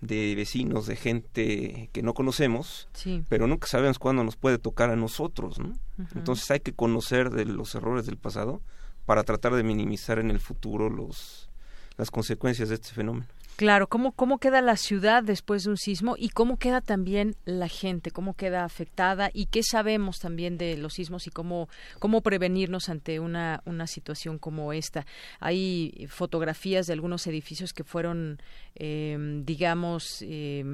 [0.00, 2.88] de vecinos, de gente que no conocemos,
[3.28, 5.72] pero nunca sabemos cuándo nos puede tocar a nosotros, ¿no?
[6.14, 8.62] Entonces hay que conocer de los errores del pasado
[9.06, 11.48] para tratar de minimizar en el futuro los
[11.96, 13.26] las consecuencias de este fenómeno.
[13.60, 17.68] Claro, ¿cómo, ¿cómo queda la ciudad después de un sismo y cómo queda también la
[17.68, 21.68] gente, cómo queda afectada y qué sabemos también de los sismos y cómo,
[21.98, 25.04] cómo prevenirnos ante una, una situación como esta?
[25.40, 28.40] Hay fotografías de algunos edificios que fueron,
[28.76, 30.64] eh, digamos, eh,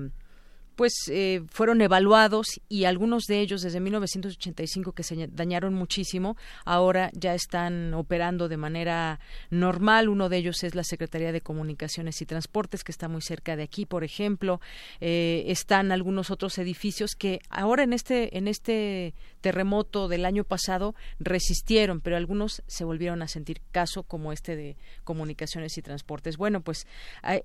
[0.77, 7.11] pues eh, fueron evaluados y algunos de ellos desde 1985 que se dañaron muchísimo ahora
[7.15, 9.19] ya están operando de manera
[9.51, 10.09] normal.
[10.09, 13.63] Uno de ellos es la Secretaría de Comunicaciones y Transportes que está muy cerca de
[13.63, 14.61] aquí por ejemplo.
[15.01, 20.95] Eh, están algunos otros edificios que ahora en este en este terremoto del año pasado
[21.19, 26.37] resistieron pero algunos se volvieron a sentir caso como este de Comunicaciones y Transportes.
[26.37, 26.87] Bueno pues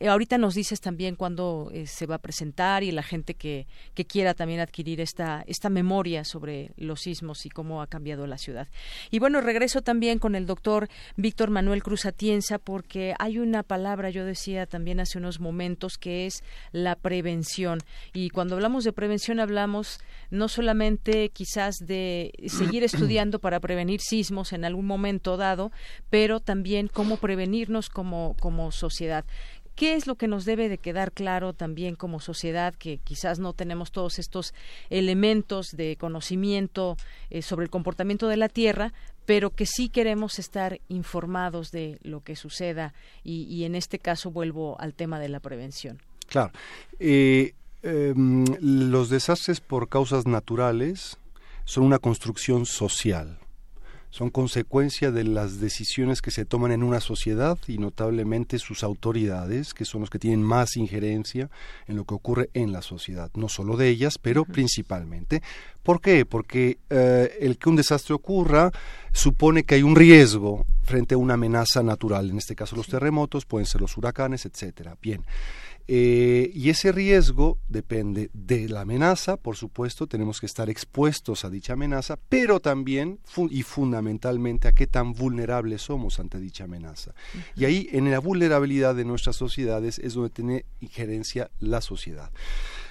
[0.06, 4.06] ahorita nos dices también cuándo eh, se va a presentar y la gente que, que
[4.06, 8.68] quiera también adquirir esta, esta memoria sobre los sismos y cómo ha cambiado la ciudad.
[9.10, 14.10] Y bueno, regreso también con el doctor Víctor Manuel Cruz Atienza porque hay una palabra,
[14.10, 17.80] yo decía también hace unos momentos, que es la prevención.
[18.14, 20.00] Y cuando hablamos de prevención hablamos
[20.30, 25.72] no solamente quizás de seguir estudiando para prevenir sismos en algún momento dado,
[26.10, 29.26] pero también cómo prevenirnos como, como sociedad.
[29.76, 33.54] ¿Qué es lo que nos debe de quedar claro también como sociedad que quizás no
[33.54, 34.54] tenemos todos estos
[34.90, 36.98] elementos de conocimiento
[37.30, 38.94] eh, sobre el comportamiento de la Tierra,
[39.26, 42.94] pero que sí queremos estar informados de lo que suceda
[43.24, 46.02] y, en este caso vuelvo al tema de la prevención?
[46.28, 46.52] Claro.
[47.00, 47.54] Eh,
[47.84, 51.18] em, los desastres por causas naturales
[51.66, 53.41] son una construcción social
[54.12, 59.74] son consecuencia de las decisiones que se toman en una sociedad y notablemente sus autoridades,
[59.74, 61.50] que son los que tienen más injerencia
[61.88, 65.42] en lo que ocurre en la sociedad, no solo de ellas, pero principalmente.
[65.82, 66.26] ¿Por qué?
[66.26, 68.72] Porque eh, el que un desastre ocurra
[69.14, 73.46] supone que hay un riesgo frente a una amenaza natural, en este caso los terremotos,
[73.46, 74.98] pueden ser los huracanes, etcétera.
[75.02, 75.24] Bien.
[75.88, 81.50] Eh, y ese riesgo depende de la amenaza, por supuesto, tenemos que estar expuestos a
[81.50, 87.14] dicha amenaza, pero también y fundamentalmente a qué tan vulnerables somos ante dicha amenaza.
[87.56, 92.32] Y ahí, en la vulnerabilidad de nuestras sociedades, es donde tiene injerencia la sociedad.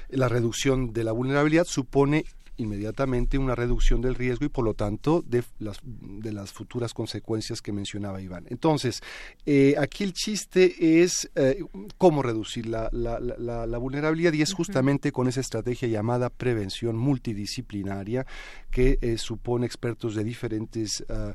[0.08, 2.24] La reducción de la vulnerabilidad supone
[2.60, 7.62] inmediatamente una reducción del riesgo y por lo tanto de las, de las futuras consecuencias
[7.62, 8.46] que mencionaba Iván.
[8.48, 9.02] Entonces,
[9.46, 11.64] eh, aquí el chiste es eh,
[11.98, 18.26] cómo reducir la, la, la, vulnerabilidad y es justamente con esa estrategia llamada prevención multidisciplinaria
[18.70, 21.32] que eh, supone expertos de diferentes uh,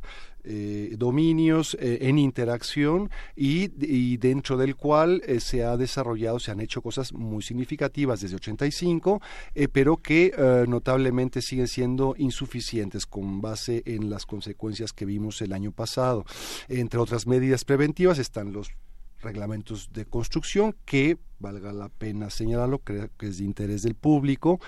[0.48, 3.68] eh, dominios eh, en interacción y,
[4.18, 9.22] dentro del cual eh, se ha desarrollado, se han hecho cosas muy significativas desde 85,
[9.72, 10.34] pero que
[10.68, 16.26] notablemente siguen siendo insuficientes con base en las consecuencias que vimos el año pasado.
[16.68, 18.70] Entre otras medidas preventivas están los
[19.22, 24.60] reglamentos de construcción que, valga la pena señalarlo, creo que es de interés del público,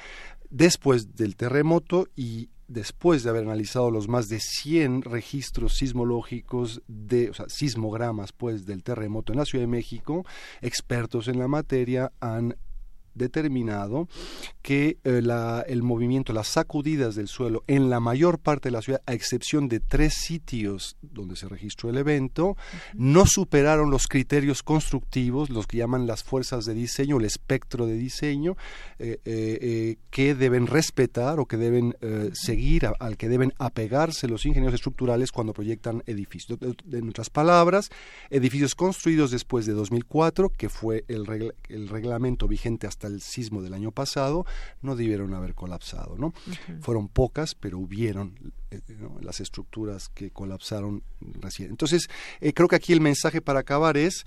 [0.49, 7.29] después del terremoto y después de haber analizado los más de 100 registros sismológicos de,
[7.29, 10.25] o sea, sismogramas pues del terremoto en la Ciudad de México,
[10.61, 12.55] expertos en la materia han
[13.17, 14.07] determinado
[14.61, 18.81] que eh, la, el movimiento, las sacudidas del suelo en la mayor parte de la
[18.81, 22.57] ciudad, a excepción de tres sitios donde se registró el evento,
[22.93, 27.93] no superaron los criterios constructivos, los que llaman las fuerzas de diseño, el espectro de
[27.93, 28.57] diseño,
[28.99, 31.95] eh, eh, que deben respetar o que deben
[32.33, 36.59] seguir, al que deben apegarse los ingenieros estructurales cuando proyectan edificios.
[36.91, 37.89] En otras palabras,
[38.29, 43.73] edificios construidos después de 2004, que fue el, el reglamento vigente hasta el sismo del
[43.73, 44.45] año pasado,
[44.81, 46.15] no debieron haber colapsado.
[46.17, 46.33] ¿no?
[46.81, 48.81] Fueron pocas, pero hubieron eh,
[49.21, 51.01] las estructuras que colapsaron
[51.39, 51.69] recién.
[51.69, 52.09] Entonces,
[52.41, 54.25] eh, creo que aquí el mensaje para acabar es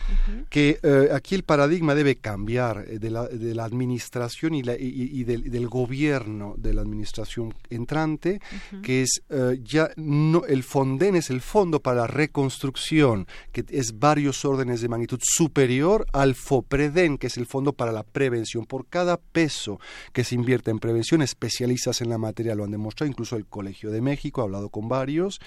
[0.48, 5.24] que eh, aquí el paradigma debe cambiar de la, de, la, administración y, la, y,
[5.24, 8.40] del, gobierno de la administración entrante,
[8.82, 9.22] que es
[9.62, 14.88] ya no el Fonden es el Fondo para la Reconstrucción, que es varios órdenes de
[14.88, 18.64] magnitud superior al FOPREDEN, que es el Fondo para la Prevención.
[18.64, 19.80] Por cada peso
[20.12, 23.90] que se invierte en prevención, especialistas en la materia lo han demostrado, incluso el Colegio
[23.90, 25.40] de México, he hablado con varios,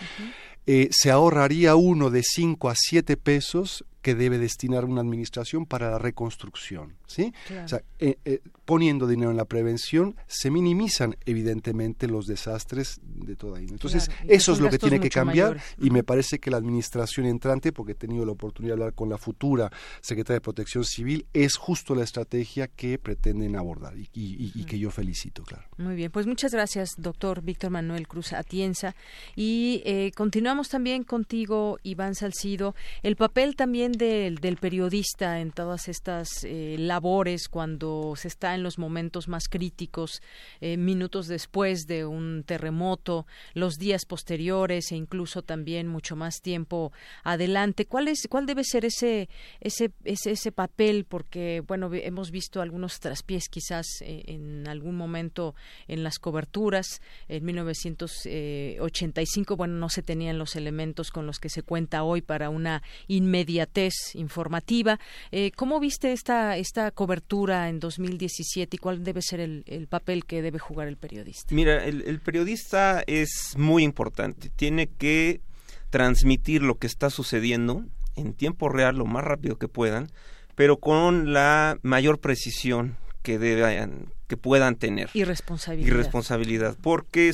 [0.65, 5.89] eh, se ahorraría uno de 5 a 7 pesos que debe destinar una administración para
[5.89, 6.95] la reconstrucción.
[7.07, 7.33] ¿sí?
[7.63, 13.35] O sea, eh, eh, poniendo dinero en la prevención, se minimizan evidentemente los desastres de
[13.35, 13.75] toda índole.
[13.75, 17.71] Entonces, eso es lo que tiene que cambiar y me parece que la administración entrante,
[17.71, 19.71] porque he tenido la oportunidad de hablar con la futura
[20.01, 25.43] secretaria de Protección Civil, es justo la estrategia que pretenden abordar y, que yo felicito,
[25.43, 25.65] claro.
[25.77, 28.95] Muy bien, pues muchas gracias, doctor Víctor Manuel Cruz Atienza.
[29.35, 35.89] Y eh, continuamos también contigo, Iván Salcido, el papel también del, del periodista en todas
[35.89, 40.21] estas eh, labores cuando se está en los momentos más críticos,
[40.61, 46.91] eh, minutos después de un terremoto, los días posteriores e incluso también mucho más tiempo
[47.23, 47.85] adelante.
[47.85, 51.05] ¿Cuál es, cuál debe ser ese, ese, ese, papel?
[51.05, 55.55] Porque bueno, hemos visto algunos traspiés quizás eh, en algún momento
[55.87, 57.01] en las coberturas.
[57.27, 62.49] En 1985, bueno, no se tenían los elementos con los que se cuenta hoy para
[62.49, 64.99] una inmediatez informativa.
[65.31, 70.41] Eh, ¿Cómo viste esta, esta cobertura en 2017 y cuál debe ser el, papel que
[70.41, 71.53] debe jugar el periodista?
[71.53, 74.49] Mira, el, periodista es muy importante.
[74.49, 75.41] Tiene que
[75.89, 80.11] transmitir lo que está sucediendo en tiempo real lo más rápido que puedan,
[80.55, 85.09] pero con la mayor precisión que deban, que puedan tener.
[85.13, 85.87] Y responsabilidad.
[85.87, 87.31] Y responsabilidad, porque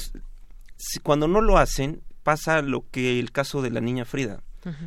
[1.03, 4.43] cuando no lo hacen pasa lo que el caso de la niña Frida,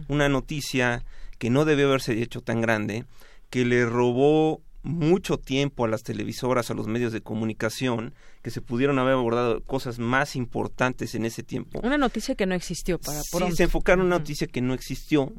[0.09, 1.05] una noticia
[1.39, 3.05] que no debe haberse hecho tan grande,
[3.51, 8.61] que le robó mucho tiempo a las televisoras, a los medios de comunicación, que se
[8.61, 11.81] pudieron haber abordado cosas más importantes en ese tiempo.
[11.83, 15.33] Una noticia que no existió para Sí, se enfocaron en una noticia que no existió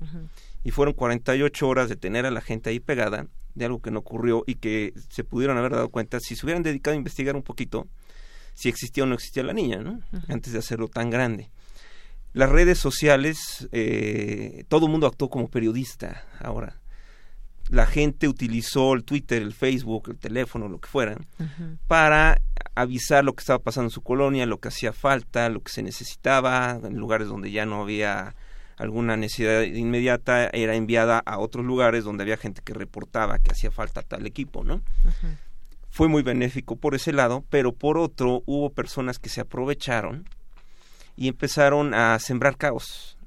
[0.64, 4.00] y fueron 48 horas de tener a la gente ahí pegada de algo que no
[4.00, 7.44] ocurrió y que se pudieron haber dado cuenta si se hubieran dedicado a investigar un
[7.44, 7.88] poquito
[8.56, 10.00] si existía o no existía la niña, ¿no?
[10.28, 11.50] Antes de hacerlo tan grande.
[12.34, 16.83] Las redes sociales, eh, todo el mundo actuó como periodista ahora
[17.70, 21.18] la gente utilizó el Twitter, el Facebook, el teléfono, lo que fuera,
[21.88, 22.42] para
[22.76, 25.84] avisar lo que estaba pasando en su colonia, lo que hacía falta, lo que se
[25.84, 28.36] necesitaba, en lugares donde ya no había
[28.78, 33.72] alguna necesidad inmediata, era enviada a otros lugares donde había gente que reportaba que hacía
[33.72, 34.82] falta tal equipo, ¿no?
[35.90, 40.28] Fue muy benéfico por ese lado, pero por otro hubo personas que se aprovecharon
[41.16, 43.18] y empezaron a sembrar caos,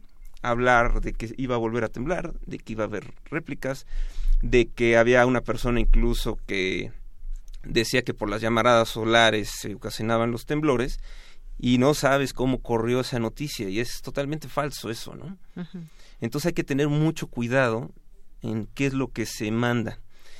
[0.42, 3.86] a hablar de que iba a volver a temblar, de que iba a haber réplicas,
[4.42, 6.92] de que había una persona incluso que
[7.64, 11.00] decía que por las llamaradas solares se ocasionaban los temblores
[11.58, 15.38] y no sabes cómo corrió esa noticia y es totalmente falso eso, ¿no?
[16.20, 17.90] Entonces hay que tener mucho cuidado
[18.42, 19.98] en qué es lo que se manda.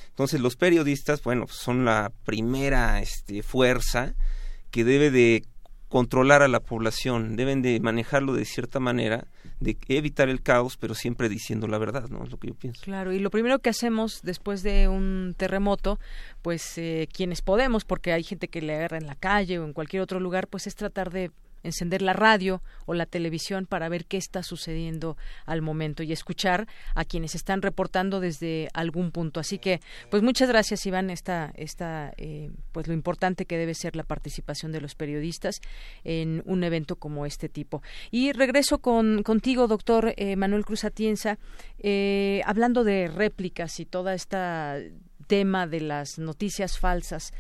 [0.09, 4.15] Entonces los periodistas, bueno, son la primera este, fuerza
[4.71, 5.45] que debe de
[5.89, 9.27] controlar a la población, deben de manejarlo de cierta manera,
[9.61, 12.25] de evitar el caos, pero siempre diciendo la verdad, ¿no?
[12.25, 12.83] Es lo que yo pienso.
[12.85, 15.99] Claro, y lo primero que hacemos después de un terremoto,
[16.43, 19.73] pues eh, quienes podemos, porque hay gente que le agarra en la calle o en
[19.73, 21.31] cualquier otro lugar, pues es tratar de
[21.67, 26.67] encender la radio o la televisión para ver qué está sucediendo al momento y escuchar
[26.95, 29.41] a quienes están reportando desde algún punto.
[29.41, 29.81] Así que,
[30.11, 31.11] pues muchas gracias, Iván.
[31.11, 35.61] Esta, esta eh, pues lo importante que debe ser la participación de los periodistas
[36.05, 37.83] en un evento como este tipo.
[38.11, 41.39] Y regreso con, contigo, doctor eh, Manuel Cruz Atienza,
[41.79, 44.79] eh, hablando de réplicas y toda esta
[45.27, 47.33] tema de las noticias falsas.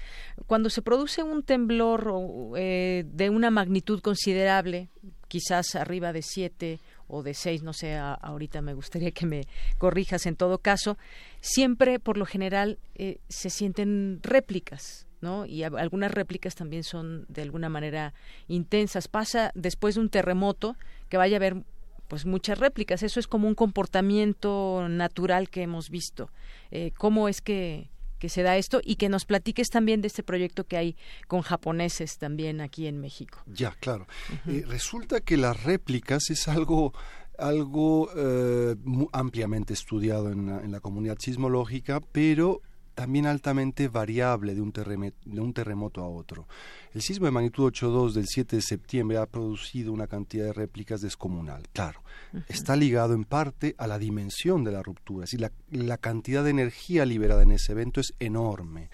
[0.46, 2.12] Cuando se produce un temblor
[2.56, 4.88] eh, de una magnitud considerable,
[5.28, 9.42] quizás arriba de siete o de seis, no sé, ahorita me gustaría que me
[9.78, 10.98] corrijas en todo caso,
[11.40, 15.46] siempre por lo general eh, se sienten réplicas, ¿no?
[15.46, 18.12] Y algunas réplicas también son de alguna manera
[18.48, 19.08] intensas.
[19.08, 20.76] Pasa después de un terremoto
[21.08, 21.62] que vaya a haber
[22.08, 23.02] pues muchas réplicas.
[23.02, 26.30] Eso es como un comportamiento natural que hemos visto.
[26.70, 30.22] Eh, ¿Cómo es que, que se da esto y que nos platiques también de este
[30.22, 30.96] proyecto que hay
[31.28, 33.42] con japoneses también aquí en México.
[33.46, 34.06] Ya, claro.
[34.46, 36.92] Eh, resulta que las réplicas es algo
[37.38, 38.76] algo eh,
[39.12, 42.62] ampliamente estudiado en en la comunidad sismológica, pero
[42.96, 46.48] también altamente variable de un, de un terremoto a otro.
[46.94, 51.02] El sismo de magnitud 8.2 del 7 de septiembre ha producido una cantidad de réplicas
[51.02, 51.64] descomunal.
[51.74, 52.00] Claro,
[52.48, 55.24] está ligado en parte a la dimensión de la ruptura.
[55.24, 58.88] Es la, la, cantidad de energía liberada en ese evento es enorme,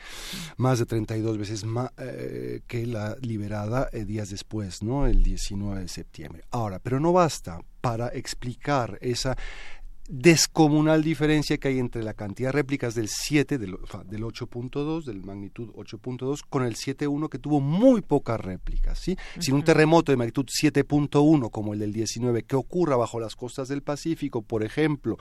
[0.57, 5.07] más de 32 veces más eh, que la liberada eh, días después, ¿no?
[5.07, 6.43] el 19 de septiembre.
[6.51, 9.37] Ahora, pero no basta para explicar esa
[10.09, 13.77] descomunal diferencia que hay entre la cantidad de réplicas del 7, del,
[14.07, 18.99] del 8.2, del magnitud 8.2, con el 7.1 que tuvo muy pocas réplicas.
[18.99, 19.17] ¿sí?
[19.39, 23.69] Sin un terremoto de magnitud 7.1 como el del 19 que ocurra bajo las costas
[23.69, 25.19] del Pacífico, por ejemplo,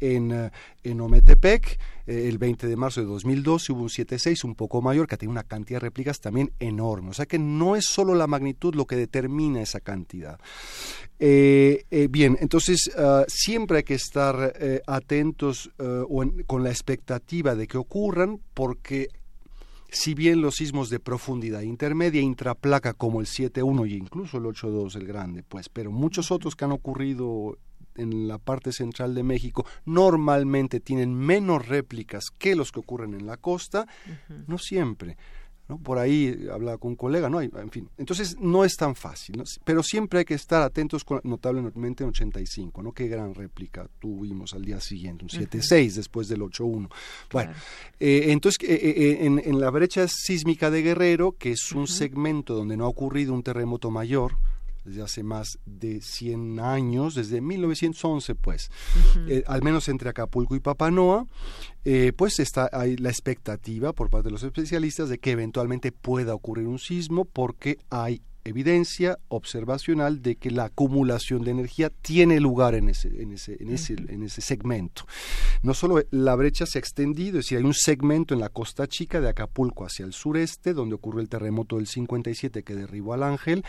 [0.00, 0.50] en, eh,
[0.82, 5.06] en Ometepec, eh, el 20 de marzo de 2012 hubo un 7.6, un poco mayor,
[5.06, 7.10] que tiene una cantidad de réplicas también enorme.
[7.10, 10.38] O sea que no es solo la magnitud lo que determina esa cantidad.
[11.18, 14.54] Eh, eh, bien, entonces ah, siempre hay que estar
[14.86, 19.08] atentos o con la expectativa de que ocurran porque
[19.92, 24.96] si bien los sismos de profundidad intermedia, intraplaca como el 7.1 y incluso el 8.2,
[24.96, 27.58] el grande, pues, pero muchos otros que han ocurrido
[27.96, 33.26] en la parte central de México normalmente tienen menos réplicas que los que ocurren en
[33.26, 33.86] la costa,
[34.46, 35.16] no siempre.
[35.68, 35.78] ¿no?
[35.78, 37.40] Por ahí hablaba con un colega, ¿no?
[37.40, 42.10] En fin, entonces no es tan fácil, pero siempre hay que estar atentos notablemente en
[42.10, 42.92] 85, ¿no?
[42.92, 46.90] Qué gran réplica tuvimos al día siguiente, un 7.6 después del 8.1.
[47.30, 47.52] Bueno,
[48.00, 52.54] eh, entonces eh, eh, en, en, la brecha sísmica de Guerrero, que es un segmento
[52.54, 54.36] donde no ha ocurrido un terremoto mayor,
[54.84, 58.70] desde hace más de 100 años, desde 1911, pues,
[59.28, 61.26] eh, al menos entre Acapulco y Papanoa,
[61.84, 66.34] eh, pues está hay la expectativa por parte de los especialistas de que eventualmente pueda
[66.34, 72.74] ocurrir un sismo porque hay evidencia observacional de que la acumulación de energía tiene lugar
[72.74, 75.06] en ese, en ese, en ese, en ese segmento.
[75.62, 78.86] No solo la brecha se ha extendido, es decir, hay un segmento en la costa
[78.86, 83.22] chica de Acapulco hacia el sureste, donde ocurrió el terremoto del 57 que derribó al
[83.22, 83.64] ángel,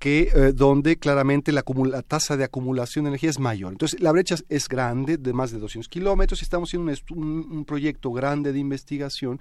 [0.00, 1.62] que eh, donde claramente la,
[2.02, 3.70] tasa de acumulación de energía es mayor.
[3.70, 8.52] Entonces, la brecha es grande, de más de 200 kilómetros, estamos haciendo un, proyecto grande
[8.54, 9.38] de investigación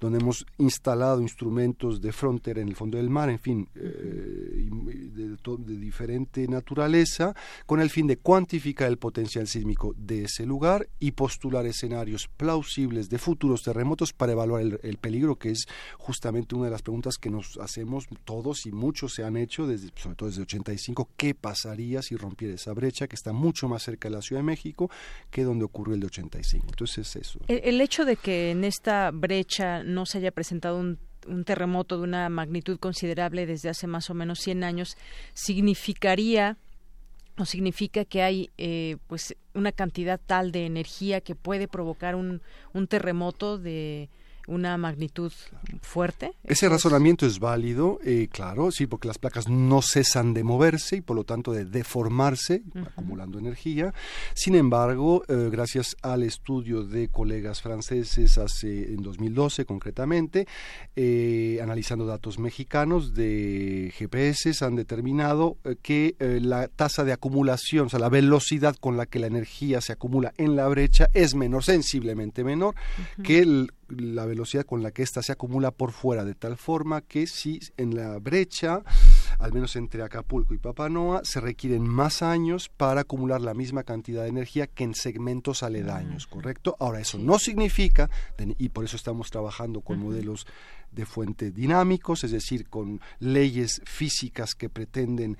[0.00, 4.68] donde hemos instalado instrumentos de frontera en el fondo del mar, en fin, eh,
[5.12, 7.32] de, de, diferente naturaleza,
[7.64, 13.08] con el fin de cuantificar el potencial sísmico de ese lugar y postular escenarios plausibles
[13.08, 15.68] de futuros terremotos para evaluar el, el peligro, que es
[15.98, 19.92] justamente una de las preguntas que nos hacemos todos y muchos se han hecho desde
[20.00, 24.08] sobre todo desde 85, qué pasaría si rompiera esa brecha que está mucho más cerca
[24.08, 24.90] de la Ciudad de México
[25.30, 26.66] que donde ocurrió el de 85.
[26.70, 27.40] Entonces es eso.
[27.48, 30.98] El, hecho de que en esta brecha no se haya presentado un
[31.28, 34.96] un terremoto de una magnitud considerable desde hace más o menos 100 años
[35.34, 36.56] significaría
[37.38, 42.42] o significa que hay eh, pues una cantidad tal de energía que puede provocar un,
[42.72, 44.10] un terremoto de
[44.50, 45.32] una magnitud
[45.80, 46.32] fuerte.
[46.42, 51.00] Ese razonamiento es válido, eh, claro, sí, porque las placas no cesan de moverse y
[51.00, 53.94] por lo tanto de deformarse, acumulando energía.
[54.34, 60.48] Sin embargo, eh, gracias al estudio de colegas franceses hace en 2012 concretamente,
[60.96, 68.00] eh, analizando datos mexicanos de GPS, han determinado que la tasa de acumulación, o sea,
[68.00, 72.42] la velocidad con la que la energía se acumula en la brecha es menor, sensiblemente
[72.42, 72.74] menor,
[73.22, 77.00] que el la velocidad con la que ésta se acumula por fuera, de tal forma
[77.02, 78.82] que si en la brecha,
[79.38, 84.22] al menos entre Acapulco y Papanoa, se requieren más años para acumular la misma cantidad
[84.22, 86.76] de energía que en segmentos aledaños, ¿correcto?
[86.78, 88.10] Ahora, eso no significa,
[88.58, 90.46] y por eso estamos trabajando con modelos
[90.92, 95.38] de fuente dinámicos, es decir, con leyes físicas que pretenden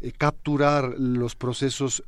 [0.00, 2.02] eh, capturar los procesos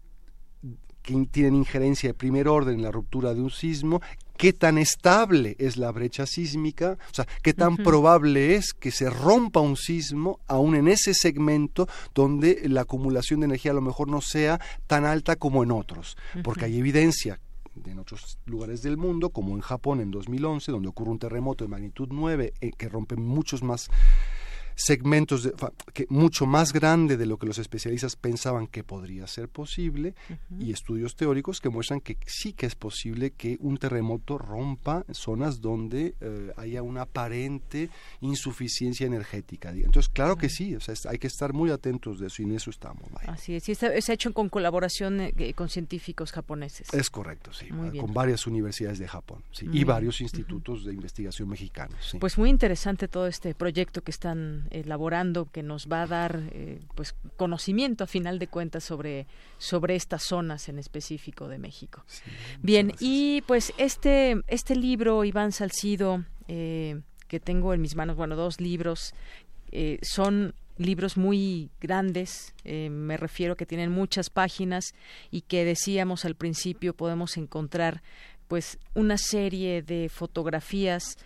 [1.02, 4.00] que tienen injerencia de primer orden en la ruptura de un sismo
[4.36, 9.08] qué tan estable es la brecha sísmica, o sea, qué tan probable es que se
[9.08, 14.08] rompa un sismo aún en ese segmento donde la acumulación de energía a lo mejor
[14.08, 17.38] no sea tan alta como en otros, porque hay evidencia
[17.86, 21.68] en otros lugares del mundo, como en Japón en 2011, donde ocurre un terremoto de
[21.68, 23.90] magnitud 9 eh, que rompe muchos más
[24.82, 25.52] segmentos de,
[25.92, 30.14] que mucho más grande de lo que los especialistas pensaban que podría ser posible
[30.58, 35.60] y estudios teóricos que muestran que sí que es posible que un terremoto rompa zonas
[35.60, 37.90] donde eh, haya una aparente
[38.20, 39.70] insuficiencia energética.
[39.70, 42.52] Entonces, claro que sí, o sea, hay que estar muy atentos de eso y en
[42.52, 43.04] eso estamos.
[43.26, 46.92] Así es, y está, es hecho con colaboración eh, con científicos japoneses.
[46.92, 52.16] Es correcto, sí, con varias universidades de Japón y varios institutos de investigación mexicanos.
[52.18, 56.80] Pues muy interesante todo este proyecto que están elaborando que nos va a dar eh,
[56.94, 59.26] pues conocimiento a final de cuentas sobre
[59.58, 62.04] sobre estas zonas en específico de México.
[62.60, 68.34] Bien, y pues este este libro Iván Salcido eh, que tengo en mis manos, bueno,
[68.34, 69.14] dos libros
[69.70, 74.94] eh, son libros muy grandes, me refiero que tienen muchas páginas
[75.30, 78.02] y que decíamos al principio podemos encontrar
[78.48, 81.16] pues una serie de fotografías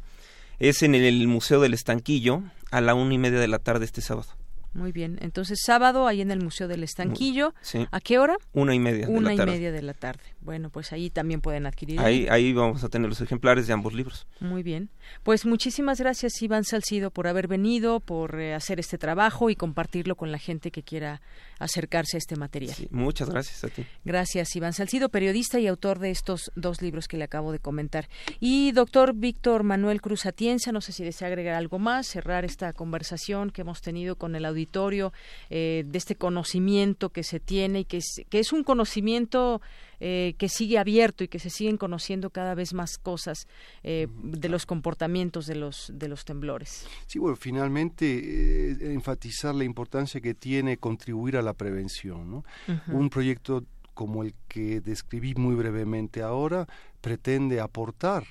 [0.58, 4.02] Es en el Museo del Estanquillo a la una y media de la tarde este
[4.02, 4.28] sábado.
[4.76, 5.18] Muy bien.
[5.22, 7.54] Entonces, sábado, ahí en el Museo del Estanquillo.
[7.90, 8.36] ¿A qué hora?
[8.52, 9.08] Una y media.
[9.08, 10.20] Una de la y media de la tarde.
[10.42, 11.98] Bueno, pues ahí también pueden adquirir.
[11.98, 14.26] Ahí, ahí vamos a tener los ejemplares de ambos libros.
[14.38, 14.90] Muy bien.
[15.22, 20.14] Pues muchísimas gracias, Iván Salcido, por haber venido, por eh, hacer este trabajo y compartirlo
[20.14, 21.22] con la gente que quiera
[21.58, 22.76] acercarse a este material.
[22.90, 23.84] muchas gracias a ti.
[24.04, 28.08] Gracias, Iván Salcido, periodista y autor de estos dos libros que le acabo de comentar.
[28.40, 32.72] Y doctor Víctor Manuel Cruz Atienza, no sé si desea agregar algo más, cerrar esta
[32.72, 35.12] conversación que hemos tenido con el auditorio
[35.50, 39.60] eh, de este conocimiento que se tiene y que es, que es un conocimiento
[39.98, 43.48] eh, que sigue abierto y que se siguen conociendo cada vez más cosas
[43.82, 46.86] eh, de los comportamientos de los de los temblores.
[47.06, 52.30] Sí, bueno, finalmente enfatizar la importancia que tiene contribuir a la prevención.
[52.30, 52.44] ¿no?
[52.88, 53.64] Un proyecto
[53.94, 56.66] como el que describí muy brevemente ahora
[57.00, 58.24] pretende aportar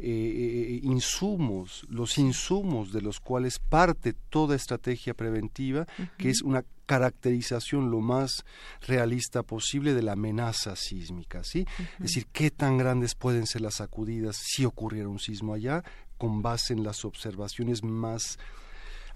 [0.00, 7.90] eh, insumos, los insumos de los cuales parte toda estrategia preventiva, que es una caracterización
[7.90, 8.44] lo más
[8.86, 11.66] realista posible de la amenaza sísmica, ¿sí?
[11.94, 15.82] Es decir, qué tan grandes pueden ser las sacudidas si ocurriera un sismo allá,
[16.16, 18.38] con base en las observaciones más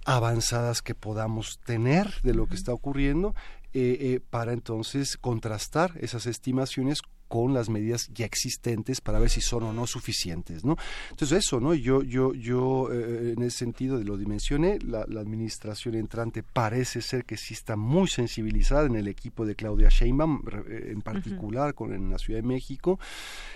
[0.04, 3.34] avanzadas que podamos tener de lo que está ocurriendo
[3.72, 7.02] eh, eh, para entonces contrastar esas estimaciones
[7.32, 10.76] con las medidas ya existentes para ver si son o no suficientes, ¿no?
[11.08, 11.72] Entonces eso, ¿no?
[11.72, 17.24] Yo, yo, yo eh, en ese sentido de lo dimensioné, la, administración entrante parece ser
[17.24, 22.10] que sí está muy sensibilizada en el equipo de Claudia Sheinbaum, en particular con en
[22.10, 23.00] la Ciudad de México,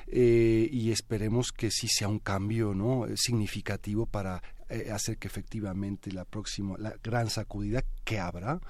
[0.07, 3.05] eh, y esperemos que sí sea un cambio, ¿no?
[3.15, 4.43] Significativo para
[4.93, 8.61] hacer que efectivamente la próxima, la gran sacudida que habrá,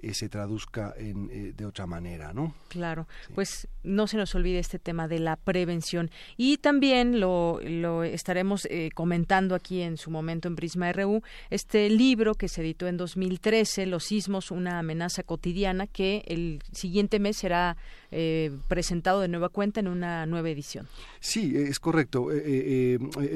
[0.00, 2.54] eh, se traduzca en, eh, de otra manera, ¿no?
[2.68, 6.10] Claro, pues no se nos olvide este tema de la prevención.
[6.36, 11.90] Y también lo, lo estaremos eh, comentando aquí en su momento en Prisma RU, este
[11.90, 17.38] libro que se editó en 2013, Los sismos, una amenaza cotidiana, que el siguiente mes
[17.38, 17.76] será
[18.68, 20.86] presentado de nueva cuenta en una nueva edición.
[21.20, 22.28] Sí, es correcto,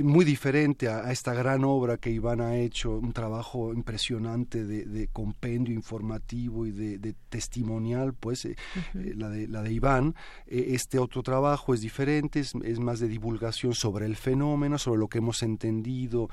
[0.02, 5.74] muy diferente a, esta gran obra que Iván ha hecho, un trabajo impresionante de compendio
[5.74, 8.56] informativo y de, testimonial, pues eh,
[8.94, 10.14] eh, la, de, la de Iván.
[10.46, 15.08] Eh, este otro trabajo es diferente, es, más de divulgación sobre el fenómeno, sobre lo
[15.08, 16.28] que hemos entendido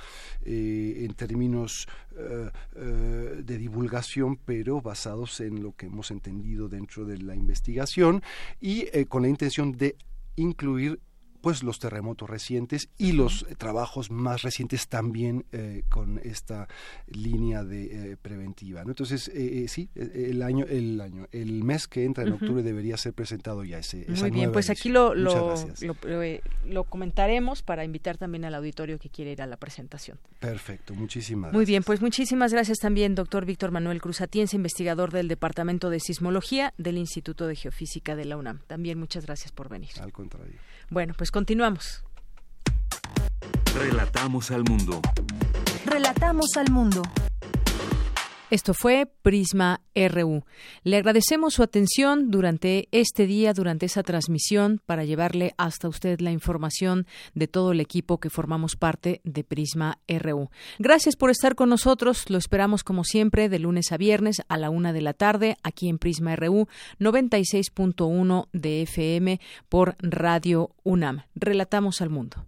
[0.46, 1.88] en términos
[2.76, 8.22] de divulgación, pero basados en lo que hemos entendido dentro de la investigación
[8.60, 9.96] y con la intención de
[10.36, 11.00] incluir
[11.42, 16.68] pues los terremotos recientes y los trabajos más recientes también eh, con esta
[17.08, 18.92] línea de eh, preventiva ¿no?
[18.92, 23.14] entonces eh, sí el año el año el mes que entra en octubre debería ser
[23.14, 25.56] presentado ya ese muy bien pues aquí lo lo,
[26.66, 30.18] lo, comentaremos para invitar también al auditorio que quiere ir a la presentación.
[30.40, 35.28] Perfecto muchísimas muy bien pues muchísimas gracias también doctor Víctor Manuel Cruz Atienza investigador del
[35.28, 38.60] departamento de sismología del Instituto de Geofísica de la UNAM.
[38.68, 39.90] También muchas gracias por venir.
[40.02, 40.60] Al contrario.
[40.90, 42.04] Bueno, pues continuamos.
[43.76, 45.00] Relatamos al mundo.
[45.86, 47.04] Relatamos al mundo.
[48.50, 50.44] Esto fue Prisma RU.
[50.84, 56.32] Le agradecemos su atención durante este día, durante esa transmisión, para llevarle hasta usted la
[56.32, 57.06] información
[57.36, 60.50] de todo el equipo que formamos parte de Prisma RU.
[60.80, 62.28] Gracias por estar con nosotros.
[62.32, 65.88] Lo esperamos como siempre de lunes a viernes a la una de la tarde aquí
[65.88, 66.68] en Prisma RU
[67.00, 69.40] 96.1 de FM
[69.70, 71.22] por Radio UNAM.
[71.36, 72.48] Relatamos al mundo.